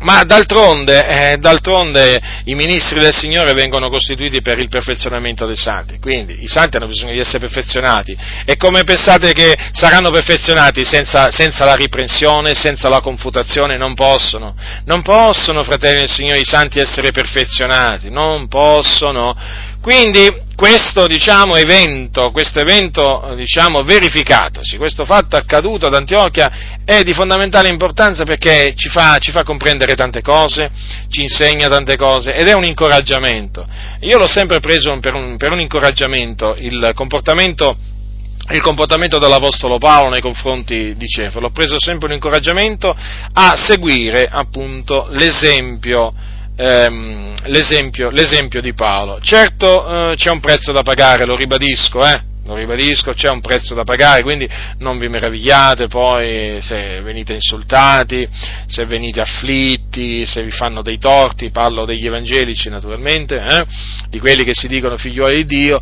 [0.05, 5.99] Ma d'altronde, eh, d'altronde, i ministri del Signore vengono costituiti per il perfezionamento dei santi,
[5.99, 8.15] quindi i santi hanno bisogno di essere perfezionati.
[8.45, 13.79] E come pensate che saranno perfezionati senza, senza la riprensione, senza la confutazione?
[13.79, 14.55] Non possono,
[14.85, 19.73] non possono, fratelli del Signore, i santi essere perfezionati, non possono.
[19.85, 27.13] Quindi questo diciamo, evento, questo evento diciamo, verificatosi, questo fatto accaduto ad Antiochia è di
[27.13, 30.71] fondamentale importanza perché ci fa, ci fa, comprendere tante cose,
[31.11, 33.67] ci insegna tante cose ed è un incoraggiamento.
[34.01, 37.77] Io l'ho sempre preso per un, per un incoraggiamento il comportamento,
[38.53, 42.97] il comportamento dell'Apostolo Paolo nei confronti di Cefalo, l'ho preso sempre un incoraggiamento
[43.35, 46.15] a seguire appunto l'esempio
[46.57, 49.19] ehm, l'esempio, l'esempio, di Paolo.
[49.21, 53.75] Certo eh, c'è un prezzo da pagare, lo ribadisco, eh, lo ribadisco, c'è un prezzo
[53.75, 54.49] da pagare, quindi
[54.79, 58.29] non vi meravigliate poi se venite insultati,
[58.67, 63.65] se venite afflitti, se vi fanno dei torti, parlo degli evangelici naturalmente, eh,
[64.09, 65.81] di quelli che si dicono figliuoli di Dio,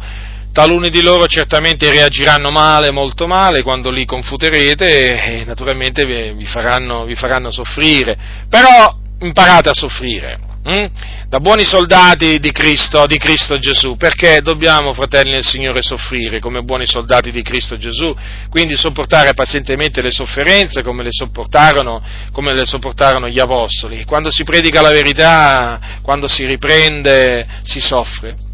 [0.52, 7.04] taluni di loro certamente reagiranno male, molto male, quando li confuterete e naturalmente vi faranno,
[7.04, 8.16] vi faranno soffrire,
[8.48, 10.86] però imparate a soffrire, hm?
[11.28, 16.62] da buoni soldati di Cristo, di Cristo Gesù, perché dobbiamo, fratelli nel Signore, soffrire come
[16.62, 18.14] buoni soldati di Cristo Gesù,
[18.48, 22.02] quindi sopportare pazientemente le sofferenze come le sopportarono,
[22.32, 24.04] come le sopportarono gli Apostoli.
[24.04, 28.50] Quando si predica la verità, quando si riprende, si soffre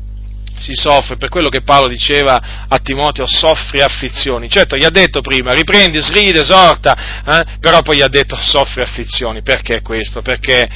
[0.61, 4.51] si soffre, per quello che Paolo diceva a Timoteo, soffri afflizioni.
[4.51, 7.45] Certo, gli ha detto prima, riprendi, sride, esorta, eh?
[7.61, 9.43] però poi gli ha detto soffri afflizioni.
[9.43, 10.21] Perché questo?
[10.21, 10.69] Perché,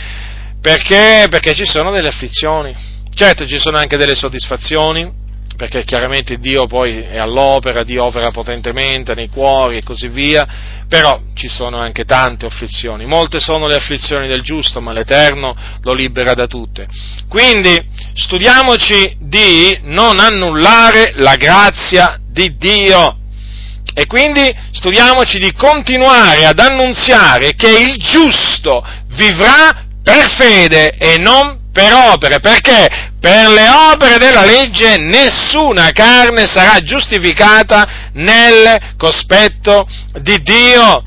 [0.62, 2.72] perché, perché ci sono delle afflizioni.
[3.14, 5.12] Certo, ci sono anche delle soddisfazioni,
[5.56, 10.46] perché chiaramente Dio poi è all'opera, Dio opera potentemente nei cuori e così via,
[10.88, 13.04] però ci sono anche tante afflizioni.
[13.06, 16.86] Molte sono le afflizioni del giusto, ma l'Eterno lo libera da tutte.
[17.28, 17.76] Quindi
[18.14, 23.18] studiamoci di non annullare la grazia di Dio.
[23.94, 31.70] E quindi studiamoci di continuare ad annunziare che il giusto vivrà per fede e non
[31.72, 39.86] per opere, perché per le opere della legge nessuna carne sarà giustificata nel cospetto
[40.20, 41.04] di Dio.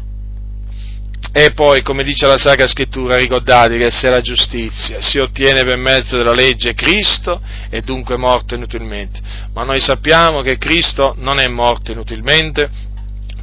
[1.37, 5.75] E poi, come dice la Sacra Scrittura, ricordate che se la giustizia si ottiene per
[5.75, 9.19] mezzo della legge, Cristo è dunque morto inutilmente.
[9.53, 12.69] Ma noi sappiamo che Cristo non è morto inutilmente,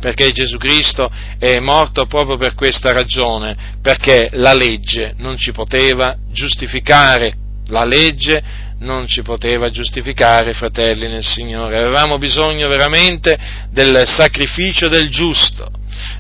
[0.03, 1.09] perché Gesù Cristo
[1.39, 7.33] è morto proprio per questa ragione, perché la legge non ci poteva giustificare,
[7.69, 8.43] la legge
[8.81, 11.79] non ci poteva giustificare, fratelli nel Signore.
[11.79, 13.39] Avevamo bisogno veramente
[13.70, 15.70] del sacrificio del giusto,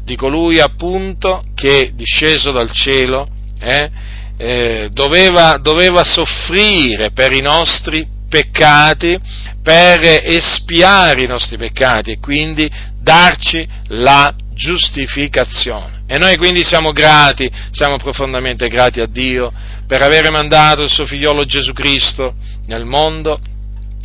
[0.04, 3.26] di colui appunto che disceso dal cielo
[3.58, 3.90] eh,
[4.36, 9.18] eh, doveva, doveva soffrire per i nostri peccati,
[9.60, 12.70] per espiare i nostri peccati e quindi
[13.02, 16.02] darci la giustificazione.
[16.06, 19.52] E noi quindi siamo grati, siamo profondamente grati a Dio
[19.86, 22.34] per aver mandato il suo figliolo Gesù Cristo
[22.66, 23.40] nel mondo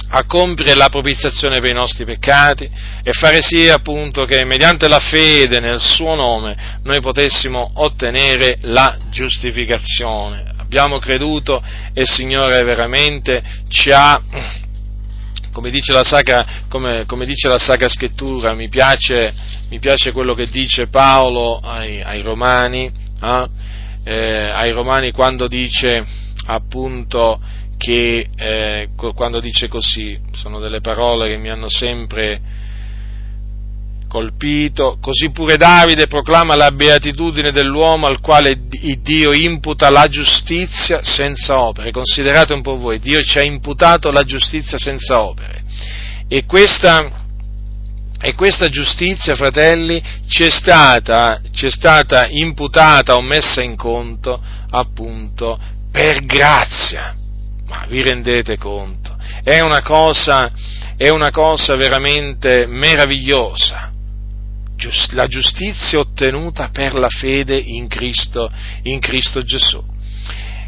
[0.09, 2.69] a compiere la propiziazione per i nostri peccati
[3.03, 8.97] e fare sì appunto che mediante la fede nel suo nome noi potessimo ottenere la
[9.09, 10.45] giustificazione.
[10.57, 11.61] Abbiamo creduto
[11.93, 14.21] e il Signore veramente ci ha
[15.57, 19.33] come dice la Sacra, come, come dice la Sacra Scrittura, mi piace,
[19.69, 23.47] mi piace, quello che dice Paolo ai, ai Romani, eh?
[24.03, 26.05] Eh, ai Romani quando dice
[26.45, 27.41] appunto
[27.75, 32.39] che, eh, quando dice così, sono delle parole che mi hanno sempre
[34.07, 38.57] colpito, così pure Davide proclama la beatitudine dell'uomo al quale
[39.01, 41.91] Dio imputa la giustizia senza opere.
[41.91, 45.63] Considerate un po' voi, Dio ci ha imputato la giustizia senza opere.
[46.27, 47.25] E questa,
[48.19, 55.59] e questa giustizia, fratelli, ci è, stata, stata imputata o messa in conto appunto
[55.91, 57.15] per grazia.
[57.67, 59.15] Ma vi rendete conto?
[59.43, 60.49] È una cosa,
[60.95, 63.91] è una cosa veramente meravigliosa
[65.11, 68.49] la giustizia ottenuta per la fede in Cristo,
[68.83, 69.83] in Cristo Gesù.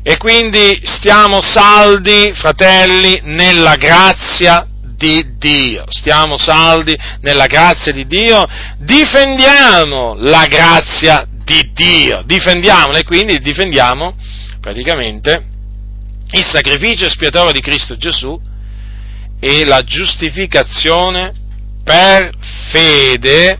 [0.01, 4.65] E quindi stiamo saldi, fratelli, nella grazia
[4.97, 5.85] di Dio.
[5.89, 8.45] Stiamo saldi nella grazia di Dio,
[8.77, 14.15] difendiamo la grazia di Dio, difendiamola e quindi difendiamo
[14.59, 15.45] praticamente
[16.31, 18.39] il sacrificio espiatorio di Cristo Gesù
[19.39, 21.31] e la giustificazione
[21.83, 22.31] per
[22.71, 23.59] fede